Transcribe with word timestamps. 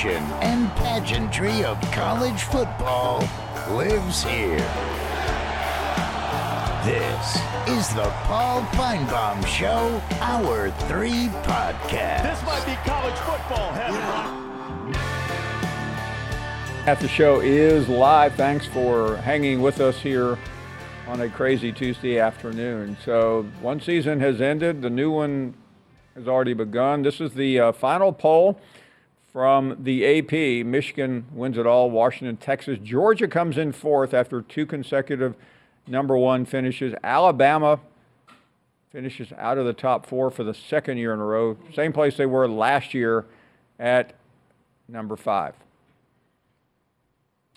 Pride, 0.00 0.12
passion, 0.12 0.32
and 0.40 0.70
pageantry 0.76 1.64
of 1.64 1.80
college 1.92 2.42
football 2.44 3.20
lives 3.70 4.22
here. 4.22 4.56
This 6.84 7.36
is 7.68 7.94
the 7.94 8.10
Paul 8.24 8.62
Finebaum 8.72 9.46
Show, 9.46 10.02
Hour 10.20 10.70
3 10.88 11.10
podcast. 11.42 12.22
This 12.22 12.42
might 12.44 12.64
be 12.64 12.74
college 12.88 13.16
football 13.16 13.72
heaven. 13.72 14.94
At 16.86 16.98
the 17.00 17.08
show 17.08 17.40
is 17.40 17.88
live. 17.88 18.34
Thanks 18.34 18.66
for 18.66 19.16
hanging 19.18 19.60
with 19.60 19.80
us 19.80 20.00
here 20.00 20.38
on 21.06 21.20
a 21.20 21.28
crazy 21.28 21.72
Tuesday 21.72 22.18
afternoon. 22.18 22.96
So, 23.04 23.46
one 23.60 23.80
season 23.80 24.20
has 24.20 24.40
ended, 24.40 24.80
the 24.80 24.90
new 24.90 25.10
one 25.10 25.54
has 26.14 26.26
already 26.26 26.54
begun. 26.54 27.02
This 27.02 27.20
is 27.20 27.34
the 27.34 27.60
uh, 27.60 27.72
final 27.72 28.12
poll 28.12 28.58
from 29.32 29.76
the 29.82 30.18
AP. 30.18 30.66
Michigan 30.66 31.26
wins 31.32 31.56
it 31.56 31.66
all, 31.66 31.90
Washington, 31.90 32.36
Texas. 32.36 32.78
Georgia 32.82 33.28
comes 33.28 33.56
in 33.58 33.72
fourth 33.72 34.12
after 34.12 34.42
two 34.42 34.66
consecutive 34.66 35.34
number 35.86 36.16
one 36.16 36.44
finishes. 36.44 36.94
Alabama 37.02 37.80
finishes 38.90 39.32
out 39.38 39.56
of 39.56 39.66
the 39.66 39.72
top 39.72 40.04
four 40.04 40.30
for 40.30 40.42
the 40.42 40.54
second 40.54 40.98
year 40.98 41.14
in 41.14 41.20
a 41.20 41.24
row. 41.24 41.56
Same 41.74 41.92
place 41.92 42.16
they 42.16 42.26
were 42.26 42.48
last 42.48 42.92
year 42.92 43.24
at 43.78 44.14
number 44.88 45.16
five. 45.16 45.54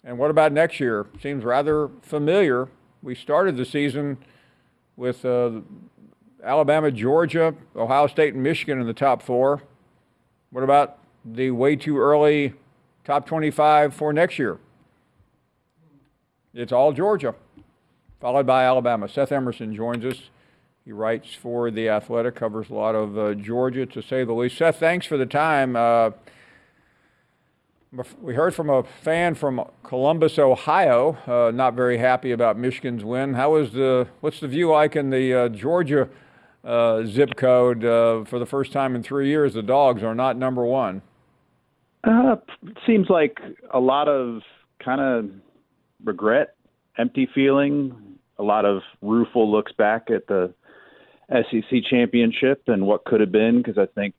And 0.03 0.17
what 0.17 0.29
about 0.29 0.51
next 0.51 0.79
year? 0.79 1.07
Seems 1.21 1.43
rather 1.43 1.89
familiar. 2.01 2.67
We 3.01 3.15
started 3.15 3.57
the 3.57 3.65
season 3.65 4.17
with 4.95 5.25
uh, 5.25 5.61
Alabama, 6.43 6.91
Georgia, 6.91 7.55
Ohio 7.75 8.07
State, 8.07 8.33
and 8.33 8.43
Michigan 8.43 8.79
in 8.79 8.85
the 8.85 8.93
top 8.93 9.21
four. 9.21 9.63
What 10.51 10.63
about 10.63 10.99
the 11.25 11.51
way 11.51 11.75
too 11.75 11.97
early 11.97 12.53
top 13.03 13.25
25 13.25 13.93
for 13.93 14.13
next 14.13 14.39
year? 14.39 14.59
It's 16.53 16.71
all 16.71 16.93
Georgia 16.93 17.35
followed 18.23 18.47
by 18.47 18.63
Alabama. 18.63 19.09
Seth 19.09 19.33
Emerson 19.33 19.75
joins 19.75 20.05
us. 20.05 20.29
He 20.85 20.93
writes 20.93 21.33
for 21.33 21.69
The 21.69 21.89
Athletic, 21.89 22.35
covers 22.35 22.69
a 22.69 22.73
lot 22.73 22.95
of 22.95 23.17
uh, 23.17 23.33
Georgia, 23.33 23.85
to 23.85 24.01
say 24.01 24.23
the 24.23 24.31
least. 24.31 24.57
Seth, 24.57 24.79
thanks 24.79 25.05
for 25.05 25.17
the 25.17 25.25
time. 25.25 25.75
Uh, 25.75 26.11
we 28.21 28.33
heard 28.33 28.55
from 28.55 28.69
a 28.69 28.83
fan 28.83 29.35
from 29.35 29.69
Columbus, 29.83 30.39
Ohio, 30.39 31.17
uh, 31.27 31.51
not 31.51 31.73
very 31.73 31.97
happy 31.97 32.31
about 32.31 32.57
Michigan's 32.57 33.03
win. 33.03 33.33
How 33.33 33.55
is 33.55 33.73
the 33.73 34.07
what's 34.21 34.39
the 34.39 34.47
view 34.47 34.71
like 34.71 34.95
in 34.95 35.09
the 35.09 35.33
uh, 35.33 35.49
Georgia 35.49 36.07
uh, 36.63 37.03
zip 37.03 37.35
code 37.35 37.83
uh, 37.83 38.23
for 38.23 38.39
the 38.39 38.45
first 38.45 38.71
time 38.71 38.95
in 38.95 39.03
three 39.03 39.27
years? 39.27 39.53
The 39.53 39.61
Dogs 39.61 40.01
are 40.01 40.15
not 40.15 40.37
number 40.37 40.63
one. 40.63 41.01
Uh, 42.03 42.35
seems 42.85 43.09
like 43.09 43.39
a 43.73 43.79
lot 43.79 44.07
of 44.07 44.41
kind 44.83 44.99
of 44.99 45.29
regret, 46.03 46.55
empty 46.97 47.29
feeling, 47.33 48.17
a 48.37 48.43
lot 48.43 48.65
of 48.65 48.81
rueful 49.01 49.49
looks 49.49 49.71
back 49.71 50.09
at 50.09 50.27
the 50.27 50.53
SEC 51.29 51.83
championship 51.89 52.63
and 52.67 52.85
what 52.85 53.05
could 53.05 53.21
have 53.21 53.31
been 53.31 53.61
because 53.61 53.77
I 53.77 53.85
think 53.95 54.15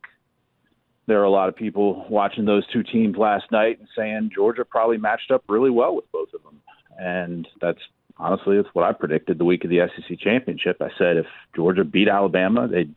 there 1.07 1.21
are 1.21 1.25
a 1.25 1.29
lot 1.29 1.49
of 1.49 1.55
people 1.55 2.05
watching 2.09 2.45
those 2.45 2.65
two 2.73 2.81
teams 2.81 3.17
last 3.17 3.51
night 3.51 3.77
and 3.79 3.87
saying 3.95 4.31
Georgia 4.33 4.65
probably 4.65 4.97
matched 4.97 5.29
up 5.29 5.43
really 5.47 5.69
well 5.69 5.95
with 5.95 6.11
both 6.11 6.29
of 6.33 6.41
them. 6.43 6.61
And 6.97 7.47
that's 7.61 7.79
honestly 8.17 8.57
that's 8.57 8.73
what 8.73 8.85
I 8.85 8.93
predicted 8.93 9.37
the 9.37 9.45
week 9.45 9.63
of 9.63 9.69
the 9.69 9.87
SEC 9.95 10.19
championship. 10.19 10.81
I 10.81 10.89
said 10.97 11.17
if 11.17 11.27
Georgia 11.55 11.83
beat 11.83 12.07
Alabama, 12.07 12.67
they'd 12.67 12.93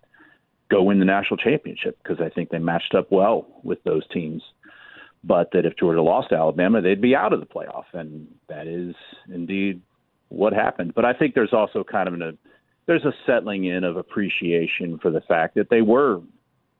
go 0.71 0.82
win 0.82 0.98
the 0.98 1.04
national 1.04 1.37
championship 1.37 1.98
because 2.03 2.21
I 2.21 2.31
think 2.31 2.50
they 2.50 2.59
matched 2.59 2.94
up 2.94 3.10
well 3.10 3.47
with 3.62 3.82
those 3.84 4.06
teams. 4.09 4.43
But 5.24 5.50
that 5.52 5.66
if 5.66 5.76
Georgia 5.76 6.00
lost 6.00 6.30
to 6.30 6.36
Alabama, 6.36 6.80
they'd 6.80 7.00
be 7.00 7.16
out 7.16 7.32
of 7.32 7.40
the 7.40 7.46
playoff, 7.46 7.84
and 7.92 8.28
that 8.48 8.66
is 8.66 8.94
indeed 9.32 9.82
what 10.28 10.52
happened. 10.52 10.94
But 10.94 11.04
I 11.04 11.12
think 11.12 11.34
there's 11.34 11.52
also 11.52 11.82
kind 11.82 12.08
of 12.08 12.14
a 12.14 12.32
there's 12.86 13.04
a 13.04 13.12
settling 13.26 13.64
in 13.64 13.84
of 13.84 13.96
appreciation 13.96 14.98
for 14.98 15.10
the 15.10 15.20
fact 15.20 15.54
that 15.56 15.68
they 15.70 15.82
were 15.82 16.20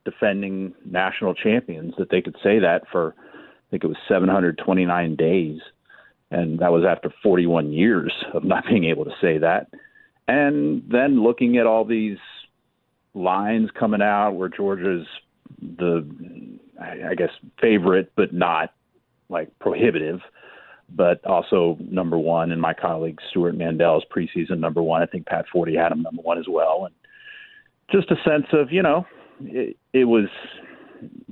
defending 0.05 0.73
national 0.83 1.35
champions, 1.35 1.93
that 1.97 2.09
they 2.09 2.21
could 2.21 2.35
say 2.41 2.59
that 2.59 2.83
for 2.91 3.13
I 3.19 3.69
think 3.69 3.83
it 3.83 3.87
was 3.87 3.97
729 4.07 5.15
days, 5.15 5.59
and 6.31 6.57
that 6.59 6.71
was 6.71 6.83
after 6.83 7.13
41 7.21 7.71
years 7.71 8.11
of 8.33 8.43
not 8.43 8.63
being 8.67 8.85
able 8.85 9.05
to 9.05 9.13
say 9.21 9.37
that. 9.37 9.67
And 10.27 10.83
then 10.89 11.21
looking 11.21 11.57
at 11.57 11.67
all 11.67 11.85
these 11.85 12.17
lines 13.13 13.69
coming 13.77 14.01
out 14.01 14.31
where 14.31 14.49
Georgia's 14.49 15.05
the 15.61 16.07
I 16.81 17.15
guess 17.15 17.31
favorite, 17.59 18.11
but 18.15 18.33
not 18.33 18.73
like 19.29 19.57
prohibitive 19.59 20.21
but 20.95 21.23
also 21.25 21.77
number 21.79 22.17
one. 22.17 22.51
And 22.51 22.61
my 22.61 22.73
colleague 22.73 23.19
Stewart 23.29 23.55
Mandel's 23.55 24.03
preseason 24.15 24.59
number 24.59 24.81
one. 24.81 25.01
I 25.01 25.05
think 25.05 25.25
Pat 25.25 25.45
Forde 25.53 25.75
had 25.75 25.91
him 25.91 26.01
number 26.01 26.21
one 26.21 26.37
as 26.37 26.45
well. 26.47 26.85
And 26.85 26.95
just 27.91 28.11
a 28.11 28.29
sense 28.29 28.47
of, 28.53 28.71
you 28.71 28.81
know, 28.81 29.05
it, 29.41 29.77
it 29.93 30.05
was 30.05 30.25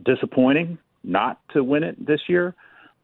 disappointing 0.04 0.78
not 1.04 1.40
to 1.54 1.64
win 1.64 1.84
it 1.84 2.06
this 2.06 2.22
year, 2.28 2.56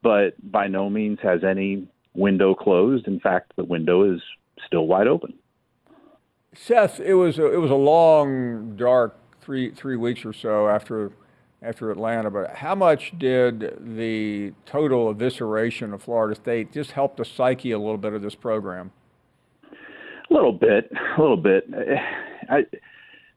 but 0.02 0.34
by 0.50 0.66
no 0.66 0.90
means 0.90 1.18
has 1.22 1.42
any 1.44 1.88
window 2.14 2.54
closed. 2.54 3.06
In 3.06 3.20
fact, 3.20 3.52
the 3.56 3.64
window 3.64 4.14
is 4.14 4.20
still 4.66 4.86
wide 4.86 5.06
open. 5.06 5.34
Seth, 6.54 7.00
it 7.00 7.14
was 7.14 7.38
a, 7.38 7.52
it 7.52 7.56
was 7.56 7.70
a 7.70 7.76
long, 7.76 8.76
dark 8.76 9.16
three 9.44 9.70
three 9.70 9.96
weeks 9.96 10.24
or 10.24 10.32
so 10.32 10.68
after 10.68 11.12
after 11.62 11.90
Atlanta, 11.90 12.30
but 12.30 12.54
how 12.54 12.74
much 12.74 13.12
did 13.18 13.78
the 13.96 14.52
total 14.66 15.14
evisceration 15.14 15.94
of 15.94 16.02
Florida 16.02 16.38
State 16.38 16.72
just 16.72 16.90
help 16.90 17.16
the 17.16 17.24
psyche 17.24 17.70
a 17.70 17.78
little 17.78 17.96
bit 17.96 18.12
of 18.12 18.20
this 18.20 18.34
program? 18.34 18.90
A 20.30 20.34
little 20.34 20.52
bit, 20.52 20.90
a 21.16 21.20
little 21.20 21.36
bit. 21.36 21.64
I, 22.50 22.66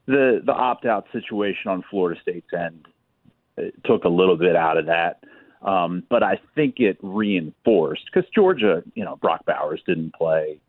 the 0.06 0.40
the 0.44 0.52
opt 0.52 0.84
out 0.84 1.06
situation 1.12 1.70
on 1.70 1.82
Florida 1.90 2.20
State's 2.20 2.52
end 2.52 2.86
took 3.84 4.04
a 4.04 4.08
little 4.08 4.36
bit 4.36 4.54
out 4.54 4.78
of 4.78 4.86
that, 4.86 5.24
um, 5.62 6.04
but 6.08 6.22
I 6.22 6.38
think 6.54 6.76
it 6.78 6.96
reinforced 7.02 8.04
because 8.12 8.28
Georgia, 8.34 8.82
you 8.94 9.04
know, 9.04 9.16
Brock 9.16 9.44
Bowers 9.46 9.80
didn't 9.86 10.14
play. 10.14 10.60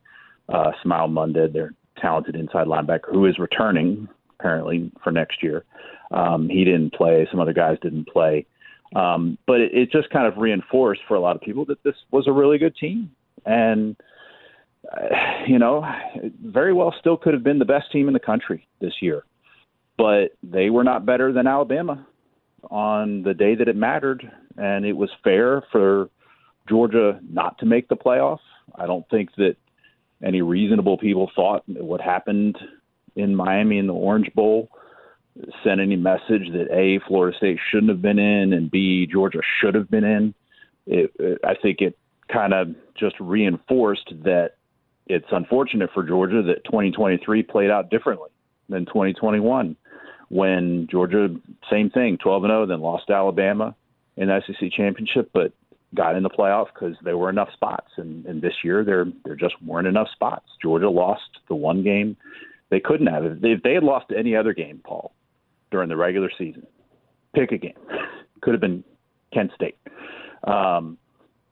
Uh, 0.47 0.72
Smael 0.83 1.11
Mondon, 1.11 1.53
their 1.53 1.75
talented 2.01 2.35
inside 2.35 2.66
linebacker, 2.66 3.11
who 3.11 3.28
is 3.28 3.38
returning 3.38 4.07
apparently 4.39 4.91
for 5.03 5.11
next 5.11 5.44
year. 5.44 5.66
Um, 6.11 6.50
he 6.50 6.63
didn't 6.63 6.94
play. 6.94 7.27
Some 7.29 7.39
other 7.39 7.53
guys 7.53 7.77
didn't 7.81 8.07
play. 8.07 8.45
Um, 8.95 9.38
but 9.45 9.61
it, 9.61 9.72
it 9.73 9.91
just 9.91 10.09
kind 10.09 10.25
of 10.25 10.38
reinforced 10.38 11.01
for 11.07 11.16
a 11.16 11.19
lot 11.19 11.35
of 11.35 11.41
people 11.41 11.66
that 11.66 11.83
this 11.83 11.95
was 12.11 12.27
a 12.27 12.31
really 12.31 12.57
good 12.57 12.75
team. 12.75 13.11
And, 13.45 13.95
uh, 14.91 15.07
you 15.47 15.59
know, 15.59 15.85
very 16.44 16.73
well 16.73 16.94
still 16.99 17.17
could 17.17 17.33
have 17.33 17.44
been 17.44 17.59
the 17.59 17.66
best 17.66 17.91
team 17.91 18.07
in 18.07 18.13
the 18.13 18.19
country 18.19 18.67
this 18.81 18.94
year. 19.01 19.23
But 19.97 20.29
they 20.41 20.69
were 20.69 20.83
not 20.83 21.05
better 21.05 21.31
than 21.31 21.45
Alabama 21.45 22.05
on 22.72 23.22
the 23.22 23.34
day 23.34 23.55
that 23.55 23.67
it 23.67 23.75
mattered. 23.75 24.29
And 24.58 24.85
it 24.85 24.93
was 24.93 25.09
fair 25.23 25.64
for 25.72 26.09
Georgia 26.67 27.19
not 27.29 27.58
to 27.59 27.66
make 27.66 27.87
the 27.87 27.96
playoff. 27.96 28.40
I 28.75 28.87
don't 28.87 29.08
think 29.09 29.29
that 29.37 29.55
any 30.23 30.41
reasonable 30.41 30.97
people 30.97 31.31
thought 31.35 31.64
what 31.67 32.02
happened 32.02 32.58
in 33.16 33.35
Miami 33.35 33.78
in 33.78 33.88
the 33.88 33.94
Orange 33.94 34.34
Bowl 34.34 34.70
sent 35.64 35.79
any 35.79 35.96
message 35.96 36.52
that 36.52 36.67
a 36.72 37.00
Florida 37.08 37.35
State 37.38 37.59
shouldn't 37.72 37.90
have 37.90 38.02
been 38.02 38.20
in 38.20 38.53
and 38.53 38.70
b 38.70 39.08
Georgia 39.11 39.41
should 39.61 39.76
have 39.76 39.90
been 39.90 40.03
in. 40.03 40.34
It, 40.85 41.11
it, 41.20 41.40
I 41.44 41.53
think 41.61 41.82
it 41.82 41.97
kind 42.32 42.53
of 42.53 42.76
just 42.97 43.16
reinforced 43.20 44.11
that 44.23 44.52
it's 45.08 45.28
unfortunate 45.32 45.90
for 45.94 46.03
Georgia 46.03 46.41
that 46.44 46.64
2023 46.66 47.44
played 47.44 47.72
out 47.72 47.90
differently 47.90 48.29
than 48.67 48.85
2021 48.85 49.76
when 50.29 50.88
Georgia 50.91 51.29
same 51.72 51.90
thing 51.90 52.17
12 52.22 52.44
and 52.44 52.52
0 52.52 52.66
then 52.67 52.82
lost 52.82 53.08
to 53.08 53.14
Alabama 53.14 53.76
in 54.17 54.28
the 54.28 54.41
SEC 54.46 54.72
championship 54.72 55.29
but 55.34 55.52
got 55.96 56.16
in 56.16 56.22
the 56.22 56.29
playoff 56.29 56.67
because 56.73 56.96
there 57.03 57.17
were 57.17 57.32
enough 57.32 57.50
spots 57.53 57.91
and, 57.97 58.26
and 58.26 58.41
this 58.41 58.53
year 58.64 58.84
there 58.84 59.05
there 59.26 59.35
just 59.35 59.55
weren't 59.64 59.88
enough 59.88 60.09
spots. 60.12 60.46
Georgia 60.62 60.90
lost 60.90 61.40
the 61.47 61.55
one 61.55 61.84
game 61.84 62.16
they 62.69 62.79
couldn't 62.79 63.07
have 63.07 63.25
if 63.25 63.63
they 63.63 63.73
had 63.73 63.83
lost 63.83 64.07
any 64.16 64.35
other 64.35 64.53
game, 64.53 64.81
Paul 64.83 65.13
during 65.71 65.89
the 65.89 65.97
regular 65.97 66.31
season, 66.37 66.66
pick 67.33 67.51
a 67.51 67.57
game. 67.57 67.73
Could 68.41 68.53
have 68.53 68.61
been 68.61 68.83
Kent 69.33 69.51
State. 69.55 69.77
Um, 70.43 70.97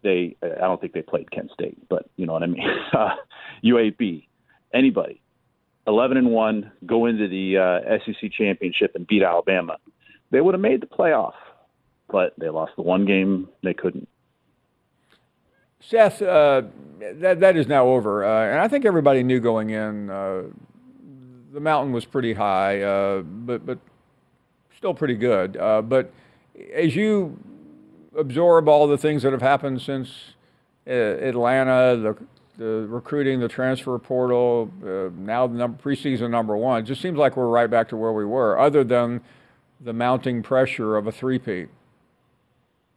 they, 0.03 0.35
I 0.41 0.61
don't 0.61 0.79
think 0.79 0.93
they 0.93 1.01
played 1.01 1.29
Kent 1.31 1.51
State, 1.53 1.77
but 1.89 2.09
you 2.15 2.25
know 2.25 2.33
what 2.33 2.43
I 2.43 2.47
mean. 2.47 2.63
Uh, 2.93 3.15
UAB, 3.63 4.25
anybody, 4.73 5.21
11 5.87 6.17
and 6.17 6.29
one, 6.29 6.71
go 6.85 7.05
into 7.05 7.27
the 7.27 7.57
uh, 7.57 7.97
SEC 8.05 8.31
championship 8.31 8.93
and 8.95 9.05
beat 9.05 9.21
Alabama. 9.21 9.77
They 10.31 10.41
would 10.41 10.53
have 10.53 10.61
made 10.61 10.81
the 10.81 10.87
playoff, 10.87 11.33
but 12.09 12.33
they 12.39 12.49
lost 12.49 12.71
the 12.75 12.81
one 12.81 13.05
game 13.05 13.49
they 13.61 13.73
couldn't. 13.73 14.07
Seth, 15.79 16.21
uh, 16.21 16.63
that 16.99 17.39
that 17.39 17.55
is 17.55 17.67
now 17.67 17.85
over, 17.85 18.25
uh, 18.25 18.49
and 18.49 18.59
I 18.59 18.67
think 18.67 18.83
everybody 18.85 19.21
knew 19.21 19.39
going 19.39 19.69
in. 19.69 20.09
Uh, 21.47 21.53
the 21.53 21.59
mountain 21.59 21.93
was 21.93 22.05
pretty 22.05 22.33
high, 22.33 22.81
uh, 22.81 23.21
but 23.21 23.65
but 23.65 23.79
still 24.77 24.93
pretty 24.93 25.15
good. 25.15 25.57
Uh, 25.57 25.81
but 25.81 26.11
as 26.73 26.95
you 26.95 27.37
absorb 28.17 28.67
all 28.67 28.87
the 28.87 28.97
things 28.97 29.23
that 29.23 29.31
have 29.31 29.41
happened 29.41 29.81
since 29.81 30.09
uh, 30.87 30.91
Atlanta, 30.91 31.97
the 31.97 32.17
the 32.57 32.87
recruiting, 32.87 33.39
the 33.39 33.47
transfer 33.47 33.97
portal, 33.99 34.71
now 35.15 35.45
the 35.45 35.53
number, 35.53 35.77
preseason 35.77 36.31
number 36.31 36.57
one, 36.57 36.81
it 36.81 36.85
just 36.85 37.01
seems 37.01 37.17
like 37.17 37.37
we're 37.37 37.47
right 37.47 37.69
back 37.69 37.87
to 37.89 37.95
where 37.95 38.13
we 38.13 38.25
were, 38.25 38.57
other 38.57 38.83
than 38.83 39.21
the 39.79 39.93
mounting 39.93 40.41
pressure 40.41 40.97
of 40.97 41.05
a 41.05 41.11
three-peat. 41.11 41.69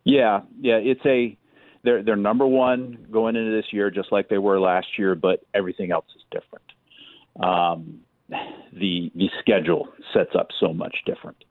Yeah, 0.04 0.40
yeah, 0.58 0.76
it's 0.76 1.04
a 1.04 1.36
they're 1.82 2.02
they're 2.02 2.16
number 2.16 2.46
one 2.46 3.06
going 3.10 3.36
into 3.36 3.50
this 3.50 3.66
year, 3.70 3.90
just 3.90 4.10
like 4.12 4.28
they 4.28 4.38
were 4.38 4.58
last 4.58 4.98
year, 4.98 5.14
but 5.14 5.44
everything 5.52 5.92
else 5.92 6.06
is 6.16 6.22
different. 6.30 6.64
Um, 7.38 8.00
the 8.72 9.10
the 9.14 9.30
schedule 9.40 9.88
sets 10.12 10.30
up 10.38 10.48
so 10.58 10.72
much 10.72 10.96
different. 11.06 11.44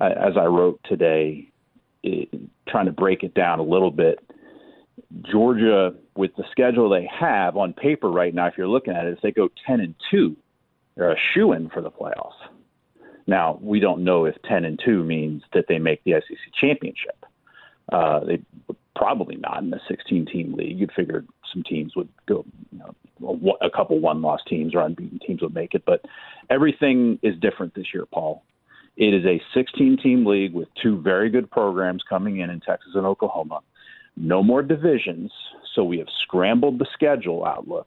As 0.00 0.36
I 0.36 0.44
wrote 0.44 0.80
today, 0.84 1.50
it, 2.02 2.28
trying 2.68 2.86
to 2.86 2.92
break 2.92 3.22
it 3.22 3.34
down 3.34 3.58
a 3.58 3.64
little 3.64 3.90
bit, 3.90 4.20
Georgia 5.30 5.94
with 6.16 6.34
the 6.36 6.44
schedule 6.50 6.88
they 6.88 7.08
have 7.18 7.56
on 7.56 7.72
paper 7.72 8.10
right 8.10 8.34
now, 8.34 8.46
if 8.46 8.54
you're 8.56 8.68
looking 8.68 8.94
at 8.94 9.06
it, 9.06 9.14
if 9.14 9.20
they 9.22 9.32
go 9.32 9.48
ten 9.66 9.80
and 9.80 9.94
two, 10.10 10.36
they're 10.96 11.12
a 11.12 11.16
shoe 11.34 11.52
in 11.52 11.68
for 11.70 11.80
the 11.80 11.90
playoffs. 11.90 12.32
Now 13.26 13.58
we 13.60 13.80
don't 13.80 14.04
know 14.04 14.24
if 14.24 14.36
ten 14.48 14.64
and 14.64 14.80
two 14.84 15.02
means 15.04 15.42
that 15.52 15.66
they 15.68 15.78
make 15.78 16.02
the 16.04 16.12
SEC 16.12 16.38
championship. 16.60 17.24
Uh, 17.90 18.20
they 18.20 18.40
probably 18.98 19.36
not 19.36 19.62
in 19.62 19.72
a 19.72 19.80
16 19.88 20.26
team 20.26 20.54
league. 20.54 20.78
You'd 20.78 20.92
figure 20.92 21.24
some 21.52 21.62
teams 21.62 21.94
would 21.96 22.08
go, 22.26 22.44
you 22.70 22.78
know, 22.78 23.56
a 23.62 23.70
couple 23.70 23.98
one 24.00 24.20
loss 24.20 24.40
teams 24.46 24.74
or 24.74 24.80
unbeaten 24.80 25.20
teams 25.24 25.40
would 25.40 25.54
make 25.54 25.74
it. 25.74 25.84
But 25.86 26.04
everything 26.50 27.18
is 27.22 27.34
different 27.40 27.74
this 27.74 27.86
year, 27.94 28.06
Paul. 28.06 28.42
It 28.96 29.14
is 29.14 29.24
a 29.24 29.40
16 29.54 29.98
team 30.02 30.26
league 30.26 30.52
with 30.52 30.68
two 30.82 31.00
very 31.00 31.30
good 31.30 31.48
programs 31.50 32.02
coming 32.08 32.40
in 32.40 32.50
in 32.50 32.60
Texas 32.60 32.90
and 32.94 33.06
Oklahoma. 33.06 33.60
No 34.16 34.42
more 34.42 34.62
divisions. 34.62 35.30
So 35.74 35.84
we 35.84 35.98
have 35.98 36.08
scrambled 36.24 36.80
the 36.80 36.86
schedule 36.92 37.44
outlook. 37.44 37.86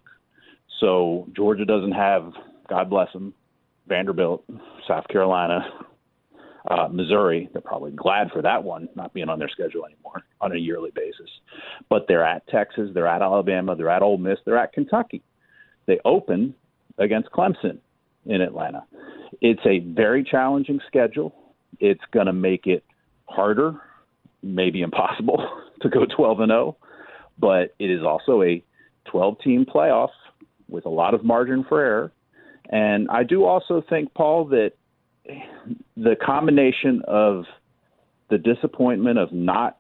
So 0.80 1.28
Georgia 1.36 1.66
doesn't 1.66 1.92
have, 1.92 2.32
God 2.70 2.90
bless 2.90 3.12
them, 3.12 3.34
Vanderbilt, 3.88 4.46
South 4.88 5.08
Carolina, 5.10 5.68
uh, 6.70 6.88
Missouri, 6.92 7.50
they're 7.54 7.62
probably 7.62 7.92
glad 7.92 8.30
for 8.32 8.42
that 8.42 8.64
one 8.64 8.88
not 8.96 9.14
being 9.14 9.30
on 9.30 9.40
their 9.40 9.50
schedule 9.50 9.86
anymore 9.86 10.24
on 10.40 10.52
a 10.52 10.58
yearly 10.58 10.92
basis. 10.94 11.30
But 11.90 12.06
they're 12.08 12.26
at 12.26 12.48
Texas, 12.48 12.90
they're 12.94 13.08
at 13.08 13.22
Alabama, 13.22 13.76
they're 13.76 13.90
at 13.90 14.02
Ole 14.04 14.18
Miss, 14.18 14.38
they're 14.46 14.58
at 14.58 14.74
Kentucky. 14.74 15.24
They 15.88 16.00
open 16.06 16.54
against 16.98 17.32
Clemson 17.32 17.80
in 18.26 18.42
Atlanta. 18.42 18.84
It's 19.42 19.66
a 19.66 19.80
very 19.80 20.24
challenging 20.24 20.80
schedule. 20.88 21.34
It's 21.80 22.04
going 22.12 22.28
to 22.28 22.34
make 22.34 22.68
it 22.68 22.84
harder, 23.26 23.76
maybe 24.44 24.82
impossible, 24.82 25.44
to 25.82 25.90
go 25.90 26.06
12 26.06 26.42
and 26.42 26.50
0. 26.50 26.78
But 27.40 27.74
it 27.80 27.90
is 27.90 28.04
also 28.04 28.44
a 28.44 28.64
12 29.06 29.40
team 29.44 29.66
playoff 29.66 30.10
with 30.68 30.86
a 30.86 30.90
lot 30.90 31.14
of 31.14 31.24
margin 31.24 31.66
for 31.68 31.82
error. 31.84 32.12
And 32.70 33.10
I 33.10 33.24
do 33.24 33.46
also 33.46 33.84
think, 33.90 34.14
Paul, 34.14 34.46
that 34.46 34.74
the 35.26 36.16
combination 36.24 37.02
of 37.08 37.46
the 38.30 38.38
disappointment 38.38 39.20
of 39.20 39.32
not 39.32 39.78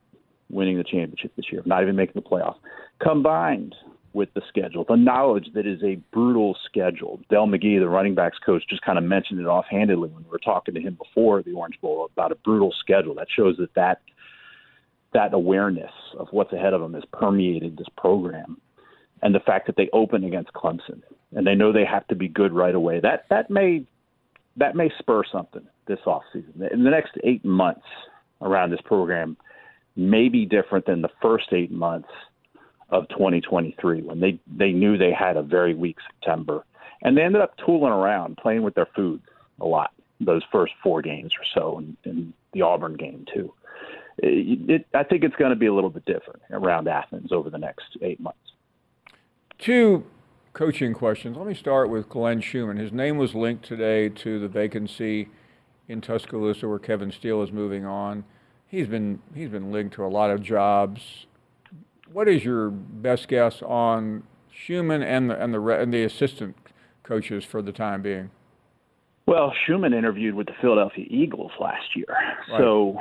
winning 0.49 0.77
the 0.77 0.83
championship 0.83 1.31
this 1.35 1.45
year, 1.51 1.61
not 1.65 1.81
even 1.81 1.95
making 1.95 2.13
the 2.15 2.21
playoffs, 2.21 2.57
combined 3.01 3.73
with 4.13 4.33
the 4.33 4.41
schedule, 4.49 4.85
the 4.87 4.95
knowledge 4.95 5.47
that 5.53 5.65
is 5.65 5.81
a 5.83 5.95
brutal 6.11 6.57
schedule. 6.65 7.19
Dell 7.29 7.47
McGee, 7.47 7.79
the 7.79 7.87
running 7.87 8.13
backs 8.13 8.37
coach, 8.45 8.61
just 8.69 8.81
kind 8.81 8.97
of 8.97 9.05
mentioned 9.05 9.39
it 9.39 9.45
offhandedly 9.45 10.09
when 10.09 10.23
we 10.23 10.29
were 10.29 10.37
talking 10.37 10.73
to 10.73 10.81
him 10.81 10.95
before 10.95 11.41
the 11.41 11.53
Orange 11.53 11.79
Bowl 11.81 12.09
about 12.11 12.33
a 12.33 12.35
brutal 12.35 12.73
schedule. 12.77 13.15
That 13.15 13.27
shows 13.33 13.55
that 13.57 13.73
that 13.75 14.01
that 15.13 15.33
awareness 15.33 15.91
of 16.17 16.27
what's 16.31 16.53
ahead 16.53 16.73
of 16.73 16.81
them 16.81 16.93
has 16.93 17.03
permeated 17.11 17.77
this 17.77 17.87
program, 17.97 18.57
and 19.21 19.33
the 19.33 19.39
fact 19.39 19.67
that 19.67 19.77
they 19.77 19.89
open 19.93 20.23
against 20.23 20.51
Clemson 20.53 21.01
and 21.33 21.47
they 21.47 21.55
know 21.55 21.71
they 21.71 21.85
have 21.85 22.07
to 22.07 22.15
be 22.15 22.27
good 22.27 22.53
right 22.53 22.75
away. 22.75 22.99
That 22.99 23.25
that 23.29 23.49
may 23.49 23.85
that 24.57 24.75
may 24.75 24.91
spur 24.99 25.23
something 25.31 25.65
this 25.87 25.99
offseason. 26.05 26.71
In 26.71 26.83
the 26.83 26.89
next 26.89 27.11
eight 27.23 27.43
months 27.43 27.85
around 28.41 28.71
this 28.71 28.81
program 28.85 29.37
may 29.95 30.29
be 30.29 30.45
different 30.45 30.85
than 30.85 31.01
the 31.01 31.09
first 31.21 31.51
eight 31.53 31.71
months 31.71 32.09
of 32.89 33.07
2023 33.09 34.01
when 34.03 34.19
they, 34.19 34.39
they 34.47 34.71
knew 34.71 34.97
they 34.97 35.13
had 35.13 35.37
a 35.37 35.43
very 35.43 35.73
weak 35.73 35.97
September. 36.07 36.65
And 37.01 37.17
they 37.17 37.23
ended 37.23 37.41
up 37.41 37.55
tooling 37.65 37.93
around, 37.93 38.37
playing 38.37 38.63
with 38.63 38.75
their 38.75 38.87
food 38.95 39.21
a 39.59 39.65
lot 39.65 39.91
those 40.23 40.43
first 40.51 40.73
four 40.83 41.01
games 41.01 41.31
or 41.37 41.45
so, 41.53 41.77
and, 41.79 41.97
and 42.05 42.33
the 42.53 42.61
Auburn 42.61 42.95
game, 42.95 43.25
too. 43.33 43.51
It, 44.19 44.69
it, 44.69 44.87
I 44.93 45.03
think 45.03 45.23
it's 45.23 45.35
going 45.35 45.49
to 45.49 45.55
be 45.55 45.65
a 45.65 45.73
little 45.73 45.89
bit 45.89 46.05
different 46.05 46.41
around 46.51 46.87
Athens 46.87 47.31
over 47.31 47.49
the 47.49 47.57
next 47.57 47.97
eight 48.01 48.19
months. 48.19 48.37
Two 49.57 50.03
coaching 50.53 50.93
questions. 50.93 51.37
Let 51.37 51.47
me 51.47 51.53
start 51.53 51.89
with 51.89 52.09
Glenn 52.09 52.41
Schumann. 52.41 52.77
His 52.77 52.91
name 52.91 53.17
was 53.17 53.33
linked 53.33 53.65
today 53.65 54.09
to 54.09 54.39
the 54.39 54.47
vacancy 54.47 55.29
in 55.87 56.01
Tuscaloosa 56.01 56.67
where 56.67 56.79
Kevin 56.79 57.11
Steele 57.11 57.41
is 57.41 57.51
moving 57.51 57.85
on. 57.85 58.23
He's 58.67 58.87
been 58.87 59.21
he's 59.35 59.49
been 59.49 59.71
linked 59.71 59.95
to 59.95 60.05
a 60.05 60.07
lot 60.07 60.29
of 60.29 60.41
jobs. 60.41 61.25
What 62.11 62.27
is 62.27 62.43
your 62.43 62.69
best 62.69 63.27
guess 63.27 63.61
on 63.61 64.23
Schumann 64.53 65.01
and 65.01 65.29
the 65.29 65.41
and 65.41 65.53
the 65.53 65.61
and 65.67 65.93
the 65.93 66.03
assistant 66.03 66.55
coaches 67.03 67.43
for 67.43 67.61
the 67.61 67.71
time 67.71 68.01
being? 68.01 68.31
Well, 69.25 69.53
Schumann 69.65 69.93
interviewed 69.93 70.35
with 70.35 70.47
the 70.47 70.53
Philadelphia 70.59 71.05
Eagles 71.09 71.51
last 71.59 71.95
year, 71.95 72.07
right. 72.49 72.57
so 72.57 72.97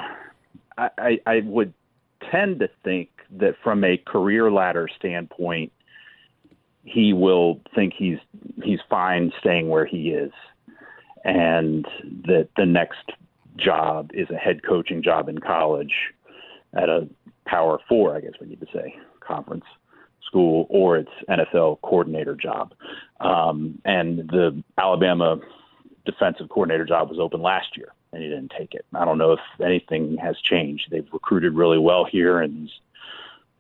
I, 0.76 0.91
I, 0.99 1.20
I 1.26 1.41
would 1.44 1.73
tend 2.30 2.61
to 2.61 2.69
think 2.85 3.09
that 3.38 3.54
from 3.64 3.85
a 3.85 3.97
career 3.97 4.50
ladder 4.50 4.88
standpoint, 4.99 5.73
he 6.85 7.13
will 7.13 7.61
think 7.75 7.93
he's 7.97 8.19
he's 8.63 8.81
fine 8.89 9.33
staying 9.39 9.69
where 9.69 9.87
he 9.87 10.11
is, 10.11 10.33
and 11.25 11.87
that 12.27 12.49
the 12.57 12.67
next 12.67 13.13
job 13.57 14.11
is 14.15 14.29
a 14.31 14.37
head 14.37 14.63
coaching 14.67 15.03
job 15.03 15.29
in 15.29 15.39
college 15.39 15.95
at 16.75 16.89
a 16.89 17.09
Power 17.47 17.79
Four, 17.89 18.17
I 18.17 18.21
guess 18.21 18.33
we 18.41 18.47
need 18.47 18.61
to 18.61 18.67
say, 18.73 18.95
conference 19.21 19.65
school, 20.27 20.67
or 20.71 20.97
it's 20.97 21.11
NFL 21.29 21.81
coordinator 21.83 22.37
job. 22.37 22.73
Um, 23.21 23.81
and 23.85 24.19
the 24.19 24.63
Alabama 24.79 25.39
defensive 26.07 26.49
coordinator 26.49 26.85
job 26.85 27.11
was 27.11 27.19
open 27.19 27.43
last 27.43 27.77
year, 27.77 27.93
and 28.13 28.23
he 28.23 28.29
didn't 28.29 28.53
take 28.57 28.75
it. 28.75 28.87
I 28.95 29.05
don't 29.05 29.19
know 29.19 29.33
if 29.33 29.41
anything 29.63 30.17
has 30.19 30.37
changed. 30.41 30.89
They've 30.91 31.09
recruited 31.13 31.55
really 31.55 31.79
well 31.79 32.05
here, 32.05 32.41
and 32.41 32.71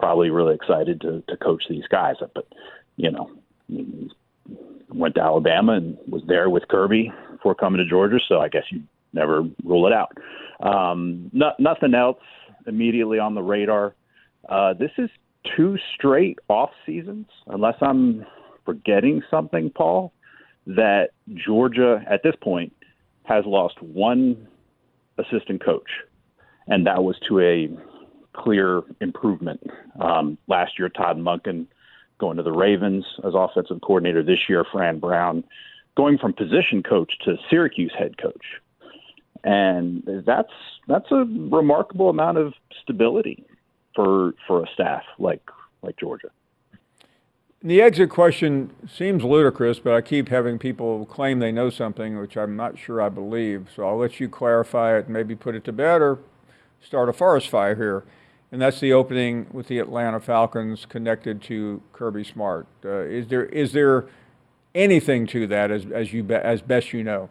probably 0.00 0.30
really 0.30 0.54
excited 0.54 1.00
to 1.02 1.22
to 1.28 1.36
coach 1.36 1.64
these 1.68 1.86
guys. 1.90 2.16
But 2.34 2.46
you 2.96 3.10
know, 3.10 3.30
went 4.88 5.14
to 5.14 5.22
Alabama 5.22 5.72
and 5.72 5.96
was 6.08 6.22
there 6.26 6.50
with 6.50 6.66
Kirby 6.68 7.12
before 7.32 7.54
coming 7.54 7.78
to 7.78 7.88
Georgia. 7.88 8.18
So 8.28 8.40
I 8.40 8.48
guess 8.48 8.64
you 8.70 8.82
never 9.12 9.42
rule 9.64 9.86
it 9.86 9.92
out. 9.92 10.16
Um, 10.60 11.30
no, 11.32 11.52
nothing 11.58 11.94
else 11.94 12.18
immediately 12.66 13.18
on 13.18 13.34
the 13.34 13.42
radar. 13.42 13.94
Uh, 14.48 14.74
this 14.74 14.90
is 14.98 15.10
two 15.56 15.76
straight 15.94 16.38
off 16.48 16.70
seasons, 16.84 17.26
unless 17.46 17.76
I'm 17.80 18.26
forgetting 18.64 19.22
something, 19.30 19.70
Paul, 19.70 20.12
that 20.66 21.10
Georgia 21.34 22.02
at 22.08 22.22
this 22.22 22.34
point 22.42 22.72
has 23.24 23.44
lost 23.46 23.80
one 23.80 24.46
assistant 25.18 25.64
coach, 25.64 25.88
and 26.66 26.86
that 26.86 27.02
was 27.02 27.16
to 27.28 27.40
a 27.40 27.68
clear 28.40 28.82
improvement. 29.00 29.60
Um, 30.00 30.38
last 30.48 30.78
year, 30.78 30.88
Todd 30.88 31.18
Monken 31.18 31.66
going 32.18 32.36
to 32.36 32.42
the 32.42 32.52
Ravens 32.52 33.04
as 33.24 33.32
offensive 33.34 33.80
coordinator 33.82 34.22
this 34.22 34.38
year, 34.48 34.64
Fran 34.70 34.98
Brown, 34.98 35.44
going 35.96 36.18
from 36.18 36.32
position 36.32 36.82
coach 36.82 37.12
to 37.24 37.36
Syracuse 37.48 37.92
head 37.98 38.18
coach. 38.18 38.44
And 39.42 40.02
that's 40.26 40.52
that's 40.86 41.10
a 41.10 41.24
remarkable 41.24 42.10
amount 42.10 42.38
of 42.38 42.52
stability 42.82 43.44
for 43.94 44.34
for 44.46 44.62
a 44.62 44.66
staff 44.74 45.02
like 45.18 45.42
like 45.82 45.96
Georgia. 45.98 46.28
The 47.62 47.82
exit 47.82 48.08
question 48.08 48.70
seems 48.88 49.22
ludicrous, 49.22 49.78
but 49.80 49.92
I 49.92 50.00
keep 50.00 50.30
having 50.30 50.58
people 50.58 51.04
claim 51.04 51.40
they 51.40 51.52
know 51.52 51.68
something, 51.68 52.18
which 52.18 52.36
I'm 52.36 52.56
not 52.56 52.78
sure 52.78 53.02
I 53.02 53.10
believe. 53.10 53.68
So 53.74 53.86
I'll 53.86 53.98
let 53.98 54.18
you 54.18 54.30
clarify 54.30 54.96
it, 54.96 55.10
maybe 55.10 55.34
put 55.34 55.54
it 55.54 55.64
to 55.64 55.72
bed, 55.72 56.00
or 56.00 56.18
start 56.80 57.10
a 57.10 57.12
forest 57.12 57.48
fire 57.48 57.74
here, 57.74 58.04
and 58.52 58.60
that's 58.60 58.80
the 58.80 58.92
opening 58.92 59.46
with 59.52 59.68
the 59.68 59.78
Atlanta 59.78 60.20
Falcons 60.20 60.86
connected 60.86 61.40
to 61.42 61.82
Kirby 61.92 62.24
Smart. 62.24 62.66
Uh, 62.84 63.00
is 63.00 63.28
there 63.28 63.44
is 63.46 63.72
there 63.72 64.06
anything 64.74 65.26
to 65.28 65.46
that 65.46 65.70
as 65.70 65.86
as 65.86 66.12
you 66.12 66.22
be, 66.22 66.34
as 66.34 66.60
best 66.60 66.92
you 66.92 67.04
know? 67.04 67.30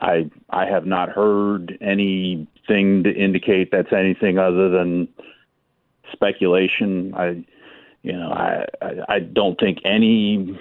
I 0.00 0.30
I 0.50 0.66
have 0.66 0.86
not 0.86 1.10
heard 1.10 1.76
anything 1.80 3.04
to 3.04 3.12
indicate 3.12 3.70
that's 3.70 3.92
anything 3.92 4.38
other 4.38 4.70
than 4.70 5.08
speculation. 6.12 7.14
I 7.14 7.44
you 8.02 8.12
know 8.12 8.30
I 8.30 8.66
I, 8.80 8.94
I 9.08 9.18
don't 9.20 9.58
think 9.60 9.78
any 9.84 10.58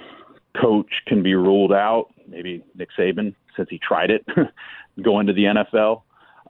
coach 0.60 0.92
can 1.08 1.24
be 1.24 1.34
ruled 1.36 1.72
out. 1.72 2.10
Maybe 2.28 2.63
Nick 2.75 2.90
Saban 2.98 3.36
since 3.56 3.70
he 3.70 3.80
tried 3.80 4.12
it 4.12 4.25
going 5.01 5.28
to 5.28 5.34
the 5.34 5.46
NFL. 5.46 6.01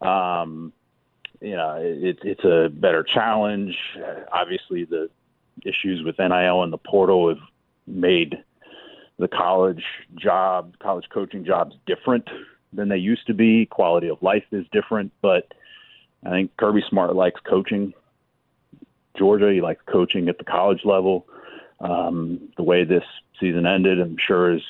Um, 0.01 0.73
you 1.41 1.55
know, 1.55 1.75
it, 1.79 2.19
it's 2.23 2.43
a 2.43 2.69
better 2.69 3.03
challenge. 3.03 3.75
Uh, 3.97 4.21
obviously, 4.31 4.85
the 4.85 5.09
issues 5.65 6.03
with 6.03 6.19
NIL 6.19 6.63
and 6.63 6.71
the 6.71 6.77
portal 6.77 7.29
have 7.29 7.39
made 7.87 8.37
the 9.17 9.27
college 9.27 9.83
job, 10.15 10.75
college 10.79 11.05
coaching 11.09 11.43
jobs 11.43 11.75
different 11.85 12.27
than 12.73 12.89
they 12.89 12.97
used 12.97 13.27
to 13.27 13.33
be. 13.33 13.65
Quality 13.65 14.07
of 14.07 14.21
life 14.21 14.45
is 14.51 14.65
different, 14.71 15.11
but 15.21 15.51
I 16.25 16.29
think 16.29 16.55
Kirby 16.57 16.83
Smart 16.89 17.15
likes 17.15 17.41
coaching. 17.41 17.93
Georgia, 19.17 19.51
he 19.51 19.61
likes 19.61 19.81
coaching 19.87 20.29
at 20.29 20.37
the 20.37 20.43
college 20.43 20.85
level. 20.85 21.27
Um, 21.79 22.49
the 22.57 22.63
way 22.63 22.83
this 22.83 23.03
season 23.39 23.65
ended, 23.65 23.99
I'm 23.99 24.17
sure, 24.17 24.53
has 24.53 24.61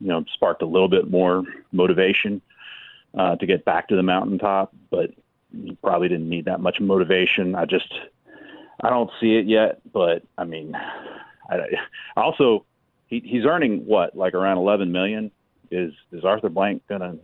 you 0.00 0.08
know 0.08 0.24
sparked 0.34 0.62
a 0.62 0.66
little 0.66 0.88
bit 0.88 1.10
more 1.10 1.42
motivation 1.72 2.40
uh, 3.16 3.36
to 3.36 3.46
get 3.46 3.64
back 3.64 3.88
to 3.88 3.96
the 3.96 4.02
mountaintop. 4.02 4.72
But 4.90 5.10
probably 5.82 6.08
didn't 6.08 6.28
need 6.28 6.44
that 6.46 6.60
much 6.60 6.80
motivation. 6.80 7.54
I 7.54 7.64
just 7.64 7.92
I 8.82 8.90
don't 8.90 9.10
see 9.20 9.36
it 9.36 9.46
yet. 9.46 9.80
But 9.92 10.22
I 10.36 10.44
mean, 10.44 10.74
I, 11.50 11.56
also 12.16 12.64
he, 13.06 13.20
he's 13.24 13.44
earning 13.44 13.86
what 13.86 14.16
like 14.16 14.34
around 14.34 14.58
11 14.58 14.92
million. 14.92 15.30
Is 15.70 15.92
is 16.12 16.24
Arthur 16.24 16.48
Blank 16.48 16.82
gonna 16.88 17.16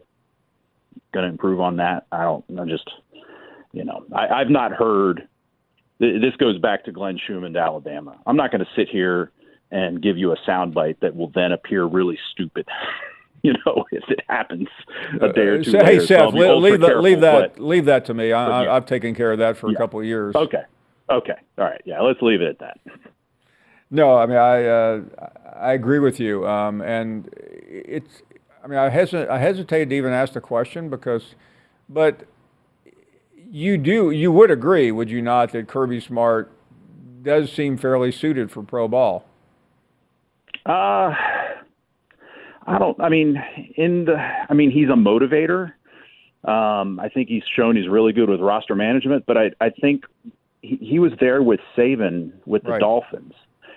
gonna 1.12 1.28
improve 1.28 1.60
on 1.60 1.76
that? 1.76 2.06
I 2.12 2.22
don't. 2.22 2.44
I 2.58 2.64
just 2.64 2.90
you 3.72 3.84
know 3.84 4.04
I, 4.14 4.28
I've 4.28 4.50
not 4.50 4.72
heard. 4.72 5.28
This 6.00 6.34
goes 6.38 6.58
back 6.58 6.84
to 6.84 6.92
Glenn 6.92 7.18
Schumann 7.24 7.52
to 7.54 7.60
Alabama. 7.60 8.18
I'm 8.26 8.36
not 8.36 8.50
going 8.50 8.60
to 8.60 8.70
sit 8.74 8.88
here 8.88 9.30
and 9.70 10.02
give 10.02 10.18
you 10.18 10.32
a 10.32 10.36
soundbite 10.38 10.98
that 11.00 11.14
will 11.14 11.30
then 11.34 11.52
appear 11.52 11.84
really 11.84 12.18
stupid. 12.32 12.66
you 13.44 13.52
know, 13.64 13.84
if 13.92 14.02
it 14.08 14.20
happens 14.28 14.68
a 15.20 15.32
day 15.32 15.42
or 15.42 15.62
two. 15.62 15.78
Uh, 15.78 15.84
hey, 15.84 15.98
later. 15.98 16.06
Seth, 16.06 16.30
so 16.32 16.56
leave, 16.58 16.80
that, 16.80 17.00
leave 17.00 17.20
that, 17.20 17.54
but, 17.54 17.62
leave 17.62 17.84
that 17.84 18.06
to 18.06 18.14
me. 18.14 18.32
I, 18.32 18.64
have 18.74 18.86
taken 18.86 19.14
care 19.14 19.30
of 19.30 19.38
that 19.38 19.56
for 19.56 19.70
yeah. 19.70 19.74
a 19.74 19.78
couple 19.78 20.00
of 20.00 20.06
years. 20.06 20.34
Okay. 20.34 20.62
Okay. 21.10 21.34
All 21.58 21.64
right. 21.64 21.82
Yeah. 21.84 22.00
Let's 22.00 22.22
leave 22.22 22.40
it 22.40 22.48
at 22.48 22.58
that. 22.58 22.80
No, 23.90 24.16
I 24.16 24.26
mean, 24.26 24.38
I 24.38 24.64
uh, 24.64 25.00
I 25.54 25.72
agree 25.74 26.00
with 26.00 26.18
you, 26.18 26.48
um, 26.48 26.80
and 26.80 27.28
it's. 27.38 28.22
I 28.64 28.66
mean, 28.66 28.78
I 28.78 28.88
hesitate. 28.88 29.28
I 29.28 29.38
hesitate 29.38 29.90
to 29.90 29.94
even 29.94 30.12
ask 30.12 30.32
the 30.32 30.40
question 30.40 30.88
because, 30.88 31.34
but 31.88 32.24
you 33.48 33.76
do. 33.76 34.10
You 34.10 34.32
would 34.32 34.50
agree, 34.50 34.90
would 34.90 35.10
you 35.10 35.22
not, 35.22 35.52
that 35.52 35.68
Kirby 35.68 36.00
Smart 36.00 36.50
does 37.22 37.52
seem 37.52 37.76
fairly 37.76 38.10
suited 38.10 38.50
for 38.50 38.62
pro 38.64 38.88
ball? 38.88 39.26
Uh, 40.66 41.14
I 42.66 42.78
don't. 42.78 43.00
I 43.00 43.08
mean, 43.08 43.36
in 43.76 44.06
the. 44.06 44.16
I 44.16 44.54
mean, 44.54 44.70
he's 44.70 44.88
a 44.88 44.96
motivator. 44.96 45.72
Um, 46.44 47.00
I 47.00 47.08
think 47.08 47.28
he's 47.28 47.42
shown 47.56 47.76
he's 47.76 47.88
really 47.88 48.12
good 48.12 48.28
with 48.28 48.40
roster 48.40 48.74
management, 48.74 49.24
but 49.26 49.38
I, 49.38 49.50
I 49.60 49.70
think 49.70 50.04
he, 50.60 50.76
he 50.76 50.98
was 50.98 51.12
there 51.18 51.42
with 51.42 51.60
Saban 51.76 52.32
with 52.44 52.64
the 52.64 52.72
Right. 52.72 52.80
Dolphins, 52.80 53.32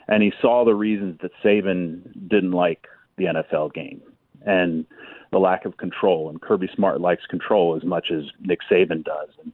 and 0.07 0.21
he 0.21 0.33
saw 0.41 0.65
the 0.65 0.75
reasons 0.75 1.17
that 1.21 1.31
Saban 1.43 2.01
didn't 2.27 2.51
like 2.51 2.87
the 3.17 3.25
NFL 3.25 3.73
game 3.73 4.01
and 4.45 4.85
the 5.31 5.37
lack 5.37 5.65
of 5.65 5.77
control. 5.77 6.29
And 6.29 6.41
Kirby 6.41 6.69
Smart 6.75 6.99
likes 6.99 7.25
control 7.25 7.75
as 7.75 7.83
much 7.83 8.11
as 8.11 8.23
Nick 8.41 8.59
Saban 8.69 9.03
does, 9.03 9.29
and 9.43 9.53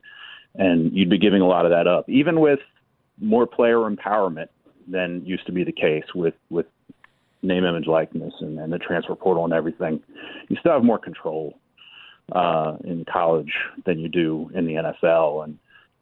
and 0.55 0.95
you'd 0.95 1.09
be 1.09 1.17
giving 1.17 1.41
a 1.41 1.47
lot 1.47 1.65
of 1.65 1.71
that 1.71 1.87
up, 1.87 2.07
even 2.09 2.39
with 2.39 2.59
more 3.19 3.45
player 3.47 3.77
empowerment 3.77 4.49
than 4.87 5.25
used 5.25 5.45
to 5.45 5.51
be 5.51 5.63
the 5.63 5.71
case 5.71 6.03
with 6.15 6.35
with 6.49 6.65
name, 7.43 7.65
image, 7.65 7.87
likeness, 7.87 8.33
and, 8.39 8.59
and 8.59 8.71
the 8.71 8.79
transfer 8.79 9.15
portal 9.15 9.43
and 9.43 9.53
everything. 9.53 10.01
You 10.49 10.57
still 10.59 10.73
have 10.73 10.83
more 10.83 10.97
control 10.97 11.59
uh, 12.31 12.77
in 12.83 13.05
college 13.11 13.53
than 13.85 13.99
you 13.99 14.09
do 14.09 14.49
in 14.53 14.65
the 14.65 14.73
NFL. 14.73 15.43
And 15.43 15.57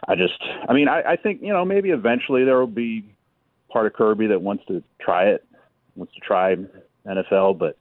I 0.08 0.16
just, 0.16 0.42
I 0.70 0.74
mean, 0.74 0.88
I, 0.88 1.02
I 1.02 1.16
think 1.16 1.42
you 1.42 1.52
know 1.54 1.66
maybe 1.66 1.90
eventually 1.90 2.46
there 2.46 2.60
will 2.60 2.68
be 2.68 3.06
part 3.72 3.86
of 3.88 3.94
Kirby 3.94 4.28
that 4.28 4.42
wants 4.42 4.64
to 4.68 4.84
try 5.00 5.26
it, 5.26 5.46
wants 5.96 6.14
to 6.14 6.20
try 6.20 6.56
NFL, 7.06 7.58
but. 7.58 7.78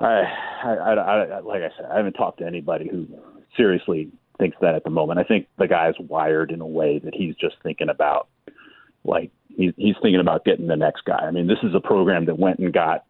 I, 0.00 0.24
I, 0.64 0.74
I, 0.74 0.94
I, 0.94 1.40
like 1.42 1.62
I 1.62 1.70
said, 1.76 1.86
I 1.88 1.96
haven't 1.96 2.14
talked 2.14 2.40
to 2.40 2.44
anybody 2.44 2.88
who 2.88 3.06
seriously 3.56 4.10
thinks 4.42 4.56
that 4.60 4.74
at 4.74 4.82
the 4.82 4.90
moment. 4.90 5.20
I 5.20 5.22
think 5.22 5.46
the 5.58 5.68
guy's 5.68 5.94
wired 6.00 6.50
in 6.50 6.60
a 6.60 6.66
way 6.66 6.98
that 7.04 7.14
he's 7.14 7.36
just 7.36 7.54
thinking 7.62 7.88
about, 7.88 8.28
like 9.04 9.30
he's 9.48 9.72
he's 9.76 9.96
thinking 10.02 10.20
about 10.20 10.44
getting 10.44 10.66
the 10.66 10.76
next 10.76 11.04
guy. 11.04 11.18
I 11.18 11.30
mean, 11.30 11.46
this 11.46 11.58
is 11.62 11.74
a 11.74 11.80
program 11.80 12.26
that 12.26 12.38
went 12.38 12.58
and 12.58 12.72
got 12.72 13.04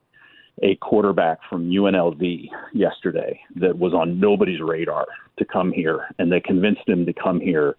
a 0.63 0.77
quarterback 0.77 1.39
from 1.49 1.71
UNLV 1.71 2.49
yesterday 2.73 3.41
that 3.57 3.79
was 3.79 3.95
on 3.95 4.21
nobody's 4.21 4.61
radar 4.61 5.07
to 5.39 5.45
come 5.45 5.73
here, 5.73 6.07
and 6.19 6.31
they 6.31 6.41
convinced 6.41 6.87
him 6.87 7.07
to 7.07 7.13
come 7.13 7.41
here, 7.41 7.77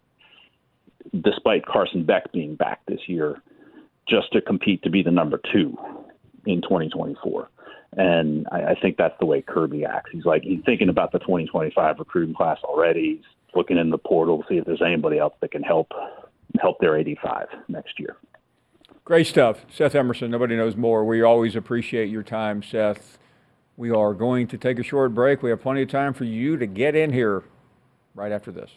despite 1.22 1.66
Carson 1.66 2.04
Beck 2.04 2.32
being 2.32 2.56
back 2.56 2.82
this 2.88 3.02
year, 3.08 3.42
just 4.08 4.32
to 4.34 4.42
compete 4.42 4.82
to 4.84 4.90
be 4.90 5.04
the 5.04 5.12
number 5.12 5.40
two 5.52 5.78
in 6.46 6.62
2024. 6.62 7.50
And 7.96 8.48
I, 8.52 8.72
I 8.72 8.76
think 8.82 8.98
that's 8.98 9.16
the 9.20 9.26
way 9.26 9.42
Kirby 9.42 9.86
acts. 9.86 10.10
He's 10.12 10.26
like 10.26 10.42
he's 10.42 10.62
thinking 10.66 10.90
about 10.90 11.12
the 11.12 11.20
2025 11.20 12.00
recruiting 12.00 12.34
class 12.34 12.58
already. 12.64 13.18
He's 13.18 13.56
looking 13.56 13.78
in 13.78 13.92
the 13.92 14.00
portal 14.00 14.40
to 14.40 14.44
see 14.50 14.58
if 14.58 14.66
there's 14.66 14.82
anybody 14.82 15.20
else 15.20 15.36
that 15.42 15.52
can 15.52 15.62
help 15.62 15.92
help 16.60 16.80
their 16.80 16.96
85 16.96 17.48
next 17.68 18.00
year. 18.00 18.18
Great 19.06 19.28
stuff. 19.28 19.66
Seth 19.72 19.96
Emerson, 19.96 20.32
nobody 20.32 20.56
knows 20.56 20.76
more. 20.76 21.04
We 21.04 21.22
always 21.22 21.56
appreciate 21.56 22.10
your 22.10 22.24
time, 22.24 22.64
Seth. 22.64 23.18
We 23.76 23.92
are 23.92 24.14
going 24.14 24.48
to 24.48 24.58
take 24.58 24.80
a 24.80 24.84
short 24.84 25.14
break. 25.14 25.42
We 25.42 25.50
have 25.50 25.62
plenty 25.62 25.82
of 25.82 25.90
time 25.90 26.14
for 26.14 26.24
you 26.24 26.58
to 26.58 26.66
get 26.66 26.96
in 26.96 27.12
here 27.12 27.44
right 28.16 28.32
after 28.32 28.52
this. 28.52 28.70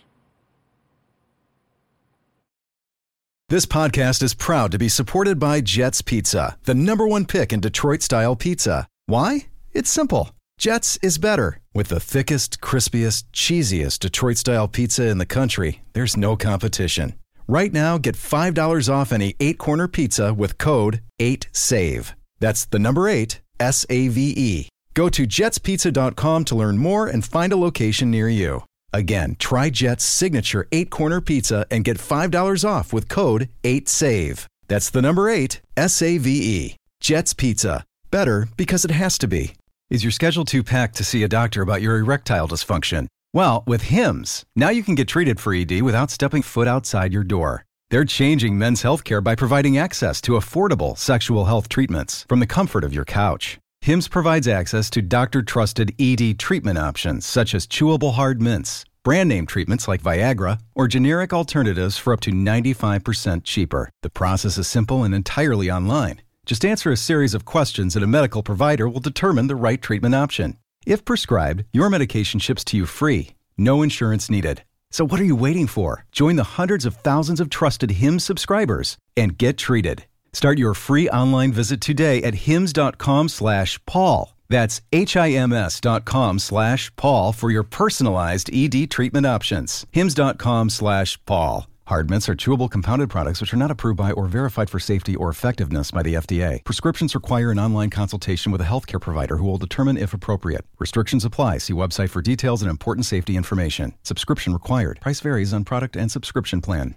This 3.48 3.66
podcast 3.66 4.24
is 4.24 4.34
proud 4.34 4.72
to 4.72 4.78
be 4.78 4.88
supported 4.88 5.38
by 5.38 5.60
Jets 5.60 6.02
Pizza, 6.02 6.58
the 6.64 6.74
number 6.74 7.06
one 7.06 7.26
pick 7.26 7.52
in 7.52 7.60
Detroit 7.60 8.02
style 8.02 8.34
pizza. 8.34 8.88
Why? 9.06 9.46
It's 9.72 9.90
simple. 9.90 10.30
Jets 10.58 10.98
is 11.02 11.18
better. 11.18 11.60
With 11.72 11.88
the 11.88 12.00
thickest, 12.00 12.60
crispiest, 12.60 13.24
cheesiest 13.32 14.00
Detroit 14.00 14.38
style 14.38 14.66
pizza 14.66 15.06
in 15.06 15.18
the 15.18 15.26
country, 15.26 15.82
there's 15.92 16.16
no 16.16 16.34
competition. 16.34 17.14
Right 17.48 17.72
now, 17.72 17.96
get 17.96 18.16
$5 18.16 18.92
off 18.92 19.12
any 19.12 19.36
eight 19.38 19.58
corner 19.58 19.86
pizza 19.86 20.34
with 20.34 20.58
code 20.58 21.00
8SAVE. 21.20 22.12
That's 22.40 22.64
the 22.64 22.78
number 22.78 23.08
eight, 23.08 23.40
S 23.60 23.86
A 23.88 24.08
V 24.08 24.34
E. 24.36 24.68
Go 24.94 25.08
to 25.10 25.26
jetspizza.com 25.26 26.44
to 26.46 26.54
learn 26.54 26.78
more 26.78 27.06
and 27.06 27.24
find 27.24 27.52
a 27.52 27.56
location 27.56 28.10
near 28.10 28.28
you. 28.28 28.64
Again, 28.92 29.36
try 29.38 29.70
Jet's 29.70 30.04
signature 30.04 30.66
eight 30.72 30.90
corner 30.90 31.20
pizza 31.20 31.66
and 31.70 31.84
get 31.84 31.98
$5 31.98 32.68
off 32.68 32.92
with 32.92 33.08
code 33.08 33.48
8SAVE. 33.62 34.46
That's 34.68 34.90
the 34.90 35.02
number 35.02 35.28
eight, 35.28 35.60
S 35.76 36.02
A 36.02 36.18
V 36.18 36.30
E. 36.30 36.76
Jet's 37.00 37.34
Pizza. 37.34 37.84
Better 38.10 38.48
because 38.56 38.84
it 38.84 38.90
has 38.90 39.18
to 39.18 39.28
be. 39.28 39.52
Is 39.90 40.02
your 40.02 40.10
schedule 40.10 40.44
too 40.44 40.64
packed 40.64 40.96
to 40.96 41.04
see 41.04 41.22
a 41.22 41.28
doctor 41.28 41.62
about 41.62 41.82
your 41.82 41.96
erectile 41.98 42.48
dysfunction? 42.48 43.06
Well, 43.32 43.64
with 43.66 43.82
HIMS, 43.82 44.44
now 44.54 44.70
you 44.70 44.82
can 44.82 44.94
get 44.94 45.08
treated 45.08 45.38
for 45.38 45.52
ED 45.52 45.82
without 45.82 46.10
stepping 46.10 46.42
foot 46.42 46.66
outside 46.68 47.12
your 47.12 47.24
door. 47.24 47.64
They're 47.90 48.04
changing 48.04 48.58
men's 48.58 48.82
healthcare 48.82 49.22
by 49.22 49.34
providing 49.34 49.78
access 49.78 50.20
to 50.22 50.32
affordable 50.32 50.96
sexual 50.96 51.44
health 51.44 51.68
treatments 51.68 52.24
from 52.28 52.40
the 52.40 52.46
comfort 52.46 52.82
of 52.82 52.94
your 52.94 53.04
couch. 53.04 53.58
HIMS 53.82 54.08
provides 54.08 54.48
access 54.48 54.90
to 54.90 55.02
doctor 55.02 55.42
trusted 55.42 55.94
ED 56.00 56.38
treatment 56.38 56.78
options 56.78 57.26
such 57.26 57.54
as 57.54 57.66
chewable 57.66 58.14
hard 58.14 58.42
mints, 58.42 58.84
brand 59.04 59.28
name 59.28 59.46
treatments 59.46 59.86
like 59.86 60.02
Viagra, 60.02 60.58
or 60.74 60.88
generic 60.88 61.32
alternatives 61.32 61.96
for 61.96 62.12
up 62.12 62.20
to 62.20 62.32
95% 62.32 63.44
cheaper. 63.44 63.90
The 64.02 64.10
process 64.10 64.58
is 64.58 64.66
simple 64.66 65.04
and 65.04 65.14
entirely 65.14 65.70
online. 65.70 66.22
Just 66.46 66.64
answer 66.64 66.90
a 66.90 66.96
series 66.96 67.34
of 67.34 67.44
questions 67.44 67.94
and 67.94 68.04
a 68.04 68.08
medical 68.08 68.42
provider 68.42 68.88
will 68.88 69.00
determine 69.00 69.46
the 69.46 69.56
right 69.56 69.80
treatment 69.80 70.14
option. 70.14 70.58
If 70.86 71.04
prescribed, 71.04 71.64
your 71.72 71.90
medication 71.90 72.38
ships 72.38 72.62
to 72.66 72.76
you 72.76 72.86
free, 72.86 73.34
no 73.58 73.82
insurance 73.82 74.30
needed. 74.30 74.62
So 74.92 75.04
what 75.04 75.20
are 75.20 75.24
you 75.24 75.34
waiting 75.34 75.66
for? 75.66 76.06
Join 76.12 76.36
the 76.36 76.56
hundreds 76.56 76.86
of 76.86 76.94
thousands 76.94 77.40
of 77.40 77.50
trusted 77.50 77.90
HIMS 78.02 78.22
subscribers 78.22 78.96
and 79.16 79.36
get 79.36 79.58
treated. 79.58 80.06
Start 80.32 80.58
your 80.58 80.74
free 80.74 81.08
online 81.08 81.52
visit 81.52 81.80
today 81.80 82.22
at 82.22 82.46
hims.com 82.46 83.28
slash 83.28 83.84
Paul. 83.84 84.32
That's 84.48 84.80
HIMS 84.92 85.80
dot 85.80 86.04
com 86.04 86.38
slash 86.38 86.94
Paul 86.94 87.32
for 87.32 87.50
your 87.50 87.64
personalized 87.64 88.48
ED 88.54 88.88
treatment 88.88 89.26
options. 89.26 89.86
HIMS.com 89.90 90.70
slash 90.70 91.18
Paul. 91.26 91.66
Hard 91.88 92.10
mints 92.10 92.28
are 92.28 92.34
chewable 92.34 92.68
compounded 92.68 93.08
products 93.08 93.40
which 93.40 93.54
are 93.54 93.56
not 93.56 93.70
approved 93.70 93.96
by 93.96 94.10
or 94.10 94.26
verified 94.26 94.68
for 94.68 94.80
safety 94.80 95.14
or 95.14 95.28
effectiveness 95.28 95.92
by 95.92 96.02
the 96.02 96.14
FDA. 96.14 96.64
Prescriptions 96.64 97.14
require 97.14 97.52
an 97.52 97.60
online 97.60 97.90
consultation 97.90 98.50
with 98.50 98.60
a 98.60 98.64
healthcare 98.64 99.00
provider 99.00 99.36
who 99.36 99.44
will 99.44 99.56
determine 99.56 99.96
if 99.96 100.12
appropriate. 100.12 100.64
Restrictions 100.80 101.24
apply. 101.24 101.58
See 101.58 101.72
website 101.72 102.10
for 102.10 102.20
details 102.22 102.60
and 102.60 102.68
important 102.68 103.06
safety 103.06 103.36
information. 103.36 103.94
Subscription 104.02 104.52
required. 104.52 104.98
Price 105.00 105.20
varies 105.20 105.52
on 105.52 105.64
product 105.64 105.94
and 105.94 106.10
subscription 106.10 106.60
plan. 106.60 106.96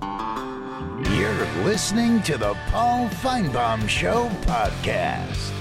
You're 0.00 1.46
listening 1.62 2.22
to 2.22 2.38
the 2.38 2.56
Paul 2.68 3.10
Finebaum 3.10 3.86
Show 3.86 4.30
podcast. 4.46 5.52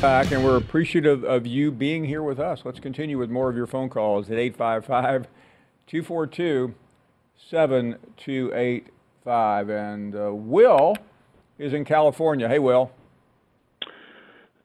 Back, 0.00 0.32
and 0.32 0.44
we're 0.44 0.56
appreciative 0.56 1.22
of 1.22 1.46
you 1.46 1.70
being 1.70 2.04
here 2.04 2.24
with 2.24 2.40
us. 2.40 2.62
Let's 2.64 2.80
continue 2.80 3.16
with 3.16 3.30
more 3.30 3.48
of 3.48 3.56
your 3.56 3.68
phone 3.68 3.90
calls 3.90 4.28
at 4.28 4.38
855 4.38 5.28
242 5.90 6.74
7285. 7.50 9.68
And 9.68 10.14
uh, 10.14 10.32
Will 10.32 10.94
is 11.58 11.74
in 11.74 11.84
California. 11.84 12.48
Hey, 12.48 12.60
Will. 12.60 12.92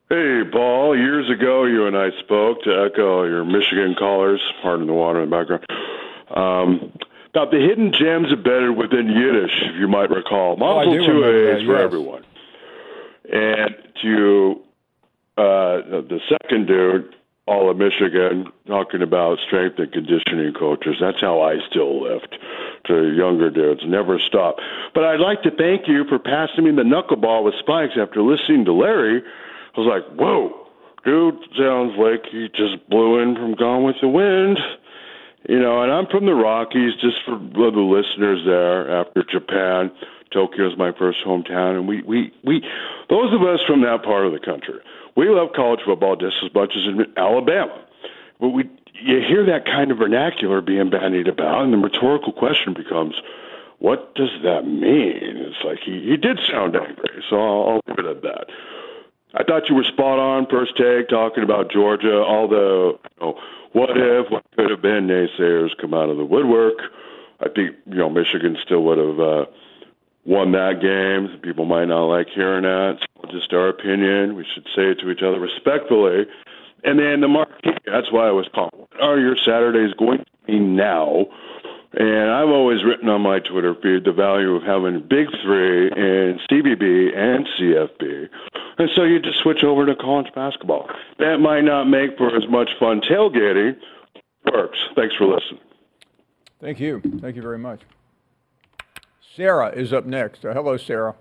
Hey, 0.07 0.43
Paul. 0.51 0.95
Years 0.95 1.27
ago, 1.31 1.65
you 1.65 1.87
and 1.87 1.97
I 1.97 2.11
spoke 2.19 2.61
to 2.63 2.85
echo 2.85 3.23
your 3.23 3.43
Michigan 3.43 3.95
callers, 3.97 4.39
pardon 4.61 4.85
the 4.85 4.93
water 4.93 5.23
in 5.23 5.31
the 5.31 5.35
background, 5.35 5.65
um, 6.29 6.93
about 7.31 7.49
the 7.49 7.57
hidden 7.57 7.91
gems 7.91 8.31
embedded 8.31 8.77
within 8.77 9.07
Yiddish, 9.07 9.63
if 9.63 9.75
you 9.79 9.87
might 9.87 10.11
recall. 10.11 10.53
Oh, 10.53 10.57
Mazel 10.57 10.93
remember 10.93 11.33
tov 11.33 11.57
is 11.57 11.63
for 11.65 11.77
everyone. 11.77 12.23
And 13.33 13.75
to 14.03 14.61
uh, 15.37 15.81
the 16.05 16.19
second 16.29 16.67
dude, 16.67 17.15
all 17.47 17.69
of 17.69 17.77
Michigan, 17.77 18.47
talking 18.65 19.03
about 19.03 19.37
strength 19.45 19.77
and 19.77 19.91
conditioning 19.91 20.53
coaches. 20.57 20.95
That's 20.99 21.21
how 21.21 21.41
I 21.41 21.57
still 21.69 22.01
lift 22.01 22.35
to 22.87 23.13
younger 23.13 23.51
dudes. 23.51 23.81
Never 23.85 24.19
stop. 24.19 24.55
But 24.93 25.03
I'd 25.03 25.19
like 25.19 25.43
to 25.43 25.51
thank 25.51 25.87
you 25.87 26.05
for 26.09 26.17
passing 26.17 26.65
me 26.65 26.71
the 26.71 26.81
knuckleball 26.81 27.43
with 27.43 27.53
spikes 27.59 27.93
after 28.01 28.23
listening 28.23 28.65
to 28.65 28.73
Larry. 28.73 29.21
I 29.75 29.79
was 29.79 29.87
like, 29.87 30.19
whoa, 30.19 30.65
dude 31.03 31.37
sounds 31.57 31.93
like 31.97 32.25
he 32.31 32.49
just 32.49 32.89
blew 32.89 33.19
in 33.19 33.35
from 33.35 33.53
Gone 33.53 33.83
with 33.83 33.97
the 34.01 34.07
Wind. 34.07 34.57
You 35.47 35.59
know, 35.59 35.83
and 35.83 35.91
I'm 35.91 36.07
from 36.07 36.25
the 36.25 36.33
Rockies, 36.33 36.93
just 36.99 37.17
for 37.23 37.37
the 37.37 37.79
listeners 37.79 38.41
there 38.47 38.89
after 38.89 39.23
Japan. 39.31 39.91
Tokyo 40.33 40.67
is 40.71 40.77
my 40.77 40.91
first 40.97 41.19
hometown, 41.25 41.77
and 41.77 41.87
we, 41.87 42.01
we, 42.01 42.33
we, 42.43 42.61
those 43.09 43.31
of 43.31 43.41
us 43.43 43.59
from 43.67 43.81
that 43.83 44.03
part 44.03 44.25
of 44.25 44.33
the 44.33 44.39
country, 44.39 44.79
we 45.15 45.29
love 45.29 45.49
college 45.55 45.79
football 45.85 46.15
just 46.15 46.37
as 46.43 46.53
much 46.53 46.73
as 46.75 46.85
in 46.85 47.05
Alabama. 47.17 47.85
But 48.39 48.49
we, 48.49 48.69
you 48.93 49.19
hear 49.21 49.45
that 49.45 49.65
kind 49.65 49.91
of 49.91 49.97
vernacular 49.97 50.61
being 50.61 50.89
bandied 50.89 51.27
about, 51.27 51.63
and 51.63 51.73
the 51.73 51.77
rhetorical 51.77 52.33
question 52.33 52.73
becomes, 52.73 53.15
what 53.79 54.15
does 54.15 54.31
that 54.43 54.65
mean? 54.65 55.37
It's 55.37 55.63
like 55.63 55.79
he, 55.79 56.01
he 56.01 56.17
did 56.17 56.39
sound 56.49 56.75
angry, 56.75 57.23
so 57.29 57.35
I'll, 57.37 57.69
I'll 57.69 57.81
leave 57.87 57.99
it 57.99 58.05
at 58.05 58.21
that. 58.23 58.45
I 59.33 59.43
thought 59.43 59.67
you 59.69 59.75
were 59.75 59.83
spot 59.83 60.17
on 60.17 60.47
first 60.47 60.77
take 60.77 61.09
talking 61.09 61.43
about 61.43 61.69
Georgia. 61.69 62.23
The 62.49 62.93
you 62.93 63.21
know, 63.21 63.39
what 63.73 63.89
if, 63.91 64.31
what 64.31 64.45
could 64.55 64.71
have 64.71 64.81
been 64.81 65.07
naysayers 65.07 65.75
come 65.79 65.93
out 65.93 66.09
of 66.09 66.15
the 66.15 66.23
woodwork. 66.23 66.79
I 67.41 67.49
think 67.49 67.75
you 67.85 67.97
know 67.97 68.09
Michigan 68.09 68.55
still 68.63 68.83
would 68.83 68.97
have 68.97 69.19
uh, 69.19 69.45
won 70.25 70.51
that 70.51 70.81
game. 70.81 71.39
People 71.41 71.65
might 71.65 71.85
not 71.85 72.05
like 72.05 72.27
hearing 72.33 72.63
that. 72.63 72.99
Just 73.31 73.53
our 73.53 73.69
opinion. 73.69 74.35
We 74.35 74.45
should 74.53 74.65
say 74.75 74.91
it 74.91 74.99
to 74.99 75.09
each 75.09 75.21
other 75.21 75.39
respectfully. 75.39 76.25
And 76.83 76.99
then 76.99 77.21
the 77.21 77.27
marquee. 77.27 77.77
That's 77.85 78.11
why 78.11 78.27
I 78.27 78.31
was. 78.31 78.47
What 78.53 79.01
are 79.01 79.19
your 79.19 79.35
Saturdays 79.37 79.93
going 79.97 80.19
to 80.19 80.25
be 80.45 80.59
now? 80.59 81.25
And 81.97 82.29
I've 82.29 82.49
always 82.49 82.83
written 82.83 83.07
on 83.07 83.21
my 83.21 83.39
Twitter 83.39 83.73
feed 83.81 84.03
the 84.03 84.11
value 84.11 84.53
of 84.53 84.63
having 84.63 84.99
big 85.07 85.27
three 85.41 85.87
in 85.87 86.39
CBB 86.49 87.15
and 87.15 87.47
CFB. 87.57 88.27
And 88.77 88.89
so 88.93 89.03
you 89.03 89.19
just 89.19 89.39
switch 89.39 89.63
over 89.63 89.85
to 89.85 89.95
college 89.95 90.27
basketball. 90.35 90.89
That 91.19 91.37
might 91.37 91.61
not 91.61 91.85
make 91.85 92.17
for 92.17 92.35
as 92.35 92.47
much 92.49 92.71
fun 92.79 92.99
tailgating. 92.99 93.77
Works. 94.51 94.77
Thanks 94.95 95.15
for 95.15 95.25
listening. 95.25 95.61
Thank 96.59 96.79
you. 96.79 97.01
Thank 97.21 97.35
you 97.37 97.41
very 97.41 97.59
much. 97.59 97.81
Sarah 99.35 99.69
is 99.69 99.91
up 99.91 100.05
next. 100.05 100.45
Uh, 100.45 100.53
hello, 100.53 100.77
Sarah. 100.77 101.15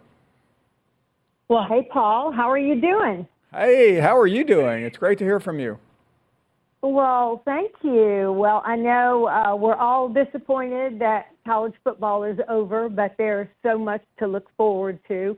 Well, 1.48 1.66
hey, 1.68 1.88
Paul, 1.92 2.33
how 2.33 2.50
are 2.50 2.59
you 2.59 2.81
doing? 2.81 3.27
Hey, 3.53 3.96
how 3.96 4.16
are 4.18 4.27
you 4.27 4.44
doing? 4.44 4.85
It's 4.85 4.96
great 4.96 5.18
to 5.18 5.24
hear 5.24 5.40
from 5.40 5.59
you. 5.59 5.79
Well, 6.83 7.42
thank 7.44 7.72
you. 7.83 8.33
Well, 8.37 8.62
I 8.64 8.77
know 8.77 9.27
uh, 9.29 9.57
we're 9.57 9.77
all 9.77 10.09
disappointed 10.09 10.98
that 11.00 11.29
college 11.46 11.74
football 11.83 12.24
is 12.24 12.38
over, 12.48 12.88
but 12.88 13.14
there's 13.16 13.48
so 13.62 13.79
much 13.79 14.03
to 14.18 14.27
look 14.27 14.48
forward 14.57 14.98
to. 15.09 15.37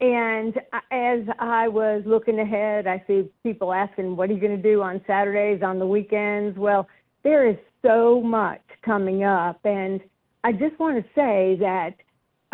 And 0.00 0.56
as 0.90 1.20
I 1.38 1.68
was 1.68 2.02
looking 2.06 2.38
ahead, 2.40 2.86
I 2.86 3.02
see 3.06 3.28
people 3.42 3.72
asking, 3.72 4.16
what 4.16 4.30
are 4.30 4.32
you 4.32 4.40
going 4.40 4.56
to 4.56 4.62
do 4.62 4.82
on 4.82 5.00
Saturdays, 5.06 5.62
on 5.62 5.78
the 5.78 5.86
weekends? 5.86 6.58
Well, 6.58 6.88
there 7.22 7.48
is 7.48 7.56
so 7.82 8.20
much 8.20 8.62
coming 8.84 9.24
up. 9.24 9.60
And 9.64 10.00
I 10.42 10.52
just 10.52 10.78
want 10.78 10.96
to 10.96 11.10
say 11.14 11.56
that 11.60 11.94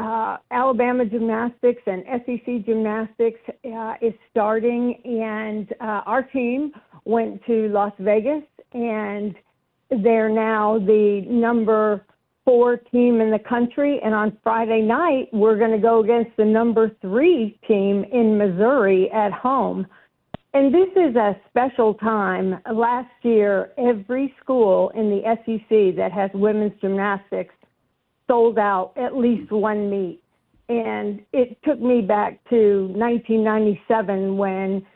uh, 0.00 0.38
Alabama 0.50 1.04
gymnastics 1.04 1.82
and 1.86 2.04
SEC 2.24 2.64
gymnastics 2.64 3.40
uh, 3.64 3.94
is 4.00 4.14
starting, 4.30 5.00
and 5.04 5.72
uh, 5.80 6.02
our 6.06 6.22
team 6.22 6.72
went 7.04 7.44
to 7.46 7.68
Las 7.68 7.92
Vegas, 7.98 8.42
and 8.72 9.34
they're 10.02 10.28
now 10.28 10.78
the 10.78 11.24
number 11.28 12.04
four 12.44 12.76
team 12.76 13.20
in 13.20 13.30
the 13.30 13.38
country. 13.38 14.00
And 14.02 14.14
on 14.14 14.36
Friday 14.42 14.82
night, 14.82 15.28
we're 15.32 15.58
going 15.58 15.72
to 15.72 15.78
go 15.78 16.00
against 16.00 16.36
the 16.36 16.44
number 16.44 16.90
three 17.00 17.58
team 17.68 18.04
in 18.12 18.38
Missouri 18.38 19.10
at 19.12 19.32
home. 19.32 19.86
And 20.52 20.74
this 20.74 20.88
is 20.96 21.14
a 21.14 21.36
special 21.48 21.94
time. 21.94 22.58
Last 22.72 23.12
year, 23.22 23.70
every 23.78 24.34
school 24.42 24.90
in 24.96 25.10
the 25.10 25.22
SEC 25.44 25.96
that 25.96 26.10
has 26.12 26.30
women's 26.34 26.72
gymnastics 26.80 27.54
sold 28.30 28.58
out 28.58 28.92
at 28.96 29.16
least 29.16 29.50
one 29.50 29.90
meet. 29.90 30.22
And 30.68 31.20
it 31.32 31.58
took 31.64 31.80
me 31.80 32.00
back 32.00 32.38
to 32.50 32.86
1997 32.94 34.36
when 34.36 34.86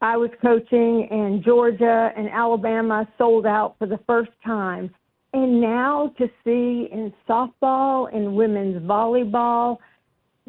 I 0.00 0.16
was 0.16 0.30
coaching 0.40 1.06
and 1.10 1.44
Georgia 1.44 2.10
and 2.16 2.30
Alabama 2.30 3.06
sold 3.18 3.44
out 3.44 3.76
for 3.78 3.86
the 3.86 4.00
first 4.06 4.30
time. 4.42 4.90
And 5.34 5.60
now 5.60 6.14
to 6.16 6.28
see 6.44 6.88
in 6.90 7.12
softball 7.28 8.14
and 8.14 8.34
women's 8.34 8.82
volleyball, 8.84 9.76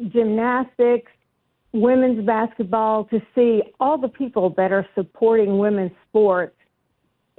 gymnastics, 0.08 1.12
women's 1.74 2.24
basketball, 2.24 3.04
to 3.06 3.20
see 3.34 3.62
all 3.80 3.98
the 3.98 4.08
people 4.08 4.54
that 4.56 4.72
are 4.72 4.86
supporting 4.94 5.58
women's 5.58 5.92
sports, 6.08 6.56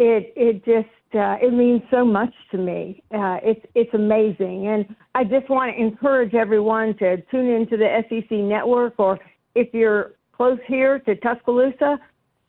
it 0.01 0.33
it 0.35 0.65
just 0.65 1.15
uh, 1.15 1.37
it 1.41 1.53
means 1.53 1.81
so 1.91 2.03
much 2.03 2.33
to 2.51 2.57
me. 2.57 3.03
Uh, 3.13 3.37
it's 3.43 3.63
it's 3.75 3.93
amazing, 3.93 4.67
and 4.67 4.95
I 5.13 5.23
just 5.23 5.49
want 5.49 5.75
to 5.75 5.81
encourage 5.81 6.33
everyone 6.33 6.97
to 6.97 7.21
tune 7.29 7.47
into 7.47 7.77
the 7.77 8.03
SEC 8.09 8.31
network, 8.31 8.95
or 8.97 9.19
if 9.53 9.73
you're 9.73 10.13
close 10.35 10.59
here 10.67 10.99
to 10.99 11.15
Tuscaloosa, 11.15 11.99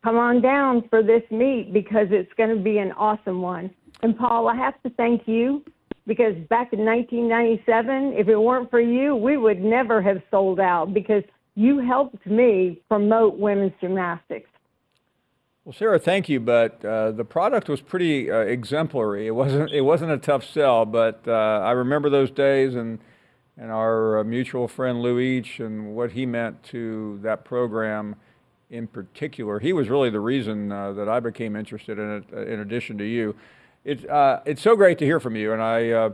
come 0.02 0.16
on 0.16 0.40
down 0.40 0.88
for 0.88 1.02
this 1.02 1.22
meet 1.30 1.72
because 1.72 2.06
it's 2.10 2.32
going 2.38 2.56
to 2.56 2.62
be 2.62 2.78
an 2.78 2.92
awesome 2.92 3.42
one. 3.42 3.70
And 4.02 4.16
Paul, 4.16 4.48
I 4.48 4.56
have 4.56 4.80
to 4.82 4.90
thank 4.90 5.28
you 5.28 5.62
because 6.06 6.34
back 6.48 6.72
in 6.72 6.84
1997, 6.84 8.14
if 8.16 8.28
it 8.28 8.36
weren't 8.36 8.70
for 8.70 8.80
you, 8.80 9.14
we 9.14 9.36
would 9.36 9.60
never 9.60 10.00
have 10.00 10.22
sold 10.30 10.58
out 10.58 10.94
because 10.94 11.22
you 11.54 11.78
helped 11.78 12.26
me 12.26 12.80
promote 12.88 13.38
women's 13.38 13.72
gymnastics. 13.80 14.48
Well, 15.64 15.72
Sarah, 15.72 15.98
thank 15.98 16.28
you. 16.28 16.40
But 16.40 16.84
uh, 16.84 17.12
the 17.12 17.24
product 17.24 17.68
was 17.68 17.80
pretty 17.80 18.30
uh, 18.30 18.38
exemplary. 18.40 19.26
It 19.26 19.30
wasn't. 19.32 19.70
It 19.70 19.82
wasn't 19.82 20.10
a 20.10 20.18
tough 20.18 20.44
sell. 20.44 20.84
But 20.84 21.22
uh, 21.26 21.32
I 21.32 21.70
remember 21.72 22.10
those 22.10 22.30
days 22.30 22.74
and 22.74 22.98
and 23.56 23.70
our 23.70 24.18
uh, 24.18 24.24
mutual 24.24 24.66
friend 24.66 25.02
Lou 25.02 25.18
Each 25.20 25.60
and 25.60 25.94
what 25.94 26.12
he 26.12 26.26
meant 26.26 26.62
to 26.64 27.20
that 27.22 27.44
program 27.44 28.16
in 28.70 28.86
particular. 28.86 29.60
He 29.60 29.72
was 29.72 29.88
really 29.88 30.08
the 30.10 30.20
reason 30.20 30.72
uh, 30.72 30.94
that 30.94 31.08
I 31.08 31.20
became 31.20 31.54
interested 31.54 31.98
in 31.98 32.10
it. 32.10 32.24
uh, 32.32 32.46
In 32.46 32.60
addition 32.60 32.96
to 32.98 33.04
you, 33.04 33.36
it's 33.84 34.04
uh, 34.04 34.40
it's 34.44 34.62
so 34.62 34.74
great 34.74 34.98
to 34.98 35.04
hear 35.04 35.20
from 35.20 35.36
you, 35.36 35.52
and 35.52 35.62
I 35.62 36.10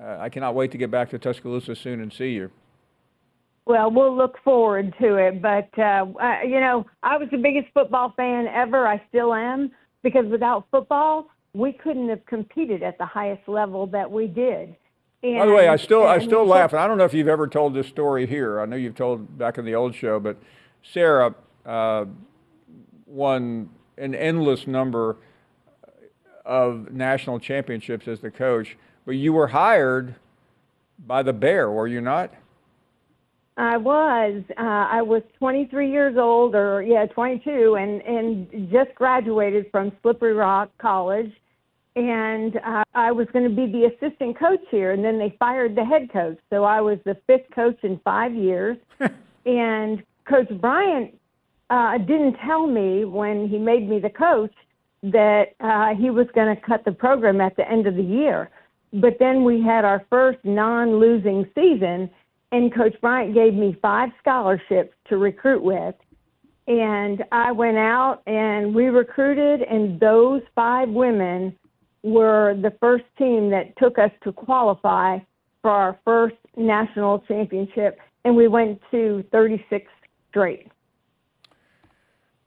I 0.00 0.28
cannot 0.28 0.54
wait 0.54 0.70
to 0.70 0.78
get 0.78 0.90
back 0.90 1.10
to 1.10 1.18
Tuscaloosa 1.18 1.74
soon 1.74 2.00
and 2.00 2.12
see 2.12 2.30
you. 2.30 2.52
Well, 3.70 3.88
we'll 3.88 4.16
look 4.16 4.36
forward 4.42 4.92
to 5.00 5.14
it. 5.14 5.40
But, 5.40 5.68
uh, 5.78 6.06
uh, 6.20 6.42
you 6.42 6.58
know, 6.58 6.84
I 7.04 7.16
was 7.16 7.28
the 7.30 7.38
biggest 7.38 7.72
football 7.72 8.12
fan 8.16 8.48
ever. 8.48 8.84
I 8.84 9.00
still 9.08 9.32
am 9.32 9.70
because 10.02 10.26
without 10.26 10.66
football, 10.72 11.28
we 11.54 11.72
couldn't 11.72 12.08
have 12.08 12.26
competed 12.26 12.82
at 12.82 12.98
the 12.98 13.06
highest 13.06 13.46
level 13.46 13.86
that 13.86 14.10
we 14.10 14.26
did. 14.26 14.74
And, 15.22 15.38
By 15.38 15.46
the 15.46 15.52
way, 15.52 15.68
I 15.68 15.76
still 15.76 16.04
I 16.04 16.18
still 16.18 16.44
laugh, 16.44 16.72
and 16.72 16.80
I 16.80 16.88
don't 16.88 16.98
know 16.98 17.04
if 17.04 17.14
you've 17.14 17.28
ever 17.28 17.46
told 17.46 17.74
this 17.74 17.86
story 17.86 18.26
here. 18.26 18.58
I 18.58 18.66
know 18.66 18.74
you've 18.74 18.96
told 18.96 19.38
back 19.38 19.56
in 19.56 19.64
the 19.64 19.76
old 19.76 19.94
show, 19.94 20.18
but 20.18 20.36
Sarah, 20.82 21.32
uh, 21.64 22.06
won 23.06 23.70
an 23.98 24.16
endless 24.16 24.66
number 24.66 25.16
of 26.44 26.90
national 26.90 27.38
championships 27.38 28.08
as 28.08 28.18
the 28.18 28.32
coach, 28.32 28.76
but 29.06 29.12
you 29.12 29.32
were 29.32 29.48
hired 29.48 30.16
by 31.06 31.22
the 31.22 31.32
Bear, 31.32 31.70
were 31.70 31.86
you 31.86 32.00
not? 32.00 32.34
I 33.60 33.76
was. 33.76 34.42
Uh, 34.58 34.62
I 34.62 35.02
was 35.02 35.22
23 35.38 35.92
years 35.92 36.16
old, 36.16 36.54
or 36.54 36.82
yeah, 36.82 37.04
22, 37.06 37.76
and 37.78 38.00
and 38.02 38.70
just 38.72 38.94
graduated 38.94 39.66
from 39.70 39.92
Slippery 40.00 40.32
Rock 40.32 40.70
College, 40.78 41.30
and 41.94 42.56
uh, 42.56 42.84
I 42.94 43.12
was 43.12 43.26
going 43.34 43.48
to 43.48 43.54
be 43.54 43.70
the 43.70 43.90
assistant 43.92 44.38
coach 44.38 44.62
here, 44.70 44.92
and 44.92 45.04
then 45.04 45.18
they 45.18 45.36
fired 45.38 45.76
the 45.76 45.84
head 45.84 46.10
coach, 46.10 46.38
so 46.48 46.64
I 46.64 46.80
was 46.80 46.98
the 47.04 47.18
fifth 47.26 47.50
coach 47.54 47.76
in 47.82 48.00
five 48.02 48.34
years, 48.34 48.78
and 49.44 50.02
Coach 50.26 50.48
Bryant 50.58 51.14
uh, 51.68 51.98
didn't 51.98 52.36
tell 52.46 52.66
me 52.66 53.04
when 53.04 53.46
he 53.46 53.58
made 53.58 53.86
me 53.86 53.98
the 54.00 54.08
coach 54.08 54.54
that 55.02 55.54
uh, 55.60 55.94
he 55.94 56.08
was 56.08 56.26
going 56.34 56.54
to 56.54 56.62
cut 56.62 56.86
the 56.86 56.92
program 56.92 57.42
at 57.42 57.56
the 57.56 57.70
end 57.70 57.86
of 57.86 57.94
the 57.94 58.02
year. 58.02 58.48
But 58.94 59.18
then 59.18 59.44
we 59.44 59.62
had 59.62 59.84
our 59.84 60.04
first 60.08 60.38
non-losing 60.44 61.46
season, 61.54 62.10
and 62.52 62.74
Coach 62.74 62.94
Bryant 63.00 63.34
gave 63.34 63.54
me 63.54 63.76
five 63.80 64.10
scholarships 64.20 64.94
to 65.08 65.16
recruit 65.16 65.62
with. 65.62 65.94
And 66.66 67.24
I 67.32 67.52
went 67.52 67.78
out 67.78 68.22
and 68.26 68.74
we 68.74 68.86
recruited, 68.86 69.62
and 69.62 69.98
those 69.98 70.42
five 70.54 70.88
women 70.88 71.56
were 72.02 72.54
the 72.60 72.72
first 72.80 73.04
team 73.18 73.50
that 73.50 73.76
took 73.78 73.98
us 73.98 74.10
to 74.24 74.32
qualify 74.32 75.18
for 75.62 75.70
our 75.70 75.98
first 76.04 76.36
national 76.56 77.20
championship, 77.20 77.98
and 78.24 78.36
we 78.36 78.48
went 78.48 78.80
to 78.90 79.24
36 79.32 79.86
straight. 80.30 80.68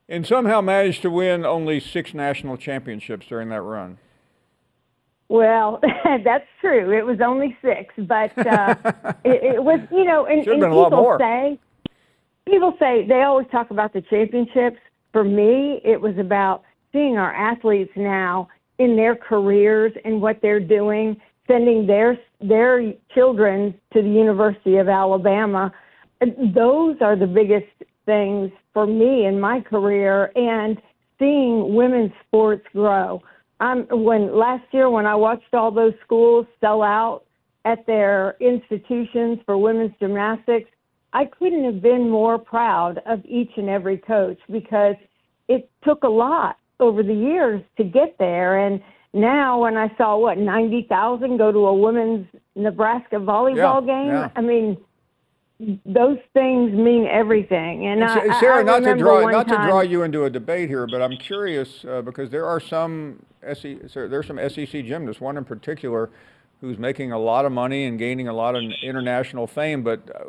And 0.09 0.25
somehow 0.25 0.61
managed 0.61 1.01
to 1.03 1.09
win 1.09 1.45
only 1.45 1.79
six 1.79 2.13
national 2.13 2.57
championships 2.57 3.27
during 3.27 3.49
that 3.49 3.61
run. 3.61 3.99
Well, 5.33 5.81
that's 6.23 6.45
true. 6.61 6.95
It 6.95 7.03
was 7.03 7.17
only 7.19 7.57
six, 7.59 7.91
but 8.07 8.37
uh, 8.37 8.75
it, 9.25 9.55
it 9.55 9.63
was, 9.63 9.79
you 9.91 10.05
know, 10.05 10.27
and, 10.27 10.47
and 10.47 10.61
people 10.61 11.17
say, 11.19 11.59
people 12.47 12.75
say 12.79 13.07
they 13.07 13.23
always 13.23 13.47
talk 13.51 13.71
about 13.71 13.93
the 13.93 14.01
championships. 14.01 14.77
For 15.11 15.23
me, 15.23 15.81
it 15.83 15.99
was 15.99 16.15
about 16.19 16.61
seeing 16.91 17.17
our 17.17 17.33
athletes 17.33 17.89
now 17.95 18.47
in 18.77 18.95
their 18.95 19.15
careers 19.15 19.91
and 20.05 20.21
what 20.21 20.37
they're 20.43 20.59
doing, 20.59 21.19
sending 21.47 21.87
their 21.87 22.19
their 22.39 22.93
children 23.15 23.73
to 23.93 24.03
the 24.03 24.09
University 24.09 24.77
of 24.77 24.87
Alabama. 24.87 25.73
Those 26.21 26.97
are 27.01 27.15
the 27.15 27.25
biggest 27.25 27.73
things 28.05 28.51
for 28.71 28.85
me 28.85 29.25
in 29.25 29.39
my 29.39 29.61
career, 29.61 30.31
and 30.35 30.79
seeing 31.17 31.73
women's 31.73 32.11
sports 32.27 32.67
grow. 32.71 33.23
I'm 33.63 33.87
when 33.89 34.35
last 34.35 34.65
year 34.71 34.89
when 34.89 35.05
I 35.05 35.15
watched 35.15 35.53
all 35.53 35.71
those 35.71 35.93
schools 36.03 36.45
sell 36.59 36.83
out 36.83 37.23
at 37.63 37.85
their 37.85 38.35
institutions 38.41 39.39
for 39.45 39.57
women's 39.57 39.93
gymnastics, 40.01 40.69
I 41.13 41.25
couldn't 41.25 41.63
have 41.63 41.81
been 41.81 42.09
more 42.09 42.37
proud 42.37 43.01
of 43.05 43.23
each 43.25 43.51
and 43.55 43.69
every 43.69 43.97
coach 43.97 44.37
because 44.51 44.95
it 45.47 45.71
took 45.85 46.03
a 46.03 46.09
lot 46.09 46.57
over 46.81 47.03
the 47.03 47.13
years 47.13 47.61
to 47.77 47.85
get 47.85 48.17
there. 48.19 48.67
And 48.67 48.81
now 49.13 49.61
when 49.61 49.77
I 49.77 49.95
saw 49.97 50.17
what 50.17 50.37
ninety 50.37 50.85
thousand 50.89 51.37
go 51.37 51.53
to 51.53 51.59
a 51.59 51.73
women's 51.73 52.27
Nebraska 52.55 53.15
volleyball 53.15 53.87
yeah, 53.87 53.93
game, 53.93 54.07
yeah. 54.07 54.29
I 54.35 54.41
mean 54.41 54.77
those 55.85 56.17
things 56.33 56.73
mean 56.73 57.07
everything. 57.09 57.85
And 57.87 58.03
I, 58.03 58.37
Sarah, 58.41 58.59
I 58.59 58.63
not 58.63 58.83
to 58.83 58.95
draw 58.95 59.21
not 59.29 59.47
time, 59.47 59.61
to 59.61 59.67
draw 59.67 59.79
you 59.79 60.03
into 60.03 60.25
a 60.25 60.29
debate 60.29 60.67
here, 60.67 60.85
but 60.85 61.01
I'm 61.01 61.15
curious 61.15 61.85
uh, 61.85 62.01
because 62.01 62.29
there 62.29 62.45
are 62.45 62.59
some 62.59 63.23
There's 63.43 64.27
some 64.27 64.39
SEC 64.49 64.85
gymnasts, 64.85 65.21
one 65.21 65.37
in 65.37 65.45
particular, 65.45 66.09
who's 66.61 66.77
making 66.77 67.11
a 67.11 67.19
lot 67.19 67.45
of 67.45 67.51
money 67.51 67.85
and 67.85 67.99
gaining 67.99 68.27
a 68.27 68.33
lot 68.33 68.55
of 68.55 68.63
international 68.81 69.47
fame. 69.47 69.83
But 69.83 70.09
uh, 70.15 70.23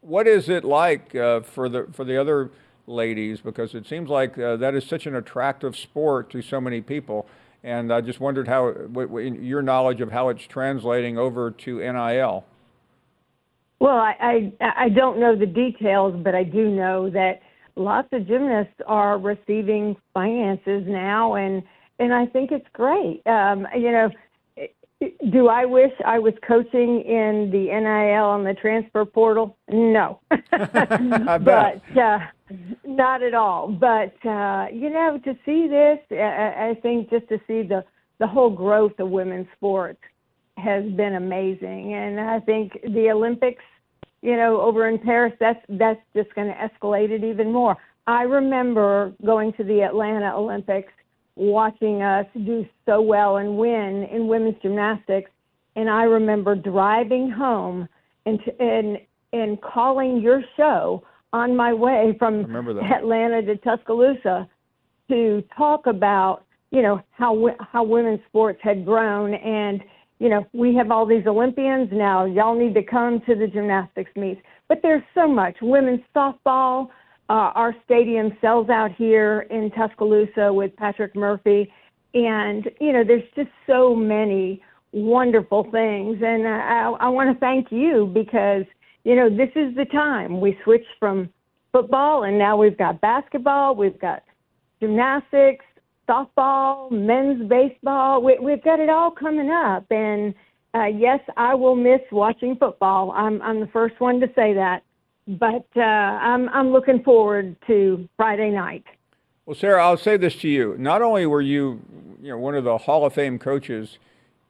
what 0.00 0.26
is 0.26 0.48
it 0.48 0.64
like 0.64 1.14
uh, 1.14 1.40
for 1.40 1.68
the 1.68 1.86
for 1.92 2.04
the 2.04 2.20
other 2.20 2.50
ladies? 2.86 3.40
Because 3.40 3.74
it 3.74 3.86
seems 3.86 4.08
like 4.08 4.38
uh, 4.38 4.56
that 4.56 4.74
is 4.74 4.84
such 4.84 5.06
an 5.06 5.14
attractive 5.14 5.76
sport 5.76 6.30
to 6.30 6.42
so 6.42 6.60
many 6.60 6.80
people. 6.80 7.26
And 7.62 7.92
I 7.92 8.00
just 8.00 8.20
wondered 8.20 8.48
how, 8.48 8.74
your 8.94 9.60
knowledge 9.60 10.00
of 10.00 10.10
how 10.10 10.30
it's 10.30 10.44
translating 10.44 11.18
over 11.18 11.50
to 11.50 11.78
NIL. 11.78 12.46
Well, 13.80 13.96
I, 13.96 14.52
I 14.60 14.72
I 14.84 14.88
don't 14.88 15.18
know 15.18 15.36
the 15.36 15.46
details, 15.46 16.14
but 16.22 16.34
I 16.34 16.42
do 16.42 16.70
know 16.70 17.10
that 17.10 17.40
lots 17.76 18.08
of 18.12 18.26
gymnasts 18.26 18.80
are 18.86 19.18
receiving 19.18 19.96
finances 20.12 20.84
now, 20.86 21.34
and 21.34 21.62
and 22.00 22.12
I 22.12 22.26
think 22.26 22.50
it's 22.50 22.66
great. 22.72 23.22
Um, 23.26 23.66
you 23.76 23.92
know, 23.92 24.10
do 25.30 25.48
I 25.48 25.64
wish 25.64 25.92
I 26.04 26.18
was 26.18 26.34
coaching 26.46 27.02
in 27.02 27.50
the 27.52 27.66
NIL 27.66 28.34
and 28.34 28.46
the 28.46 28.54
transfer 28.60 29.04
portal? 29.04 29.56
No, 29.70 30.20
but 30.50 31.98
uh, 31.98 32.18
not 32.84 33.22
at 33.22 33.34
all. 33.34 33.68
But 33.68 34.14
uh, 34.28 34.66
you 34.72 34.90
know, 34.90 35.20
to 35.24 35.34
see 35.46 35.68
this, 35.68 35.98
I, 36.10 36.70
I 36.70 36.78
think 36.82 37.10
just 37.10 37.28
to 37.28 37.38
see 37.46 37.62
the 37.62 37.84
the 38.18 38.26
whole 38.26 38.50
growth 38.50 38.98
of 38.98 39.08
women's 39.08 39.46
sports 39.56 40.00
has 40.58 40.84
been 40.92 41.14
amazing, 41.14 41.94
and 41.94 42.20
I 42.20 42.40
think 42.40 42.72
the 42.82 43.10
Olympics 43.10 43.62
you 44.22 44.36
know, 44.36 44.60
over 44.60 44.88
in 44.88 44.98
Paris, 44.98 45.32
that's 45.40 45.64
that's 45.68 46.00
just 46.14 46.34
going 46.34 46.48
to 46.48 46.54
escalate 46.54 47.10
it 47.10 47.24
even 47.24 47.52
more. 47.52 47.76
I 48.06 48.22
remember 48.22 49.12
going 49.24 49.52
to 49.54 49.64
the 49.64 49.82
Atlanta 49.82 50.34
Olympics, 50.36 50.92
watching 51.36 52.02
us 52.02 52.26
do 52.34 52.66
so 52.86 53.00
well 53.00 53.36
and 53.38 53.56
win 53.56 54.08
in 54.12 54.28
women's 54.28 54.56
gymnastics, 54.62 55.30
and 55.76 55.88
I 55.88 56.04
remember 56.04 56.54
driving 56.54 57.30
home 57.30 57.88
and 58.26 58.40
and 58.58 58.98
and 59.32 59.60
calling 59.62 60.20
your 60.20 60.42
show 60.56 61.02
on 61.32 61.56
my 61.56 61.72
way 61.72 62.16
from 62.18 62.44
Atlanta 62.56 63.42
to 63.42 63.56
Tuscaloosa 63.56 64.48
to 65.08 65.44
talk 65.56 65.86
about 65.86 66.44
you 66.70 66.82
know 66.82 67.00
how 67.10 67.56
how 67.60 67.84
women's 67.84 68.20
sports 68.28 68.60
had 68.62 68.84
grown 68.84 69.34
and 69.34 69.82
you 70.20 70.28
know, 70.28 70.46
we 70.52 70.74
have 70.74 70.90
all 70.90 71.06
these 71.06 71.26
Olympians 71.26 71.88
now. 71.90 72.26
Y'all 72.26 72.54
need 72.54 72.74
to 72.74 72.82
come 72.82 73.20
to 73.26 73.34
the 73.34 73.46
gymnastics 73.46 74.10
meets. 74.14 74.40
But 74.68 74.80
there's 74.82 75.02
so 75.14 75.26
much. 75.26 75.56
Women's 75.62 76.02
softball, 76.14 76.90
uh, 77.30 77.52
our 77.54 77.76
stadium 77.84 78.36
sells 78.40 78.68
out 78.70 78.90
here 78.98 79.46
in 79.50 79.70
Tuscaloosa 79.70 80.52
with 80.52 80.74
Patrick 80.74 81.14
Murphy. 81.14 81.72
And, 82.12 82.68
you 82.80 82.92
know, 82.92 83.04
there's 83.04 83.22
just 83.36 83.50
so 83.68 83.94
many 83.94 84.60
wonderful 84.90 85.62
things. 85.70 86.18
And 86.26 86.44
I, 86.44 86.92
I 86.98 87.08
want 87.08 87.32
to 87.32 87.38
thank 87.38 87.70
you 87.70 88.10
because, 88.12 88.64
you 89.04 89.14
know, 89.14 89.30
this 89.30 89.50
is 89.54 89.76
the 89.76 89.84
time. 89.92 90.40
We 90.40 90.58
switched 90.64 90.90
from 90.98 91.30
football 91.70 92.24
and 92.24 92.36
now 92.36 92.56
we've 92.56 92.76
got 92.76 93.00
basketball, 93.00 93.76
we've 93.76 94.00
got 94.00 94.24
gymnastics, 94.80 95.64
softball, 96.08 96.90
men's 96.90 97.48
baseball. 97.48 98.24
We, 98.24 98.40
we've 98.42 98.64
got 98.64 98.80
it 98.80 98.88
all 98.88 99.12
coming 99.12 99.52
up. 99.52 99.86
And 99.92 100.34
uh, 100.74 100.86
yes, 100.86 101.20
I 101.36 101.54
will 101.54 101.76
miss 101.76 102.00
watching 102.10 102.56
football. 102.56 103.12
I'm, 103.12 103.40
I'm 103.40 103.60
the 103.60 103.68
first 103.68 104.00
one 104.00 104.18
to 104.18 104.26
say 104.34 104.52
that. 104.54 104.82
But 105.38 105.66
uh, 105.76 105.80
I'm, 105.80 106.48
I'm 106.48 106.72
looking 106.72 107.02
forward 107.02 107.56
to 107.66 108.08
Friday 108.16 108.50
night. 108.50 108.84
Well, 109.46 109.56
Sarah, 109.56 109.84
I'll 109.84 109.96
say 109.96 110.16
this 110.16 110.34
to 110.36 110.48
you. 110.48 110.76
Not 110.78 111.02
only 111.02 111.26
were 111.26 111.40
you, 111.40 111.80
you 112.20 112.30
know, 112.30 112.38
one 112.38 112.54
of 112.54 112.64
the 112.64 112.78
Hall 112.78 113.06
of 113.06 113.14
Fame 113.14 113.38
coaches 113.38 113.98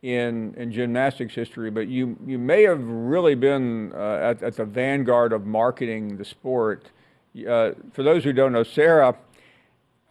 in, 0.03 0.55
in 0.57 0.73
gymnastics 0.73 1.35
history, 1.35 1.71
but 1.71 1.89
you, 1.89 2.17
you 2.27 2.39
may 2.39 2.63
have 2.63 2.83
really 2.83 3.35
been 3.35 3.93
uh, 3.95 4.19
at, 4.31 4.43
at 4.43 4.57
the 4.57 4.65
vanguard 4.65 5.33
of 5.33 5.47
marketing 5.47 6.17
the 6.17 6.25
sport. 6.25 6.91
Uh, 7.37 7.73
for 7.93 8.03
those 8.03 8.25
who 8.25 8.33
don't 8.33 8.53
know, 8.53 8.63
Sarah 8.65 9.17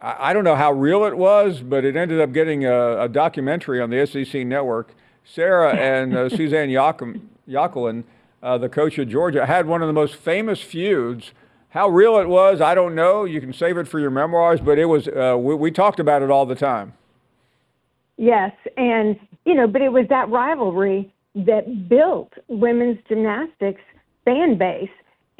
I 0.02 0.32
don't 0.32 0.44
know 0.44 0.56
how 0.56 0.72
real 0.72 1.04
it 1.04 1.16
was, 1.16 1.60
but 1.60 1.84
it 1.84 1.94
ended 1.94 2.20
up 2.20 2.32
getting 2.32 2.64
a, 2.64 3.02
a 3.02 3.08
documentary 3.08 3.82
on 3.82 3.90
the 3.90 4.06
SEC 4.06 4.46
network. 4.46 4.94
Sarah 5.24 5.74
and 5.74 6.16
uh, 6.16 6.28
Suzanne 6.36 6.70
Yoculan, 6.70 8.04
uh, 8.42 8.58
the 8.58 8.68
coach 8.68 8.98
of 8.98 9.08
Georgia, 9.08 9.46
had 9.46 9.66
one 9.66 9.82
of 9.82 9.86
the 9.86 9.92
most 9.92 10.16
famous 10.16 10.60
feuds. 10.60 11.32
How 11.70 11.88
real 11.88 12.18
it 12.18 12.28
was, 12.28 12.60
I 12.60 12.74
don't 12.74 12.94
know. 12.94 13.24
You 13.24 13.40
can 13.40 13.52
save 13.52 13.76
it 13.76 13.86
for 13.86 14.00
your 14.00 14.10
memoirs, 14.10 14.60
but 14.60 14.78
it 14.78 14.86
was. 14.86 15.08
Uh, 15.08 15.36
we, 15.38 15.54
we 15.54 15.70
talked 15.70 16.00
about 16.00 16.22
it 16.22 16.30
all 16.30 16.46
the 16.46 16.54
time. 16.54 16.94
Yes, 18.16 18.52
and 18.76 19.18
you 19.44 19.54
know, 19.54 19.66
but 19.66 19.80
it 19.82 19.90
was 19.90 20.06
that 20.08 20.28
rivalry 20.28 21.12
that 21.34 21.88
built 21.88 22.32
women's 22.48 22.98
gymnastics 23.08 23.80
fan 24.24 24.58
base 24.58 24.90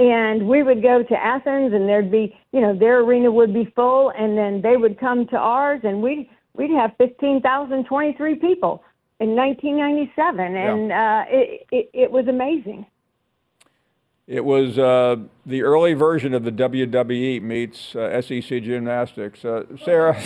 and 0.00 0.48
we 0.48 0.62
would 0.62 0.82
go 0.82 1.02
to 1.02 1.14
Athens 1.14 1.74
and 1.74 1.86
there'd 1.86 2.10
be, 2.10 2.34
you 2.52 2.60
know, 2.62 2.74
their 2.74 3.00
arena 3.00 3.30
would 3.30 3.52
be 3.52 3.70
full 3.76 4.10
and 4.16 4.36
then 4.36 4.62
they 4.62 4.78
would 4.78 4.98
come 4.98 5.26
to 5.26 5.36
ours 5.36 5.80
and 5.84 6.02
we'd, 6.02 6.26
we'd 6.54 6.70
have 6.70 6.92
15,023 6.96 8.36
people 8.36 8.82
in 9.20 9.36
1997 9.36 10.56
and 10.56 10.92
uh, 10.92 11.24
it, 11.28 11.66
it, 11.70 11.90
it 11.92 12.10
was 12.10 12.26
amazing. 12.26 12.86
it 14.26 14.44
was 14.44 14.78
uh, 14.78 15.16
the 15.44 15.60
early 15.62 15.92
version 15.92 16.34
of 16.34 16.44
the 16.44 16.52
WWE 16.52 17.42
meets 17.42 17.96
uh, 17.96 18.22
SEC 18.22 18.62
gymnastics. 18.62 19.44
Uh, 19.44 19.64
Sarah, 19.84 20.16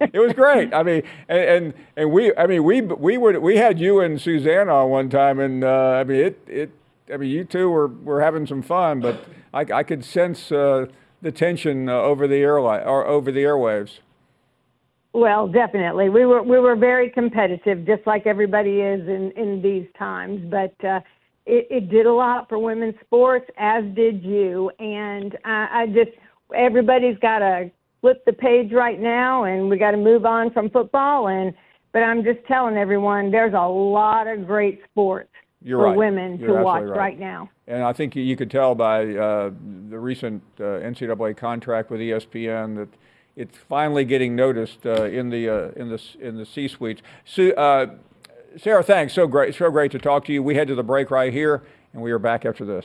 it 0.00 0.18
was 0.18 0.34
great. 0.34 0.74
I 0.74 0.82
mean, 0.82 1.02
and, 1.28 1.40
and, 1.40 1.74
and 1.96 2.12
we, 2.12 2.36
I 2.36 2.46
mean, 2.46 2.64
we 2.64 2.82
we 2.82 3.16
would 3.16 3.38
we 3.38 3.56
had 3.56 3.80
you 3.80 4.00
and 4.00 4.20
Suzanne 4.20 4.68
on 4.68 4.90
one 4.90 5.08
time, 5.08 5.40
and 5.40 5.64
uh, 5.64 5.98
I 6.00 6.04
mean, 6.04 6.20
it 6.20 6.40
it. 6.46 6.70
I 7.10 7.16
mean, 7.16 7.30
you 7.30 7.44
two 7.44 7.70
were, 7.70 7.86
were 7.88 8.20
having 8.20 8.46
some 8.46 8.60
fun, 8.60 9.00
but 9.00 9.24
I, 9.54 9.60
I 9.72 9.82
could 9.82 10.04
sense 10.04 10.52
uh, 10.52 10.86
the 11.22 11.32
tension 11.32 11.88
uh, 11.88 11.94
over 11.94 12.28
the 12.28 12.36
airline 12.36 12.82
or 12.82 13.06
over 13.06 13.32
the 13.32 13.42
airwaves. 13.42 14.00
Well, 15.18 15.48
definitely, 15.48 16.10
we 16.10 16.26
were 16.26 16.42
we 16.42 16.60
were 16.60 16.76
very 16.76 17.10
competitive, 17.10 17.84
just 17.84 18.06
like 18.06 18.26
everybody 18.26 18.80
is 18.80 19.00
in 19.08 19.32
in 19.32 19.60
these 19.60 19.86
times. 19.98 20.40
But 20.48 20.74
uh, 20.84 21.00
it, 21.44 21.66
it 21.70 21.90
did 21.90 22.06
a 22.06 22.12
lot 22.12 22.48
for 22.48 22.58
women's 22.58 22.94
sports, 23.04 23.46
as 23.56 23.82
did 23.96 24.22
you. 24.22 24.70
And 24.78 25.36
I, 25.44 25.68
I 25.72 25.86
just, 25.86 26.10
everybody's 26.54 27.18
got 27.18 27.38
to 27.40 27.70
flip 28.00 28.24
the 28.26 28.32
page 28.32 28.70
right 28.72 29.00
now, 29.00 29.44
and 29.44 29.68
we 29.68 29.78
got 29.78 29.92
to 29.92 29.96
move 29.96 30.24
on 30.24 30.52
from 30.52 30.70
football. 30.70 31.28
And 31.28 31.52
but 31.92 32.02
I'm 32.02 32.22
just 32.22 32.40
telling 32.46 32.76
everyone, 32.76 33.32
there's 33.32 33.54
a 33.54 33.66
lot 33.66 34.28
of 34.28 34.46
great 34.46 34.82
sports 34.84 35.30
You're 35.62 35.78
for 35.78 35.84
right. 35.86 35.96
women 35.96 36.38
You're 36.38 36.58
to 36.58 36.62
watch 36.62 36.82
absolutely 36.82 36.98
right. 36.98 37.18
now. 37.18 37.50
And 37.66 37.82
I 37.82 37.92
think 37.92 38.14
you 38.14 38.36
could 38.36 38.50
tell 38.50 38.74
by 38.74 39.14
uh, 39.16 39.50
the 39.88 39.98
recent 39.98 40.42
uh, 40.60 40.62
NCAA 40.62 41.36
contract 41.36 41.90
with 41.90 42.00
ESPN 42.00 42.76
that 42.76 42.88
it's 43.38 43.56
finally 43.56 44.04
getting 44.04 44.34
noticed 44.34 44.84
uh, 44.84 45.04
in 45.04 45.30
the 45.30 45.48
uh, 45.48 45.70
in 45.76 45.88
the 45.88 46.02
in 46.20 46.36
the 46.36 46.44
C-suites. 46.44 47.02
So, 47.24 47.50
uh, 47.50 47.94
Sarah, 48.56 48.82
thanks. 48.82 49.14
So 49.14 49.28
great, 49.28 49.54
so 49.54 49.70
great 49.70 49.92
to 49.92 49.98
talk 50.00 50.24
to 50.24 50.32
you. 50.32 50.42
We 50.42 50.56
head 50.56 50.66
to 50.68 50.74
the 50.74 50.82
break 50.82 51.12
right 51.12 51.32
here, 51.32 51.62
and 51.92 52.02
we 52.02 52.10
are 52.10 52.18
back 52.18 52.44
after 52.44 52.64
this. 52.64 52.84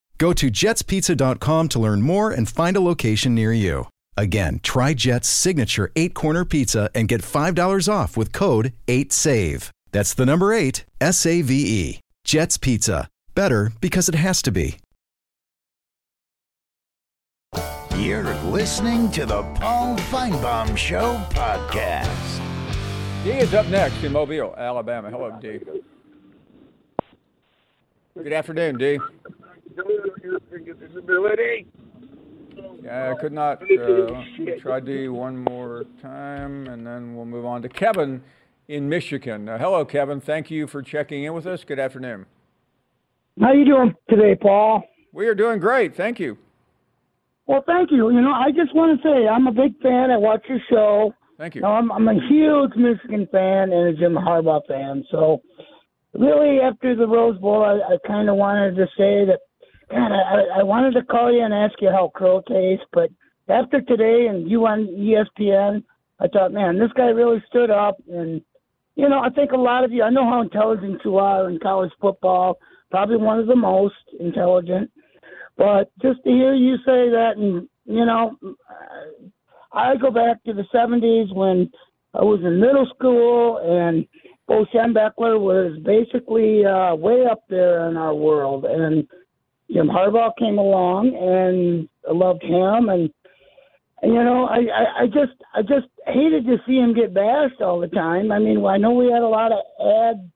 Go 0.21 0.33
to 0.33 0.51
jetspizza.com 0.51 1.67
to 1.69 1.79
learn 1.79 2.03
more 2.03 2.29
and 2.29 2.47
find 2.47 2.77
a 2.77 2.79
location 2.79 3.33
near 3.33 3.51
you. 3.51 3.87
Again, 4.15 4.59
try 4.61 4.93
Jet's 4.93 5.27
signature 5.27 5.91
eight 5.95 6.13
corner 6.13 6.45
pizza 6.45 6.91
and 6.93 7.07
get 7.07 7.23
$5 7.23 7.91
off 7.91 8.15
with 8.15 8.31
code 8.31 8.73
8SAVE. 8.85 9.71
That's 9.91 10.13
the 10.13 10.27
number 10.27 10.53
eight, 10.53 10.85
S 11.01 11.25
A 11.25 11.41
V 11.41 11.53
E. 11.55 11.99
Jet's 12.23 12.57
Pizza. 12.57 13.07
Better 13.33 13.71
because 13.81 14.09
it 14.09 14.13
has 14.13 14.43
to 14.43 14.51
be. 14.51 14.77
You're 17.97 18.35
listening 18.43 19.09
to 19.13 19.25
the 19.25 19.41
Paul 19.55 19.97
Finebaum 20.11 20.77
Show 20.77 21.19
podcast. 21.31 22.43
Dee 23.23 23.31
is 23.31 23.55
up 23.55 23.65
next 23.69 24.03
in 24.03 24.11
Mobile, 24.11 24.53
Alabama. 24.55 25.09
Hello, 25.09 25.35
Dee. 25.41 25.61
Good 28.15 28.33
afternoon, 28.33 28.77
Dee. 28.77 28.99
Yeah, 32.83 33.13
I 33.15 33.21
could 33.21 33.31
not. 33.31 33.61
Uh, 33.63 34.23
try 34.59 34.79
D 34.79 35.07
one 35.07 35.37
more 35.37 35.85
time, 36.01 36.67
and 36.67 36.85
then 36.85 37.15
we'll 37.15 37.25
move 37.25 37.45
on 37.45 37.61
to 37.61 37.69
Kevin 37.69 38.21
in 38.67 38.89
Michigan. 38.89 39.47
Uh, 39.47 39.57
hello, 39.57 39.85
Kevin. 39.85 40.19
Thank 40.19 40.51
you 40.51 40.67
for 40.67 40.81
checking 40.81 41.23
in 41.23 41.33
with 41.33 41.45
us. 41.45 41.63
Good 41.63 41.79
afternoon. 41.79 42.25
How 43.39 43.47
are 43.47 43.55
you 43.55 43.65
doing 43.65 43.95
today, 44.09 44.35
Paul? 44.35 44.83
We 45.13 45.27
are 45.27 45.35
doing 45.35 45.59
great. 45.59 45.95
Thank 45.95 46.19
you. 46.19 46.37
Well, 47.47 47.63
thank 47.65 47.91
you. 47.91 48.09
You 48.11 48.21
know, 48.21 48.31
I 48.31 48.51
just 48.51 48.73
want 48.75 49.01
to 49.01 49.07
say 49.07 49.27
I'm 49.27 49.47
a 49.47 49.51
big 49.51 49.79
fan. 49.81 50.11
I 50.11 50.17
watch 50.17 50.43
your 50.47 50.59
show. 50.69 51.13
Thank 51.37 51.55
you. 51.55 51.65
I'm, 51.65 51.91
I'm 51.91 52.07
a 52.07 52.13
huge 52.29 52.75
Michigan 52.75 53.27
fan 53.31 53.71
and 53.73 53.89
a 53.89 53.93
Jim 53.93 54.13
Harbaugh 54.13 54.61
fan. 54.67 55.03
So, 55.11 55.41
really, 56.13 56.59
after 56.59 56.95
the 56.95 57.07
Rose 57.07 57.37
Bowl, 57.39 57.63
I, 57.63 57.93
I 57.93 57.97
kind 58.07 58.29
of 58.29 58.35
wanted 58.35 58.75
to 58.75 58.85
say 58.97 59.25
that, 59.25 59.39
man, 59.91 60.11
I, 60.11 60.59
I 60.59 60.63
wanted 60.63 60.93
to 60.93 61.03
call 61.03 61.31
you 61.31 61.43
and 61.43 61.53
ask 61.53 61.73
you 61.81 61.89
how 61.89 62.11
Crow 62.13 62.41
tastes. 62.47 62.85
But 62.93 63.09
after 63.47 63.81
today 63.81 64.27
and 64.27 64.49
you 64.49 64.65
on 64.65 64.87
ESPN, 64.87 65.83
I 66.19 66.27
thought, 66.27 66.53
man, 66.53 66.77
this 66.77 66.91
guy 66.95 67.07
really 67.07 67.43
stood 67.49 67.69
up. 67.69 67.97
And, 68.11 68.41
you 68.95 69.09
know, 69.09 69.19
I 69.19 69.29
think 69.29 69.51
a 69.51 69.57
lot 69.57 69.83
of 69.83 69.91
you, 69.91 70.03
I 70.03 70.09
know 70.09 70.25
how 70.25 70.41
intelligent 70.41 71.01
you 71.03 71.17
are 71.17 71.49
in 71.49 71.59
college 71.59 71.91
football, 71.99 72.57
probably 72.89 73.17
one 73.17 73.39
of 73.39 73.47
the 73.47 73.55
most 73.55 73.95
intelligent. 74.19 74.91
But 75.57 75.91
just 76.01 76.23
to 76.23 76.29
hear 76.29 76.53
you 76.53 76.77
say 76.77 77.09
that, 77.09 77.33
and, 77.37 77.67
you 77.85 78.05
know, 78.05 78.37
I 79.71 79.95
go 79.95 80.11
back 80.11 80.43
to 80.43 80.53
the 80.53 80.65
70s 80.73 81.33
when 81.35 81.69
I 82.13 82.23
was 82.23 82.41
in 82.43 82.59
middle 82.59 82.87
school 82.95 83.59
and 83.63 84.05
Bo 84.47 84.65
Schembechler 84.73 85.39
was 85.39 85.79
basically 85.85 86.65
uh, 86.65 86.93
way 86.95 87.25
up 87.25 87.43
there 87.49 87.89
in 87.89 87.95
our 87.95 88.13
world. 88.13 88.65
And 88.65 89.07
Jim 89.73 89.87
Harbaugh 89.87 90.31
came 90.37 90.57
along 90.57 91.15
and 91.15 91.87
I 92.07 92.13
loved 92.13 92.43
him. 92.43 92.89
And, 92.89 93.09
you 94.03 94.23
know, 94.23 94.45
I, 94.45 94.57
I, 94.57 95.03
I 95.03 95.05
just 95.07 95.33
I 95.53 95.61
just 95.61 95.87
hated 96.07 96.45
to 96.45 96.57
see 96.67 96.77
him 96.77 96.93
get 96.93 97.13
bashed 97.13 97.61
all 97.61 97.79
the 97.79 97.87
time. 97.87 98.31
I 98.31 98.39
mean, 98.39 98.65
I 98.65 98.77
know 98.77 98.91
we 98.91 99.11
had 99.11 99.21
a 99.21 99.27
lot 99.27 99.51
of 99.51 99.59
ad, 99.79 100.31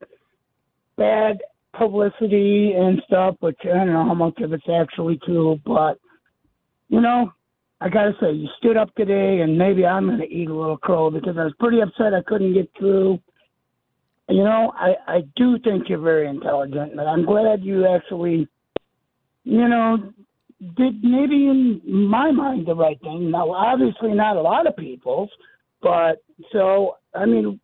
bad 0.97 1.39
publicity 1.77 2.73
and 2.77 3.01
stuff, 3.05 3.35
but 3.41 3.55
I 3.63 3.67
don't 3.67 3.93
know 3.93 4.05
how 4.05 4.13
much 4.13 4.39
of 4.39 4.53
it's 4.53 4.69
actually 4.69 5.19
true. 5.25 5.59
But, 5.65 5.99
you 6.89 7.01
know, 7.01 7.33
I 7.81 7.89
got 7.89 8.03
to 8.03 8.13
say, 8.21 8.31
you 8.31 8.47
stood 8.57 8.77
up 8.77 8.93
today, 8.95 9.41
and 9.41 9.57
maybe 9.57 9.85
I'm 9.85 10.17
to 10.17 10.23
eat 10.23 10.49
a 10.49 10.55
little 10.55 10.77
crow 10.77 11.11
because 11.11 11.37
I 11.37 11.43
was 11.43 11.53
pretty 11.59 11.81
upset 11.81 12.13
I 12.13 12.21
couldn't 12.25 12.53
get 12.53 12.69
through. 12.77 13.19
You 14.29 14.43
know, 14.43 14.71
I, 14.75 14.95
I 15.07 15.21
do 15.35 15.59
think 15.59 15.89
you're 15.89 15.99
very 15.99 16.27
intelligent, 16.27 16.93
and 16.93 17.01
I'm 17.01 17.25
glad 17.25 17.63
you 17.63 17.85
actually, 17.85 18.47
you 19.45 19.67
know, 19.69 19.97
did 20.75 21.03
maybe 21.03 21.47
in 21.47 21.81
my 22.09 22.31
mind 22.31 22.65
the 22.67 22.75
right 22.75 22.99
thing. 23.01 23.31
Now, 23.31 23.51
obviously, 23.51 24.13
not 24.13 24.35
a 24.37 24.41
lot 24.41 24.67
of 24.67 24.75
people's, 24.75 25.29
but 25.81 26.23
so, 26.51 26.97
I 27.13 27.25
mean, 27.25 27.59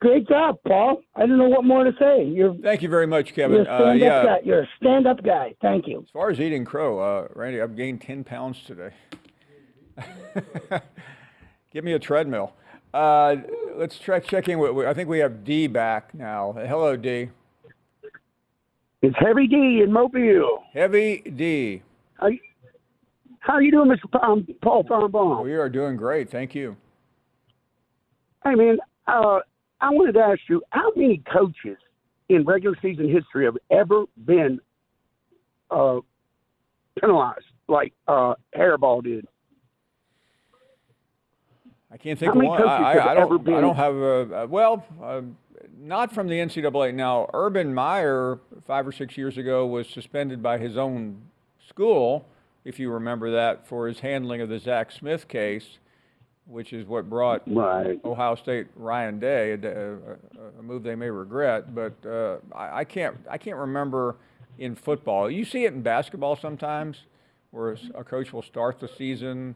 great 0.00 0.26
job, 0.28 0.56
Paul. 0.66 1.02
I 1.14 1.20
don't 1.26 1.38
know 1.38 1.48
what 1.48 1.64
more 1.64 1.84
to 1.84 1.92
say. 1.98 2.24
You're, 2.24 2.54
Thank 2.54 2.82
you 2.82 2.88
very 2.88 3.06
much, 3.06 3.34
Kevin. 3.34 3.56
you're 3.58 3.62
a 3.62 3.66
stand-up 3.66 3.88
Uh, 3.88 3.92
yeah. 3.92 4.24
guy. 4.24 4.38
You're 4.44 4.62
a 4.62 4.68
stand-up 4.80 5.22
guy. 5.22 5.54
Thank 5.60 5.86
you. 5.86 6.00
As 6.00 6.10
far 6.12 6.30
as 6.30 6.40
eating 6.40 6.64
crow, 6.64 6.98
uh, 6.98 7.28
Randy, 7.34 7.60
I've 7.60 7.76
gained 7.76 8.00
10 8.00 8.24
pounds 8.24 8.56
today. 8.66 8.90
Give 11.72 11.84
me 11.84 11.92
a 11.92 11.98
treadmill. 11.98 12.54
Uh, 12.92 13.36
let's 13.76 13.98
try 13.98 14.18
checking. 14.18 14.58
With, 14.58 14.86
I 14.86 14.94
think 14.94 15.08
we 15.08 15.18
have 15.20 15.44
D 15.44 15.66
back 15.66 16.14
now. 16.14 16.52
Hello, 16.56 16.96
D. 16.96 17.28
It's 19.02 19.16
Heavy 19.18 19.46
D 19.46 19.80
in 19.82 19.92
Mobile. 19.92 20.62
Heavy 20.74 21.18
D. 21.36 21.82
How 22.18 22.26
you, 22.26 22.38
how 23.38 23.58
you 23.58 23.70
doing, 23.70 23.88
Mr. 23.90 24.22
Um, 24.22 24.46
Paul 24.62 24.84
Farnbaum? 24.84 25.42
We 25.42 25.54
are 25.54 25.70
doing 25.70 25.96
great. 25.96 26.28
Thank 26.30 26.54
you. 26.54 26.76
Hey, 28.44 28.54
man, 28.54 28.78
uh, 29.06 29.38
I 29.80 29.90
wanted 29.90 30.12
to 30.12 30.20
ask 30.20 30.40
you, 30.48 30.62
how 30.70 30.90
many 30.96 31.22
coaches 31.32 31.78
in 32.28 32.44
regular 32.44 32.76
season 32.82 33.08
history 33.10 33.46
have 33.46 33.56
ever 33.70 34.04
been 34.26 34.60
uh, 35.70 36.00
penalized 37.00 37.44
like 37.68 37.94
uh, 38.06 38.34
Hairball 38.56 39.02
did? 39.02 39.26
I 41.92 41.96
can't 41.96 42.18
think 42.18 42.28
How 42.28 42.32
of 42.32 42.36
many 42.36 42.48
one. 42.48 42.58
coaches 42.58 42.70
I, 42.78 42.92
have 42.94 43.06
I, 43.06 43.10
I 43.10 43.14
don't. 43.14 43.22
ever 43.24 43.38
been- 43.38 43.54
I 43.54 43.60
don't 43.62 43.76
have 43.76 43.94
a. 43.96 44.42
Uh, 44.42 44.46
well, 44.46 44.84
uh, 45.02 45.22
not 45.80 46.12
from 46.12 46.28
the 46.28 46.34
NCAA. 46.34 46.94
Now, 46.94 47.28
Urban 47.32 47.74
Meyer, 47.74 48.38
five 48.66 48.86
or 48.86 48.92
six 48.92 49.16
years 49.16 49.38
ago, 49.38 49.66
was 49.66 49.88
suspended 49.88 50.42
by 50.42 50.58
his 50.58 50.76
own 50.76 51.22
school 51.68 52.26
if 52.64 52.78
you 52.78 52.90
remember 52.90 53.30
that, 53.32 53.66
for 53.66 53.88
his 53.88 54.00
handling 54.00 54.42
of 54.42 54.48
the 54.48 54.58
Zach 54.58 54.92
Smith 54.92 55.26
case, 55.28 55.78
which 56.46 56.72
is 56.72 56.86
what 56.86 57.08
brought 57.08 57.42
right. 57.46 57.98
Ohio 58.04 58.34
State 58.34 58.66
Ryan 58.76 59.18
Day, 59.18 59.52
a, 59.52 59.94
a 60.58 60.62
move 60.62 60.82
they 60.82 60.94
may 60.94 61.08
regret. 61.08 61.74
But 61.74 61.94
uh, 62.06 62.36
I, 62.54 62.80
I, 62.80 62.84
can't 62.84 63.16
I 63.30 63.38
can't 63.38 63.56
remember 63.56 64.16
in 64.58 64.74
football. 64.74 65.30
You 65.30 65.44
see 65.44 65.64
it 65.64 65.72
in 65.72 65.80
basketball 65.80 66.36
sometimes, 66.36 66.98
where 67.50 67.78
a 67.94 68.04
coach 68.04 68.32
will 68.32 68.42
start 68.42 68.78
the 68.78 68.88
season 68.88 69.54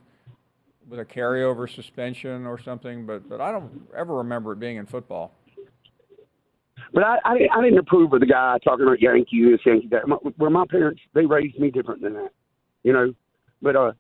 with 0.89 1.01
a 1.01 1.05
carryover 1.05 1.73
suspension 1.73 2.47
or 2.47 2.59
something, 2.59 3.05
but 3.05 3.29
but 3.29 3.41
I 3.41 3.53
don't 3.53 3.87
ever 3.95 4.15
remember 4.17 4.53
it 4.53 4.61
being 4.61 4.77
in 4.77 4.87
football. 4.87 5.33
But 6.92 7.03
I, 7.03 7.16
I, 7.25 7.38
I 7.57 7.62
didn't 7.62 7.79
approve 7.79 8.12
of 8.12 8.20
the 8.20 8.27
guy 8.27 8.59
talking 8.64 8.87
about 8.87 9.01
Yankee 9.01 9.51
this, 9.51 9.61
Yankee 9.64 9.88
that. 9.90 10.09
My, 10.09 10.16
where 10.37 10.51
my 10.51 10.64
parents, 10.68 11.01
they 11.14 11.27
raised 11.27 11.59
me 11.59 11.70
different 11.70 12.03
than 12.03 12.14
that, 12.14 12.31
you 12.83 12.92
know. 12.92 13.14
But 13.62 13.77
uh, 13.77 13.92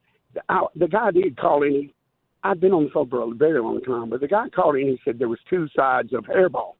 I, 0.48 0.66
the 0.76 0.88
guy 0.88 1.10
did 1.10 1.36
call 1.36 1.62
in. 1.62 1.72
He, 1.72 1.94
I've 2.42 2.60
been 2.60 2.72
on 2.72 2.84
the 2.84 2.90
phone 2.90 3.08
for 3.08 3.22
a 3.22 3.34
very 3.34 3.60
long 3.60 3.80
time, 3.80 4.10
but 4.10 4.20
the 4.20 4.28
guy 4.28 4.48
called 4.48 4.76
in. 4.76 4.88
He 4.88 5.00
said 5.04 5.18
there 5.18 5.28
was 5.28 5.40
two 5.48 5.68
sides 5.74 6.12
of 6.12 6.24
Harbaugh, 6.24 6.74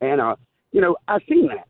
and 0.00 0.20
uh, 0.20 0.36
you 0.72 0.80
know, 0.80 0.96
I 1.08 1.18
seen 1.28 1.48
that. 1.48 1.66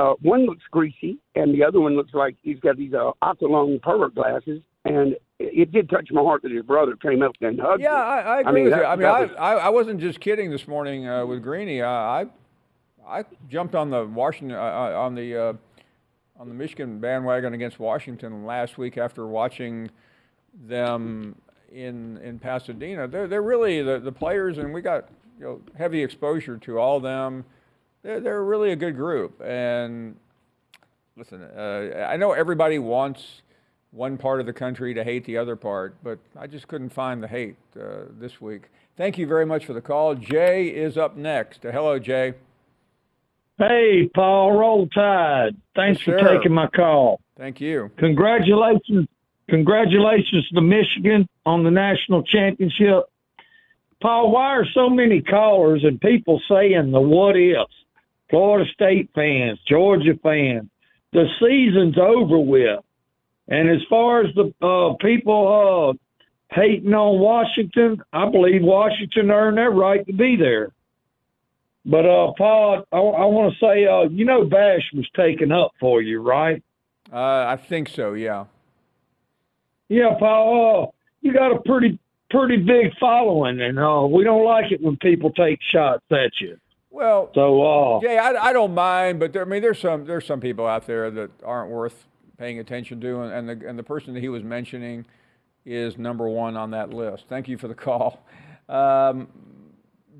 Uh, 0.00 0.14
one 0.22 0.46
looks 0.46 0.62
greasy, 0.70 1.18
and 1.34 1.52
the 1.52 1.64
other 1.64 1.80
one 1.80 1.96
looks 1.96 2.14
like 2.14 2.36
he's 2.42 2.60
got 2.60 2.76
these 2.76 2.94
uh, 2.94 3.10
Aqualung 3.22 3.82
pervert 3.82 4.14
glasses. 4.14 4.62
And 4.84 5.16
it, 5.38 5.72
did 5.72 5.90
touch 5.90 6.08
my 6.10 6.22
heart 6.22 6.42
that 6.42 6.52
his 6.52 6.62
brother 6.62 6.96
came 6.96 7.22
up 7.22 7.32
and 7.40 7.60
hugged 7.60 7.82
yeah, 7.82 7.88
him. 7.88 7.94
Yeah, 7.94 8.02
I, 8.02 8.20
I, 8.20 8.40
agree 8.40 8.48
I 8.48 8.54
mean, 8.54 8.64
with 8.64 8.72
that, 8.72 8.80
you. 8.80 8.84
I 8.86 8.96
mean, 8.96 9.08
was, 9.08 9.30
I, 9.38 9.52
I 9.54 9.68
wasn't 9.68 10.00
just 10.00 10.20
kidding 10.20 10.50
this 10.50 10.66
morning 10.66 11.08
uh, 11.08 11.26
with 11.26 11.42
Greeny. 11.42 11.82
I, 11.82 12.22
I 12.22 12.26
I 13.08 13.24
jumped 13.48 13.74
on 13.74 13.90
the 13.90 14.04
Washington 14.04 14.56
uh, 14.56 14.60
uh, 14.60 15.00
on 15.00 15.14
the 15.14 15.36
uh, 15.36 15.52
on 16.38 16.48
the 16.48 16.54
Michigan 16.54 17.00
bandwagon 17.00 17.54
against 17.54 17.80
Washington 17.80 18.44
last 18.44 18.78
week 18.78 18.98
after 18.98 19.26
watching 19.26 19.90
them 20.66 21.34
in 21.72 22.18
in 22.18 22.38
Pasadena. 22.38 23.08
They're 23.08 23.26
they're 23.26 23.42
really 23.42 23.82
the, 23.82 23.98
the 23.98 24.12
players, 24.12 24.58
and 24.58 24.72
we 24.72 24.82
got 24.82 25.08
you 25.38 25.44
know 25.44 25.60
heavy 25.76 26.02
exposure 26.02 26.58
to 26.58 26.78
all 26.78 27.00
them. 27.00 27.44
They're 28.02 28.20
they're 28.20 28.44
really 28.44 28.72
a 28.72 28.76
good 28.76 28.96
group. 28.96 29.40
And 29.40 30.16
listen, 31.16 31.42
uh, 31.42 32.06
I 32.08 32.16
know 32.16 32.32
everybody 32.32 32.78
wants 32.78 33.42
one 33.90 34.18
part 34.18 34.38
of 34.38 34.46
the 34.46 34.52
country 34.52 34.92
to 34.92 35.02
hate 35.02 35.24
the 35.24 35.38
other 35.38 35.56
part, 35.56 35.96
but 36.04 36.18
I 36.38 36.46
just 36.46 36.68
couldn't 36.68 36.90
find 36.90 37.22
the 37.22 37.28
hate 37.28 37.56
uh, 37.74 38.04
this 38.18 38.38
week. 38.38 38.64
Thank 38.98 39.16
you 39.16 39.26
very 39.26 39.46
much 39.46 39.64
for 39.64 39.72
the 39.72 39.80
call. 39.80 40.14
Jay 40.14 40.68
is 40.68 40.98
up 40.98 41.16
next. 41.16 41.62
hello, 41.62 41.98
Jay. 41.98 42.34
Hey, 43.58 44.08
Paul, 44.14 44.52
roll 44.52 44.86
tide. 44.88 45.56
Thanks 45.74 46.06
yes, 46.06 46.20
for 46.20 46.36
taking 46.36 46.52
my 46.52 46.68
call. 46.68 47.20
Thank 47.36 47.60
you. 47.60 47.90
Congratulations. 47.98 49.08
Congratulations 49.48 50.48
to 50.54 50.60
Michigan 50.60 51.28
on 51.44 51.64
the 51.64 51.70
national 51.70 52.22
championship. 52.22 53.04
Paul, 54.00 54.30
why 54.30 54.56
are 54.56 54.66
so 54.74 54.88
many 54.88 55.22
callers 55.22 55.82
and 55.84 56.00
people 56.00 56.40
saying 56.48 56.92
the 56.92 57.00
what 57.00 57.36
ifs? 57.36 57.72
Florida 58.30 58.70
State 58.72 59.10
fans, 59.14 59.58
Georgia 59.66 60.14
fans. 60.22 60.68
The 61.12 61.24
season's 61.40 61.96
over 61.98 62.38
with. 62.38 62.80
And 63.48 63.70
as 63.70 63.80
far 63.88 64.22
as 64.22 64.34
the 64.34 64.52
uh, 64.64 64.94
people 65.00 65.96
uh, 65.96 66.54
hating 66.54 66.92
on 66.92 67.18
Washington, 67.18 68.02
I 68.12 68.28
believe 68.28 68.62
Washington 68.62 69.30
earned 69.30 69.56
their 69.56 69.70
right 69.70 70.06
to 70.06 70.12
be 70.12 70.36
there. 70.36 70.72
But 71.84 72.04
uh, 72.04 72.32
Paul, 72.36 72.84
I, 72.92 72.96
I 72.96 73.24
want 73.24 73.54
to 73.54 73.58
say, 73.58 73.86
uh, 73.86 74.08
you 74.10 74.24
know, 74.24 74.44
Bash 74.44 74.82
was 74.94 75.08
taken 75.16 75.52
up 75.52 75.72
for 75.80 76.02
you, 76.02 76.20
right? 76.20 76.62
Uh, 77.12 77.46
I 77.46 77.56
think 77.56 77.88
so. 77.88 78.12
Yeah. 78.12 78.44
Yeah, 79.88 80.14
Paul. 80.18 80.88
Uh, 80.88 80.90
you 81.20 81.32
got 81.32 81.50
a 81.50 81.60
pretty 81.62 81.98
pretty 82.30 82.58
big 82.58 82.92
following, 83.00 83.60
and 83.60 83.78
uh, 83.78 84.06
we 84.06 84.22
don't 84.22 84.44
like 84.44 84.70
it 84.70 84.82
when 84.82 84.96
people 84.98 85.30
take 85.32 85.60
shots 85.62 86.04
at 86.10 86.32
you. 86.40 86.58
Well, 86.90 87.30
so 87.34 87.62
uh, 87.62 88.00
Jay, 88.00 88.18
I, 88.18 88.30
I 88.48 88.52
don't 88.52 88.74
mind, 88.74 89.18
but 89.20 89.32
there, 89.32 89.42
I 89.42 89.48
mean, 89.48 89.62
there's 89.62 89.78
some 89.78 90.04
there's 90.04 90.26
some 90.26 90.40
people 90.40 90.66
out 90.66 90.86
there 90.86 91.10
that 91.10 91.30
aren't 91.42 91.70
worth 91.70 92.06
paying 92.38 92.58
attention 92.58 93.00
to, 93.00 93.22
and, 93.22 93.48
and 93.48 93.60
the 93.60 93.68
and 93.68 93.78
the 93.78 93.82
person 93.82 94.14
that 94.14 94.20
he 94.20 94.28
was 94.28 94.42
mentioning 94.42 95.06
is 95.64 95.98
number 95.98 96.28
one 96.28 96.56
on 96.56 96.70
that 96.72 96.90
list. 96.90 97.24
Thank 97.28 97.48
you 97.48 97.58
for 97.58 97.68
the 97.68 97.74
call. 97.74 98.22
Um, 98.68 99.28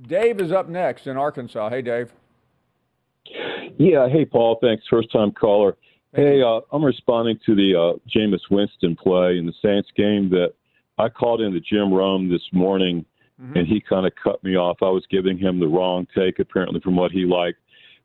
Dave 0.07 0.41
is 0.41 0.53
up 0.53 0.69
next 0.69 1.07
in 1.07 1.17
Arkansas. 1.17 1.71
Hey, 1.71 1.83
Dave. 1.83 2.13
Yeah. 3.79 4.09
Hey, 4.09 4.25
Paul. 4.25 4.59
Thanks. 4.61 4.85
First 4.89 5.11
time 5.13 5.33
caller. 5.33 5.77
Thank 6.15 6.27
hey, 6.27 6.43
uh, 6.43 6.61
I'm 6.73 6.85
responding 6.85 7.39
to 7.45 7.55
the 7.55 7.75
uh, 7.75 7.99
Jameis 8.09 8.41
Winston 8.51 8.97
play 8.97 9.37
in 9.37 9.45
the 9.45 9.53
Saints 9.63 9.91
game 9.97 10.31
that 10.31 10.55
I 10.97 11.09
called 11.09 11.43
in 11.43 11.53
to 11.53 11.61
Jim 11.61 11.93
Rome 11.93 12.31
this 12.31 12.43
morning, 12.53 13.05
mm-hmm. 13.41 13.59
and 13.59 13.67
he 13.67 13.81
kind 13.81 14.07
of 14.07 14.13
cut 14.23 14.43
me 14.43 14.57
off. 14.57 14.79
I 14.81 14.89
was 14.89 15.05
giving 15.11 15.37
him 15.37 15.61
the 15.61 15.69
wrong 15.69 16.07
take, 16.17 16.39
apparently, 16.39 16.81
from 16.81 16.97
what 16.97 17.13
he 17.13 17.27
liked. 17.27 17.59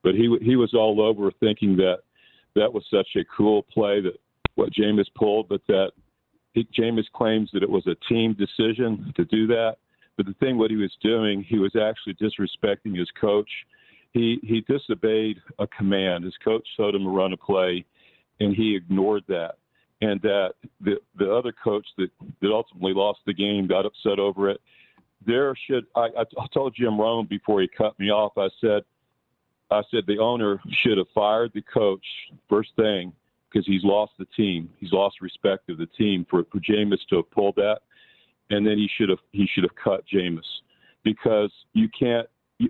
But 0.04 0.16
he 0.16 0.36
he 0.42 0.58
was 0.58 0.74
all 0.74 1.02
over 1.02 1.32
thinking 1.40 1.78
that 1.78 2.00
that 2.56 2.74
was 2.74 2.84
such 2.92 3.08
a 3.16 3.24
cool 3.36 3.64
play 3.64 4.02
that 4.02 4.20
what 4.56 4.74
Jameis 4.74 5.08
pulled, 5.16 5.48
but 5.48 5.62
that 5.68 5.92
he, 6.54 6.68
Jameis 6.78 7.10
claims 7.14 7.50
that 7.54 7.64
it 7.64 7.70
was 7.70 7.88
a 7.88 7.96
team 8.08 8.34
decision 8.34 9.14
to 9.16 9.24
do 9.26 9.48
that. 9.48 9.78
But 10.18 10.28
the 10.28 10.34
thing, 10.36 10.58
what 10.58 10.72
he 10.72 10.78
was 10.78 10.96
doing, 11.02 11.44
he 11.48 11.58
was 11.58 11.76
actually 11.76 12.14
disrespecting 12.16 12.98
his 12.98 13.10
coach. 13.20 13.50
He 14.12 14.40
he 14.44 14.62
disobeyed 14.62 15.38
a 15.60 15.68
command. 15.68 16.24
His 16.24 16.38
coach 16.44 16.68
told 16.78 16.96
him 16.96 17.04
to 17.04 17.10
run 17.10 17.34
a 17.34 17.38
play, 17.38 17.84
and 18.40 18.56
he 18.56 18.76
ignored 18.76 19.24
that. 19.28 19.56
And 20.02 20.22
that 20.22 20.54
the 20.82 20.98
the 21.18 21.34
other 21.34 21.52
coach 21.52 21.88
that 21.98 22.10
that 22.42 22.52
ultimately 22.52 22.94
lost 22.94 23.20
the 23.26 23.34
game 23.34 23.68
got 23.68 23.86
upset 23.86 24.20
over 24.20 24.50
it. 24.50 24.62
There 25.26 25.56
should 25.68 25.86
I, 25.96 26.10
I 26.18 26.46
told 26.54 26.76
Jim 26.76 27.00
Rome 27.00 27.26
before 27.28 27.62
he 27.62 27.68
cut 27.76 27.98
me 28.00 28.12
off. 28.12 28.34
I 28.38 28.50
said 28.62 28.84
I 29.72 29.82
said 29.90 30.04
the 30.06 30.20
owner 30.20 30.62
should 30.84 31.00
have 31.00 31.08
fired 31.16 31.52
the 31.56 31.64
coach 31.64 32.06
first 32.48 32.70
thing 32.76 33.14
because 33.50 33.66
he's 33.66 33.84
lost 33.84 34.12
the 34.20 34.28
team. 34.36 34.70
He's 34.78 34.92
lost 34.92 35.22
respect 35.22 35.70
of 35.70 35.80
the 35.80 35.88
team 35.98 36.28
for 36.30 36.44
for 36.52 36.60
Jameis 36.60 37.00
to 37.10 37.16
have 37.16 37.32
pulled 37.32 37.56
that 37.56 37.80
and 38.50 38.66
then 38.66 38.78
he 38.78 38.90
should 38.98 39.10
have 39.10 39.20
he 39.32 39.48
should 39.54 39.64
have 39.64 39.76
cut 39.82 40.04
Jameis 40.14 40.42
because 41.04 41.52
you 41.74 41.88
can't 41.98 42.28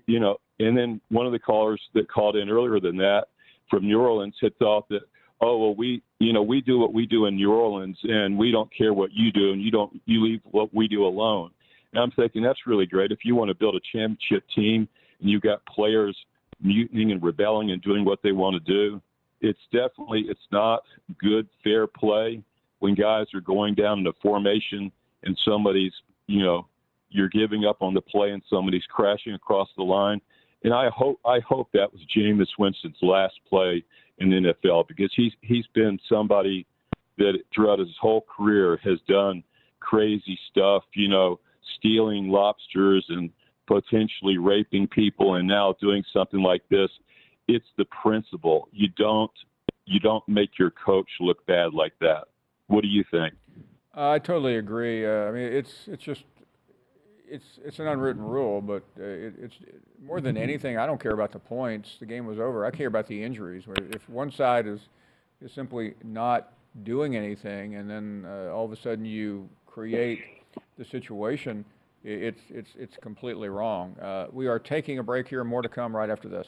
you, 0.08 0.20
know. 0.20 0.38
And 0.60 0.78
then 0.78 1.02
one 1.10 1.26
of 1.26 1.32
the 1.32 1.40
callers 1.40 1.82
that 1.94 2.10
called 2.10 2.36
in 2.36 2.50
earlier 2.50 2.80
than 2.80 2.98
that 2.98 3.26
from 3.70 3.86
New 3.86 4.00
Orleans 4.00 4.36
had 4.42 4.58
thought 4.58 4.88
that 4.90 5.02
oh 5.42 5.58
well 5.58 5.76
we 5.76 6.02
you 6.20 6.32
know 6.32 6.44
we 6.44 6.62
do 6.62 6.80
what 6.80 6.94
we 6.94 7.06
do 7.06 7.26
in 7.26 7.36
New 7.36 7.52
Orleans 7.52 7.98
and 8.04 8.38
we 8.38 8.52
don't 8.52 8.70
care 8.76 8.94
what 8.94 9.12
you 9.14 9.32
do 9.32 9.52
and 9.52 9.62
you 9.62 9.72
don't 9.72 10.00
you 10.06 10.24
leave 10.24 10.42
what 10.52 10.74
we 10.74 10.88
do 10.88 11.06
alone. 11.06 11.52
And 11.94 12.02
I'm 12.02 12.12
thinking 12.12 12.42
that's 12.42 12.66
really 12.66 12.86
great 12.86 13.12
if 13.12 13.20
you 13.24 13.36
want 13.36 13.50
to 13.50 13.56
build 13.56 13.76
a 13.76 13.82
championship 13.92 14.44
team 14.56 14.88
and 15.20 15.30
you 15.30 15.40
got 15.40 15.66
players 15.66 16.18
mutinying 16.62 17.12
and 17.12 17.22
rebelling 17.22 17.72
and 17.72 17.82
doing 17.82 18.06
what 18.06 18.20
they 18.24 18.32
want 18.32 18.56
to 18.56 18.72
do. 18.72 19.02
It's 19.42 19.60
definitely 19.72 20.26
it's 20.28 20.40
not 20.52 20.84
good 21.20 21.48
fair 21.64 21.88
play 21.88 22.42
when 22.80 22.96
guys 22.96 23.28
are 23.34 23.42
going 23.42 23.76
down 23.76 24.00
in 24.00 24.08
a 24.08 24.14
formation 24.22 24.92
and 25.24 25.38
somebody's, 25.46 25.94
you 26.28 26.44
know, 26.44 26.68
you're 27.10 27.30
giving 27.30 27.66
up 27.66 27.82
on 27.82 27.94
the 27.94 28.02
play 28.02 28.32
and 28.32 28.42
somebody's 28.50 28.86
crashing 28.90 29.34
across 29.34 29.70
the 29.78 29.84
line. 29.84 30.20
And 30.64 30.74
I 30.74 30.90
hope 30.90 31.20
I 31.26 31.40
hope 31.42 31.70
that 31.74 31.92
was 31.92 32.02
Jameis 32.16 32.48
Winston's 32.58 32.98
last 33.02 33.36
play 33.48 33.84
in 34.20 34.30
the 34.30 34.54
NFL 34.54 34.88
because 34.88 35.12
he's 35.16 35.34
he's 35.42 35.68
been 35.74 36.00
somebody 36.08 36.66
that 37.18 37.34
throughout 37.54 37.80
his 37.80 37.96
whole 38.00 38.26
career 38.36 38.80
has 38.84 39.00
done 39.08 39.44
crazy 39.80 40.40
stuff, 40.50 40.84
you 40.96 41.08
know, 41.10 41.40
stealing 41.78 42.30
lobsters 42.30 43.06
and 43.10 43.30
potentially 43.68 44.38
raping 44.38 44.88
people 44.88 45.36
and 45.36 45.48
now 45.48 45.76
doing 45.82 46.04
something 46.14 46.42
like 46.42 46.64
this. 46.70 46.90
It's 47.48 47.66
the 47.78 47.86
principle. 48.02 48.70
You 48.72 48.88
don't 48.98 49.32
you 49.86 50.00
don't 50.00 50.28
make 50.28 50.58
your 50.58 50.72
coach 50.72 51.10
look 51.20 51.46
bad 51.46 51.74
like 51.74 51.94
that. 52.00 52.26
What 52.68 52.82
do 52.82 52.88
you 52.88 53.04
think? 53.12 53.34
I 53.94 54.20
totally 54.20 54.58
agree. 54.58 55.06
Uh, 55.06 55.28
I 55.28 55.32
mean, 55.32 55.54
it's 55.54 55.88
it's 55.88 56.04
just 56.04 56.24
it's 57.28 57.60
it's 57.64 57.80
an 57.80 57.88
unwritten 57.88 58.24
rule, 58.24 58.62
but 58.62 58.84
uh, 59.00 59.04
it, 59.04 59.34
it's 59.40 59.56
more 60.04 60.20
than 60.20 60.38
anything. 60.38 60.78
I 60.78 60.86
don't 60.86 61.00
care 61.00 61.14
about 61.14 61.32
the 61.32 61.40
points. 61.40 61.98
The 62.00 62.06
game 62.06 62.26
was 62.26 62.40
over. 62.40 62.66
I 62.66 62.72
care 62.72 62.88
about 62.88 63.08
the 63.08 63.24
injuries. 63.24 63.68
Where 63.68 63.78
if 63.92 64.08
one 64.10 64.32
side 64.32 64.68
is 64.68 64.80
is 65.42 65.52
simply 65.52 65.94
not 66.04 66.54
doing 66.84 67.16
anything, 67.16 67.76
and 67.76 67.90
then 67.90 68.26
uh, 68.28 68.52
all 68.52 68.66
of 68.66 68.72
a 68.72 68.76
sudden 68.76 69.06
you 69.06 69.48
create 69.68 70.22
the 70.78 70.86
situation, 70.86 71.64
it's 72.04 72.42
it's 72.50 72.72
it's 72.78 72.98
completely 72.98 73.50
wrong. 73.50 73.96
Uh, 74.02 74.28
we 74.32 74.48
are 74.48 74.58
taking 74.58 74.98
a 74.98 75.04
break 75.04 75.28
here. 75.28 75.44
More 75.44 75.62
to 75.62 75.70
come 75.70 75.96
right 75.96 76.10
after 76.10 76.28
this. 76.28 76.48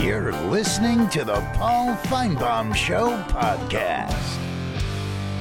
You're 0.00 0.32
listening 0.48 1.10
to 1.10 1.24
the 1.24 1.46
Paul 1.54 1.94
Finebaum 2.04 2.74
Show 2.74 3.10
podcast. 3.28 4.38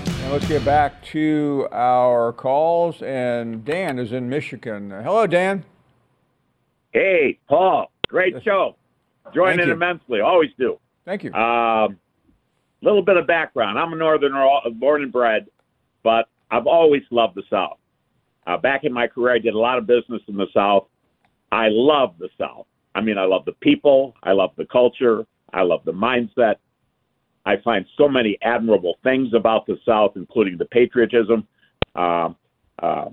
Now 0.06 0.34
let's 0.34 0.48
get 0.50 0.66
back 0.66 1.02
to 1.06 1.70
our 1.72 2.34
calls, 2.34 3.02
and 3.02 3.64
Dan 3.64 3.98
is 3.98 4.12
in 4.12 4.28
Michigan. 4.28 4.92
Hello, 4.92 5.26
Dan. 5.28 5.64
Hey, 6.92 7.40
Paul. 7.48 7.90
Great 8.10 8.36
show. 8.44 8.76
Join 9.34 9.62
in 9.62 9.70
immensely. 9.70 10.20
Always 10.20 10.50
do. 10.60 10.78
Thank 11.06 11.24
you. 11.24 11.34
Um, 11.34 11.98
little 12.82 13.02
bit 13.02 13.16
of 13.16 13.26
background. 13.26 13.80
I'm 13.80 13.94
a 13.94 13.96
northerner, 13.96 14.46
born 14.74 15.04
and 15.04 15.12
bred, 15.12 15.48
but 16.04 16.28
I've 16.52 16.68
always 16.68 17.04
loved 17.12 17.36
the 17.36 17.44
South. 17.50 17.78
Uh, 18.46 18.58
back 18.58 18.84
in 18.84 18.92
my 18.92 19.08
career, 19.08 19.36
I 19.36 19.40
did 19.40 19.54
a 19.54 19.60
lot 19.60 19.78
of 19.78 19.88
business 19.88 20.22
in 20.28 20.36
the 20.36 20.48
South. 20.54 20.88
I 21.50 21.70
love 21.70 22.16
the 22.20 22.28
South. 22.38 22.66
I 22.96 23.02
mean, 23.02 23.18
I 23.18 23.26
love 23.26 23.46
the 23.46 23.54
people. 23.54 24.16
I 24.24 24.32
love 24.32 24.52
the 24.58 24.66
culture. 24.66 25.26
I 25.54 25.62
love 25.62 25.82
the 25.86 25.92
mindset. 25.92 26.56
I 27.46 27.56
find 27.64 27.86
so 27.98 28.08
many 28.08 28.38
admirable 28.42 28.96
things 29.04 29.34
about 29.34 29.66
the 29.66 29.78
South, 29.86 30.14
including 30.16 30.58
the 30.58 30.66
patriotism. 30.66 31.48
Um, 31.96 32.36
uh, 32.82 33.06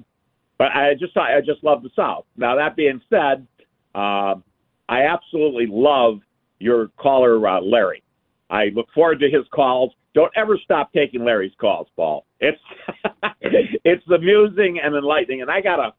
but 0.59 0.73
I 0.73 0.95
just 0.95 1.17
I 1.17 1.41
just 1.41 1.63
love 1.63 1.83
the 1.83 1.91
South. 1.95 2.25
Now 2.37 2.57
that 2.57 2.77
being 2.77 3.01
said, 3.11 3.47
uh, 3.95 4.35
I 4.89 5.03
absolutely 5.03 5.67
love 5.69 6.21
your 6.59 6.89
caller, 6.99 7.47
uh, 7.47 7.61
Larry. 7.61 8.03
I 8.51 8.67
look 8.75 8.87
forward 8.95 9.21
to 9.21 9.31
his 9.31 9.45
calls. 9.53 9.93
Don't 10.15 10.33
ever 10.37 10.59
stop 10.63 10.93
taking 10.93 11.25
Larry's 11.25 11.53
calls, 11.61 11.89
Paul. 11.97 12.25
It's 12.41 12.61
it's 13.41 14.05
amusing 14.09 14.81
and 14.83 14.95
enlightening. 14.95 15.43
And 15.43 15.51
I 15.51 15.61
got 15.61 15.79
a 15.79 15.93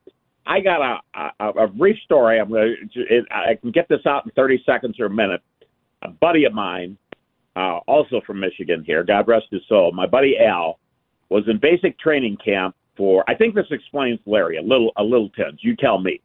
I 0.47 0.61
got 0.61 0.81
a 0.81 1.31
a, 1.39 1.49
a 1.63 1.67
brief 1.67 1.97
story. 2.05 2.39
I'm 2.39 2.49
going 2.49 2.89
to 2.93 3.21
I 3.31 3.55
can 3.55 3.71
get 3.71 3.87
this 3.89 4.05
out 4.05 4.25
in 4.25 4.31
30 4.31 4.63
seconds 4.65 4.99
or 4.99 5.05
a 5.05 5.09
minute. 5.09 5.41
A 6.03 6.09
buddy 6.09 6.45
of 6.45 6.53
mine, 6.53 6.97
uh, 7.55 7.79
also 7.87 8.21
from 8.25 8.39
Michigan 8.39 8.83
here, 8.85 9.03
God 9.03 9.27
rest 9.27 9.47
his 9.51 9.61
soul. 9.67 9.91
My 9.91 10.05
buddy 10.05 10.35
Al 10.39 10.79
was 11.29 11.43
in 11.47 11.59
basic 11.59 11.99
training 11.99 12.37
camp 12.43 12.75
for. 12.95 13.23
I 13.29 13.35
think 13.35 13.55
this 13.55 13.65
explains 13.71 14.19
Larry 14.25 14.57
a 14.57 14.61
little 14.61 14.91
a 14.97 15.03
little 15.03 15.29
tinge. 15.29 15.59
You 15.61 15.75
tell 15.75 15.99
me. 15.99 16.21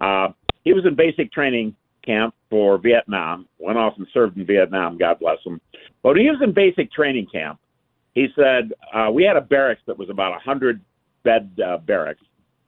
Uh, 0.00 0.28
he 0.64 0.72
was 0.72 0.84
in 0.86 0.94
basic 0.94 1.32
training 1.32 1.74
camp 2.04 2.34
for 2.50 2.78
Vietnam. 2.78 3.48
Went 3.58 3.78
off 3.78 3.94
and 3.98 4.06
served 4.12 4.36
in 4.36 4.46
Vietnam. 4.46 4.98
God 4.98 5.18
bless 5.20 5.38
him. 5.44 5.60
But 6.02 6.10
when 6.10 6.20
he 6.20 6.30
was 6.30 6.40
in 6.42 6.52
basic 6.52 6.92
training 6.92 7.26
camp, 7.32 7.58
he 8.14 8.28
said 8.36 8.72
uh, 8.92 9.10
we 9.10 9.24
had 9.24 9.36
a 9.36 9.40
barracks 9.40 9.82
that 9.86 9.98
was 9.98 10.10
about 10.10 10.36
a 10.36 10.38
hundred 10.38 10.80
bed 11.24 11.50
uh, 11.64 11.78
barracks. 11.78 12.20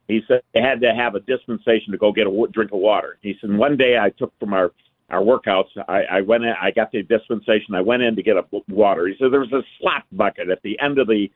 He 0.08 0.20
said 0.28 0.40
they 0.54 0.60
had 0.60 0.80
to 0.82 0.94
have 0.94 1.14
a 1.14 1.20
dispensation 1.20 1.92
to 1.92 1.98
go 1.98 2.12
get 2.12 2.26
a 2.26 2.46
drink 2.52 2.72
of 2.72 2.78
water. 2.78 3.18
He 3.22 3.34
said 3.40 3.50
one 3.50 3.76
day 3.76 3.98
I 3.98 4.10
took 4.10 4.32
from 4.38 4.52
our 4.52 4.70
our 5.08 5.20
workouts. 5.20 5.68
I, 5.88 6.02
I 6.10 6.20
went 6.20 6.44
in. 6.44 6.52
I 6.60 6.70
got 6.72 6.90
the 6.90 7.02
dispensation. 7.02 7.74
I 7.74 7.80
went 7.80 8.02
in 8.02 8.16
to 8.16 8.22
get 8.22 8.36
a 8.36 8.44
water. 8.68 9.06
He 9.06 9.14
said 9.18 9.32
there 9.32 9.40
was 9.40 9.52
a 9.52 9.62
slop 9.78 10.04
bucket 10.12 10.50
at 10.50 10.62
the 10.62 10.78
end 10.80 10.98
of 10.98 11.06
the 11.06 11.28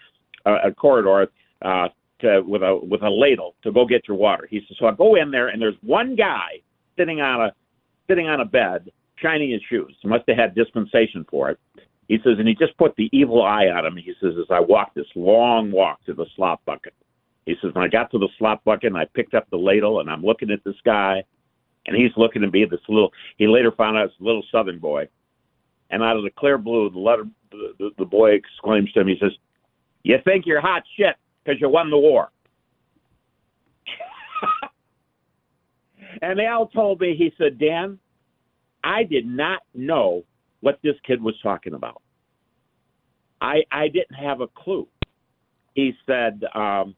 uh, 0.45 0.57
uh, 0.66 0.71
corridor 0.73 1.29
uh, 1.62 1.89
to, 2.21 2.43
with 2.47 2.62
a 2.62 2.81
with 2.83 3.03
a 3.03 3.11
ladle 3.11 3.55
to 3.62 3.73
go 3.73 3.87
get 3.87 4.09
your 4.09 4.16
water. 4.16 4.47
He 4.51 4.61
said 4.66 4.77
so. 4.79 4.87
I 4.87 4.93
go 4.93 5.14
in 5.16 5.31
there 5.31 5.49
and 5.49 5.61
there's 5.61 5.77
one 5.83 6.16
guy 6.16 6.61
sitting 6.97 7.21
on 7.21 7.49
a 7.49 7.53
sitting 8.09 8.27
on 8.27 8.41
a 8.41 8.45
bed 8.45 8.91
shining 9.16 9.51
his 9.51 9.61
shoes. 9.68 9.95
He 10.01 10.09
must 10.09 10.25
have 10.29 10.37
had 10.37 10.55
dispensation 10.55 11.25
for 11.31 11.51
it. 11.51 11.59
He 12.09 12.16
says, 12.25 12.39
and 12.39 12.49
he 12.49 12.55
just 12.55 12.77
put 12.77 12.97
the 12.97 13.09
evil 13.12 13.43
eye 13.43 13.66
on 13.66 13.87
him. 13.87 13.97
He 13.97 14.12
says, 14.21 14.33
as 14.37 14.47
I 14.51 14.59
walked 14.59 14.97
this 14.97 15.07
long 15.14 15.71
walk 15.71 16.05
to 16.07 16.12
the 16.12 16.27
slop 16.35 16.64
bucket. 16.64 16.95
He 17.47 17.55
says, 17.61 17.74
when 17.74 17.84
I 17.84 17.88
got 17.88 18.11
to 18.11 18.18
the 18.18 18.28
slop 18.38 18.64
bucket 18.64 18.88
and 18.88 18.97
I 18.97 19.07
picked 19.07 19.34
up 19.34 19.49
the 19.51 19.57
ladle 19.57 20.01
and 20.01 20.11
I'm 20.11 20.22
looking 20.22 20.51
at 20.51 20.62
this 20.64 20.76
guy 20.84 21.24
and 21.86 21.97
he's 21.97 22.12
looking 22.16 22.45
at 22.45 22.53
me, 22.53 22.64
this 22.64 22.80
little, 22.88 23.12
he 23.38 23.49
later 23.49 23.72
found 23.72 23.97
out 23.97 24.07
it's 24.07 24.20
a 24.20 24.24
little 24.24 24.45
southern 24.53 24.78
boy. 24.78 25.09
And 25.91 26.03
out 26.03 26.16
of 26.16 26.22
the 26.22 26.30
clear 26.30 26.59
blue, 26.59 26.91
the 26.91 26.99
letter, 26.99 27.24
the, 27.51 27.91
the, 27.99 28.05
boy 28.05 28.32
exclaims 28.32 28.93
to 28.93 29.01
him, 29.01 29.09
he 29.09 29.16
says, 29.20 29.32
you 30.03 30.16
think 30.24 30.47
you're 30.47 30.61
hot 30.61 30.82
shit 30.97 31.16
because 31.43 31.61
you 31.61 31.68
won 31.68 31.91
the 31.91 31.99
war. 31.99 32.30
and 36.22 36.41
Al 36.41 36.68
told 36.68 37.01
me, 37.01 37.16
he 37.16 37.32
said, 37.36 37.59
Dan, 37.59 37.99
I 38.84 39.03
did 39.03 39.26
not 39.26 39.62
know 39.74 40.24
what 40.61 40.78
this 40.82 40.95
kid 41.07 41.22
was 41.22 41.34
talking 41.43 41.74
about. 41.74 42.03
I 43.41 43.62
I 43.70 43.88
didn't 43.88 44.14
have 44.14 44.41
a 44.41 44.49
clue. 44.49 44.86
He 45.74 45.95
said, 46.07 46.43
um, 46.55 46.95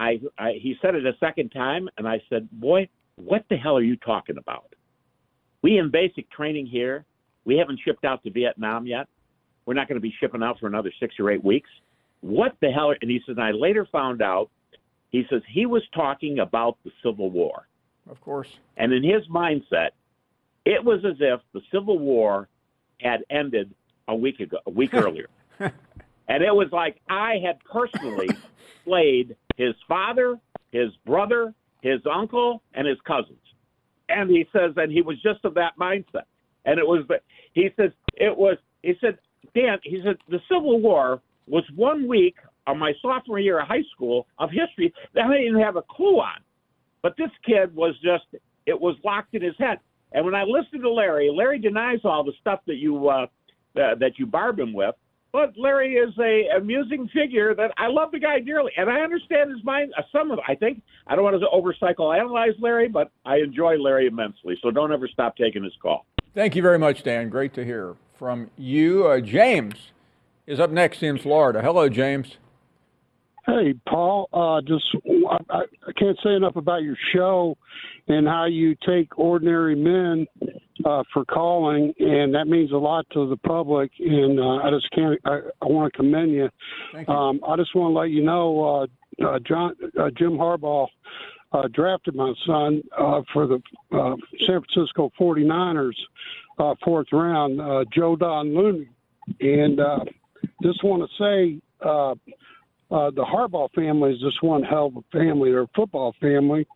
I, 0.00 0.18
I 0.38 0.52
he 0.52 0.76
said 0.80 0.94
it 0.94 1.04
a 1.04 1.12
second 1.20 1.50
time, 1.50 1.88
and 1.98 2.08
I 2.08 2.22
said, 2.30 2.48
boy, 2.50 2.88
what 3.16 3.44
the 3.50 3.56
hell 3.56 3.76
are 3.76 3.82
you 3.82 3.96
talking 3.96 4.38
about? 4.38 4.74
We 5.62 5.78
in 5.78 5.90
basic 5.90 6.30
training 6.30 6.66
here, 6.66 7.04
we 7.44 7.58
haven't 7.58 7.80
shipped 7.84 8.06
out 8.06 8.24
to 8.24 8.30
Vietnam 8.30 8.86
yet. 8.86 9.08
We're 9.66 9.74
not 9.74 9.88
going 9.88 9.96
to 9.96 10.02
be 10.02 10.14
shipping 10.18 10.42
out 10.42 10.58
for 10.58 10.66
another 10.66 10.90
six 10.98 11.14
or 11.20 11.30
eight 11.30 11.44
weeks. 11.44 11.68
What 12.22 12.56
the 12.62 12.70
hell? 12.70 12.94
And 13.00 13.10
he 13.10 13.20
says, 13.26 13.36
and 13.36 13.44
I 13.44 13.50
later 13.50 13.86
found 13.92 14.22
out. 14.22 14.50
He 15.10 15.26
says 15.28 15.42
he 15.48 15.66
was 15.66 15.82
talking 15.94 16.38
about 16.38 16.78
the 16.84 16.92
Civil 17.02 17.30
War. 17.30 17.66
Of 18.08 18.20
course. 18.20 18.48
And 18.76 18.92
in 18.92 19.02
his 19.02 19.26
mindset, 19.28 19.90
it 20.64 20.82
was 20.82 21.04
as 21.04 21.16
if 21.20 21.40
the 21.52 21.60
Civil 21.72 21.98
War 21.98 22.48
had 23.00 23.24
ended 23.28 23.74
a 24.08 24.14
week 24.14 24.40
ago, 24.40 24.58
a 24.66 24.70
week 24.70 24.94
earlier. 24.94 25.28
And 25.58 26.44
it 26.44 26.54
was 26.54 26.68
like 26.70 27.00
I 27.08 27.38
had 27.44 27.58
personally 27.64 28.28
slayed 28.84 29.36
his 29.60 29.74
father, 29.86 30.38
his 30.72 30.88
brother, 31.04 31.52
his 31.82 32.00
uncle, 32.10 32.62
and 32.72 32.86
his 32.86 32.96
cousins. 33.06 33.38
And 34.08 34.30
he 34.30 34.46
says, 34.52 34.72
and 34.76 34.90
he 34.90 35.02
was 35.02 35.20
just 35.22 35.44
of 35.44 35.54
that 35.54 35.72
mindset. 35.78 36.24
And 36.64 36.78
it 36.78 36.86
was, 36.86 37.04
he 37.52 37.68
says, 37.76 37.90
it 38.14 38.36
was, 38.36 38.56
he 38.82 38.94
said, 39.00 39.18
Dan, 39.54 39.78
he 39.84 40.00
said, 40.04 40.16
the 40.28 40.40
Civil 40.48 40.80
War 40.80 41.20
was 41.46 41.64
one 41.76 42.08
week 42.08 42.36
of 42.66 42.76
my 42.76 42.92
sophomore 43.02 43.38
year 43.38 43.60
of 43.60 43.68
high 43.68 43.84
school 43.94 44.26
of 44.38 44.50
history 44.50 44.92
that 45.14 45.24
I 45.24 45.36
didn't 45.36 45.60
have 45.60 45.76
a 45.76 45.82
clue 45.82 46.20
on. 46.20 46.40
But 47.02 47.16
this 47.18 47.30
kid 47.44 47.74
was 47.74 47.94
just, 48.02 48.24
it 48.66 48.78
was 48.78 48.96
locked 49.04 49.34
in 49.34 49.42
his 49.42 49.54
head. 49.58 49.78
And 50.12 50.24
when 50.24 50.34
I 50.34 50.42
listened 50.42 50.82
to 50.82 50.90
Larry, 50.90 51.30
Larry 51.34 51.58
denies 51.58 52.00
all 52.04 52.24
the 52.24 52.32
stuff 52.40 52.60
that 52.66 52.76
you, 52.76 53.08
uh, 53.08 53.26
uh, 53.76 53.94
that 54.00 54.12
you 54.16 54.26
barb 54.26 54.58
him 54.58 54.72
with. 54.72 54.94
But 55.32 55.56
Larry 55.56 55.94
is 55.94 56.12
a 56.18 56.56
amusing 56.56 57.08
figure 57.08 57.54
that 57.54 57.72
I 57.76 57.86
love 57.86 58.10
the 58.10 58.18
guy 58.18 58.40
dearly, 58.40 58.72
and 58.76 58.90
I 58.90 59.00
understand 59.00 59.52
his 59.52 59.62
mind. 59.64 59.92
Uh, 59.96 60.02
some 60.10 60.30
of 60.30 60.40
I 60.46 60.54
think 60.54 60.82
I 61.06 61.14
don't 61.14 61.24
want 61.24 61.40
to 61.40 61.46
overcycle 61.46 62.16
analyze 62.16 62.54
Larry, 62.58 62.88
but 62.88 63.10
I 63.24 63.36
enjoy 63.36 63.76
Larry 63.76 64.06
immensely. 64.06 64.58
So 64.60 64.70
don't 64.70 64.92
ever 64.92 65.06
stop 65.08 65.36
taking 65.36 65.62
his 65.62 65.72
call. 65.80 66.06
Thank 66.34 66.56
you 66.56 66.62
very 66.62 66.78
much, 66.78 67.02
Dan. 67.02 67.28
Great 67.28 67.54
to 67.54 67.64
hear 67.64 67.94
from 68.18 68.50
you. 68.56 69.06
Uh, 69.06 69.20
James 69.20 69.92
is 70.46 70.58
up 70.58 70.70
next 70.70 71.02
in 71.02 71.18
Florida. 71.18 71.62
Hello, 71.62 71.88
James. 71.88 72.36
Hey, 73.46 73.74
Paul. 73.88 74.28
Uh, 74.32 74.60
just 74.66 74.84
I, 75.50 75.62
I 75.88 75.92
can't 75.98 76.18
say 76.22 76.34
enough 76.34 76.56
about 76.56 76.82
your 76.82 76.96
show 77.14 77.56
and 78.08 78.26
how 78.26 78.46
you 78.46 78.76
take 78.86 79.18
ordinary 79.18 79.74
men 79.74 80.26
uh, 80.84 81.02
for 81.12 81.24
calling, 81.24 81.92
and 81.98 82.34
that 82.34 82.46
means 82.46 82.72
a 82.72 82.76
lot 82.76 83.06
to 83.12 83.28
the 83.28 83.36
public. 83.36 83.90
And 83.98 84.38
uh, 84.38 84.56
I 84.56 84.70
just 84.70 84.90
can't. 84.92 85.18
I, 85.24 85.40
I 85.62 85.66
want 85.66 85.92
to 85.92 85.96
commend 85.96 86.32
you. 86.32 86.48
Thank 86.92 87.08
you. 87.08 87.14
Um, 87.14 87.40
I 87.46 87.56
just 87.56 87.74
want 87.74 87.94
to 87.94 87.98
let 87.98 88.10
you 88.10 88.24
know, 88.24 88.88
uh, 89.20 89.26
uh, 89.26 89.38
John 89.46 89.74
uh, 89.98 90.10
Jim 90.16 90.32
Harbaugh 90.32 90.88
uh, 91.52 91.68
drafted 91.72 92.14
my 92.14 92.32
son 92.46 92.82
uh, 92.98 93.22
for 93.32 93.46
the 93.46 93.60
uh, 93.92 94.14
San 94.46 94.62
Francisco 94.62 95.10
49ers 95.20 95.92
uh, 96.58 96.74
fourth 96.84 97.08
round, 97.12 97.60
uh, 97.60 97.84
Joe 97.94 98.16
Don 98.16 98.54
Looney. 98.54 98.88
And 99.40 99.80
uh, 99.80 100.04
just 100.62 100.82
want 100.84 101.08
to 101.08 101.22
say 101.22 101.60
uh, 102.90 103.10
the 103.10 103.24
Harbaugh 103.24 103.70
family 103.74 104.12
is 104.12 104.20
just 104.20 104.42
one 104.42 104.62
hell 104.62 104.86
of 104.86 104.96
a 104.96 105.16
family. 105.16 105.50
They're 105.50 105.62
a 105.62 105.68
football 105.74 106.14
family. 106.20 106.66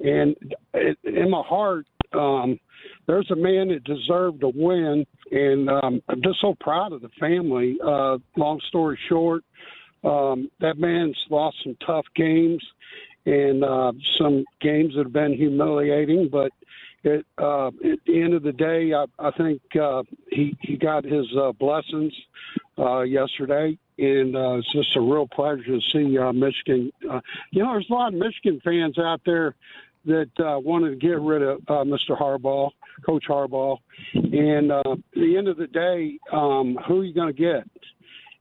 And 0.00 0.34
it, 0.74 0.98
in 1.04 1.30
my 1.30 1.42
heart, 1.46 1.86
um, 2.12 2.58
there's 3.06 3.30
a 3.30 3.36
man 3.36 3.68
that 3.68 3.84
deserved 3.84 4.40
to 4.40 4.50
win, 4.54 5.06
and 5.30 5.68
um, 5.68 6.02
I'm 6.08 6.22
just 6.22 6.40
so 6.40 6.56
proud 6.60 6.92
of 6.92 7.02
the 7.02 7.10
family. 7.20 7.76
Uh, 7.84 8.18
long 8.36 8.60
story 8.68 8.98
short, 9.08 9.44
um, 10.02 10.50
that 10.60 10.78
man's 10.78 11.16
lost 11.28 11.56
some 11.62 11.76
tough 11.86 12.06
games 12.16 12.64
and 13.26 13.62
uh, 13.62 13.92
some 14.18 14.44
games 14.60 14.94
that 14.96 15.04
have 15.04 15.12
been 15.12 15.34
humiliating, 15.34 16.28
but 16.32 16.50
it, 17.02 17.26
uh, 17.38 17.68
at 17.68 17.98
the 18.06 18.22
end 18.22 18.34
of 18.34 18.42
the 18.42 18.52
day, 18.52 18.92
I, 18.92 19.04
I 19.18 19.30
think 19.32 19.60
uh, 19.80 20.02
he 20.30 20.56
he 20.60 20.76
got 20.76 21.04
his 21.04 21.26
uh, 21.36 21.52
blessings 21.52 22.12
uh, 22.78 23.00
yesterday, 23.02 23.78
and 23.98 24.36
uh, 24.36 24.56
it's 24.56 24.72
just 24.72 24.96
a 24.96 25.00
real 25.00 25.26
pleasure 25.26 25.64
to 25.64 25.80
see 25.92 26.18
uh, 26.18 26.32
Michigan. 26.32 26.92
Uh, 27.10 27.20
you 27.52 27.62
know, 27.62 27.72
there's 27.72 27.88
a 27.90 27.94
lot 27.94 28.12
of 28.12 28.18
Michigan 28.18 28.60
fans 28.62 28.98
out 28.98 29.20
there 29.24 29.54
that 30.04 30.30
uh, 30.38 30.58
wanted 30.58 30.90
to 30.90 30.96
get 30.96 31.20
rid 31.20 31.42
of 31.42 31.58
uh, 31.68 31.84
Mr. 31.84 32.18
Harbaugh, 32.18 32.70
Coach 33.04 33.24
Harbaugh, 33.28 33.76
and 34.14 34.72
uh, 34.72 34.92
at 34.92 34.98
the 35.14 35.36
end 35.36 35.48
of 35.48 35.56
the 35.56 35.66
day, 35.66 36.18
um, 36.32 36.78
who 36.86 37.00
are 37.00 37.04
you 37.04 37.14
going 37.14 37.34
to 37.34 37.38
get? 37.38 37.68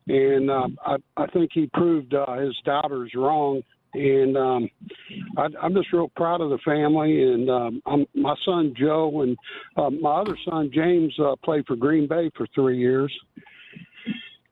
And 0.07 0.49
uh, 0.49 0.67
I, 0.85 0.95
I 1.17 1.27
think 1.27 1.51
he 1.53 1.69
proved 1.73 2.13
uh, 2.13 2.33
his 2.37 2.55
doubters 2.65 3.11
wrong. 3.15 3.61
And 3.93 4.37
um, 4.37 4.69
I, 5.37 5.47
I'm 5.61 5.73
just 5.73 5.91
real 5.91 6.09
proud 6.15 6.41
of 6.41 6.49
the 6.49 6.59
family. 6.59 7.23
And 7.23 7.49
um, 7.49 7.81
I'm, 7.85 8.05
my 8.13 8.35
son 8.45 8.73
Joe 8.77 9.21
and 9.21 9.37
uh, 9.77 9.89
my 9.89 10.21
other 10.21 10.37
son 10.49 10.69
James 10.73 11.13
uh, 11.19 11.35
played 11.43 11.65
for 11.65 11.75
Green 11.75 12.07
Bay 12.07 12.29
for 12.35 12.47
three 12.53 12.77
years. 12.77 13.13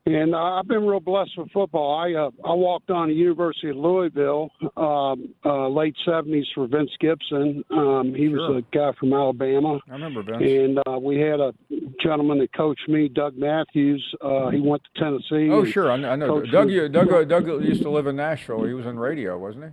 And 0.08 0.34
I've 0.34 0.68
been 0.70 0.86
real 0.86 1.02
blessed 1.02 1.32
with 1.38 1.52
football. 1.52 1.94
I 2.00 2.14
uh, 2.14 2.30
I 2.50 2.54
walked 2.54 2.90
on 2.90 3.10
the 3.10 3.14
University 3.14 3.72
of 3.72 3.76
Louisville, 3.76 4.50
um, 4.78 5.34
uh, 5.44 5.68
late 5.68 5.96
'70s 6.08 6.46
for 6.56 6.66
Vince 6.66 6.92
Gibson. 7.02 7.62
Um, 7.72 8.14
he 8.16 8.30
was 8.30 8.64
a 8.64 8.76
guy 8.76 8.94
from 8.98 9.12
Alabama. 9.12 9.80
I 9.90 9.92
remember 9.92 10.24
Vince. 10.24 10.42
And 10.42 10.80
uh, 10.88 10.98
we 10.98 11.20
had 11.20 11.42
a 11.42 11.54
gentleman 12.02 12.40
that 12.40 12.54
coached 12.54 12.88
me, 12.88 13.10
Doug 13.10 13.38
Matthews. 13.38 14.02
Uh, 14.22 14.50
he 14.50 14.62
went 14.62 14.82
to 14.86 15.00
Tennessee. 15.02 15.52
Oh, 15.52 15.66
sure. 15.66 15.92
I 15.92 15.98
know. 15.98 16.10
I 16.10 16.16
know. 16.16 16.42
Doug, 16.42 16.68
me. 16.70 16.88
Doug, 16.88 17.12
uh, 17.12 17.26
Doug 17.26 17.48
used 17.66 17.82
to 17.82 17.90
live 17.90 18.08
in 18.08 18.16
Nashville. 18.16 18.64
He 18.64 18.74
was 18.74 18.86
in 18.86 18.98
radio, 18.98 19.38
wasn't 19.38 19.66
he? 19.66 19.72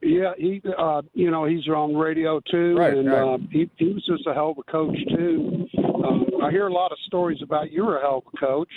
Yeah, 0.00 0.32
he, 0.38 0.62
uh, 0.78 1.02
you 1.12 1.30
know, 1.30 1.44
he's 1.44 1.66
on 1.66 1.96
radio 1.96 2.40
too, 2.50 2.76
Right, 2.76 2.94
and 2.94 3.10
right. 3.10 3.34
Uh, 3.34 3.38
he, 3.50 3.68
he 3.76 3.92
was 3.92 4.06
just 4.06 4.26
a 4.28 4.32
hell 4.32 4.52
of 4.52 4.58
a 4.58 4.70
coach 4.70 4.96
too. 5.08 5.66
Um, 5.76 6.26
I 6.40 6.50
hear 6.52 6.68
a 6.68 6.72
lot 6.72 6.92
of 6.92 6.98
stories 7.06 7.40
about 7.42 7.72
you 7.72 7.84
were 7.84 7.98
a 7.98 8.00
hell 8.00 8.22
of 8.24 8.32
a 8.32 8.36
coach, 8.38 8.68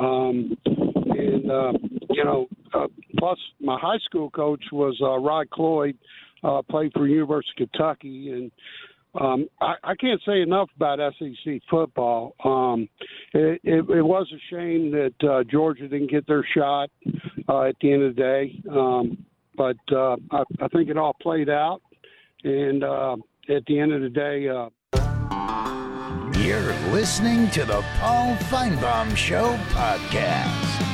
um, 0.00 0.56
and 0.66 1.50
uh, 1.50 1.72
you 2.10 2.24
know, 2.24 2.46
uh, 2.74 2.86
plus 3.18 3.38
my 3.60 3.78
high 3.78 3.98
school 4.04 4.30
coach 4.30 4.62
was 4.72 4.98
uh, 5.02 5.18
Rod 5.18 5.50
Cloyd, 5.50 5.96
uh, 6.42 6.62
played 6.62 6.92
for 6.94 7.06
University 7.06 7.64
of 7.64 7.72
Kentucky, 7.72 8.30
and 8.30 8.50
um, 9.20 9.48
I, 9.60 9.74
I 9.82 9.94
can't 9.96 10.20
say 10.26 10.40
enough 10.40 10.68
about 10.76 10.98
SEC 11.18 11.60
football. 11.68 12.34
Um, 12.44 12.88
it, 13.34 13.60
it, 13.64 13.90
it 13.90 14.02
was 14.02 14.32
a 14.32 14.54
shame 14.54 14.92
that 14.92 15.28
uh, 15.28 15.44
Georgia 15.50 15.88
didn't 15.88 16.10
get 16.10 16.26
their 16.26 16.46
shot 16.54 16.90
uh, 17.48 17.62
at 17.62 17.76
the 17.80 17.92
end 17.92 18.02
of 18.04 18.14
the 18.14 18.20
day. 18.20 18.62
Um, 18.70 19.24
but 19.56 19.76
uh, 19.92 20.16
I, 20.30 20.44
I 20.62 20.68
think 20.68 20.90
it 20.90 20.96
all 20.96 21.16
played 21.20 21.50
out. 21.50 21.80
And 22.44 22.84
uh, 22.84 23.16
at 23.48 23.64
the 23.66 23.78
end 23.78 23.92
of 23.92 24.00
the 24.00 24.08
day, 24.08 24.48
uh, 24.48 24.68
You're 26.50 26.74
listening 26.90 27.48
to 27.50 27.64
the 27.64 27.80
Paul 28.00 28.34
Finebaum 28.50 29.16
Show 29.16 29.56
podcast. 29.68 30.89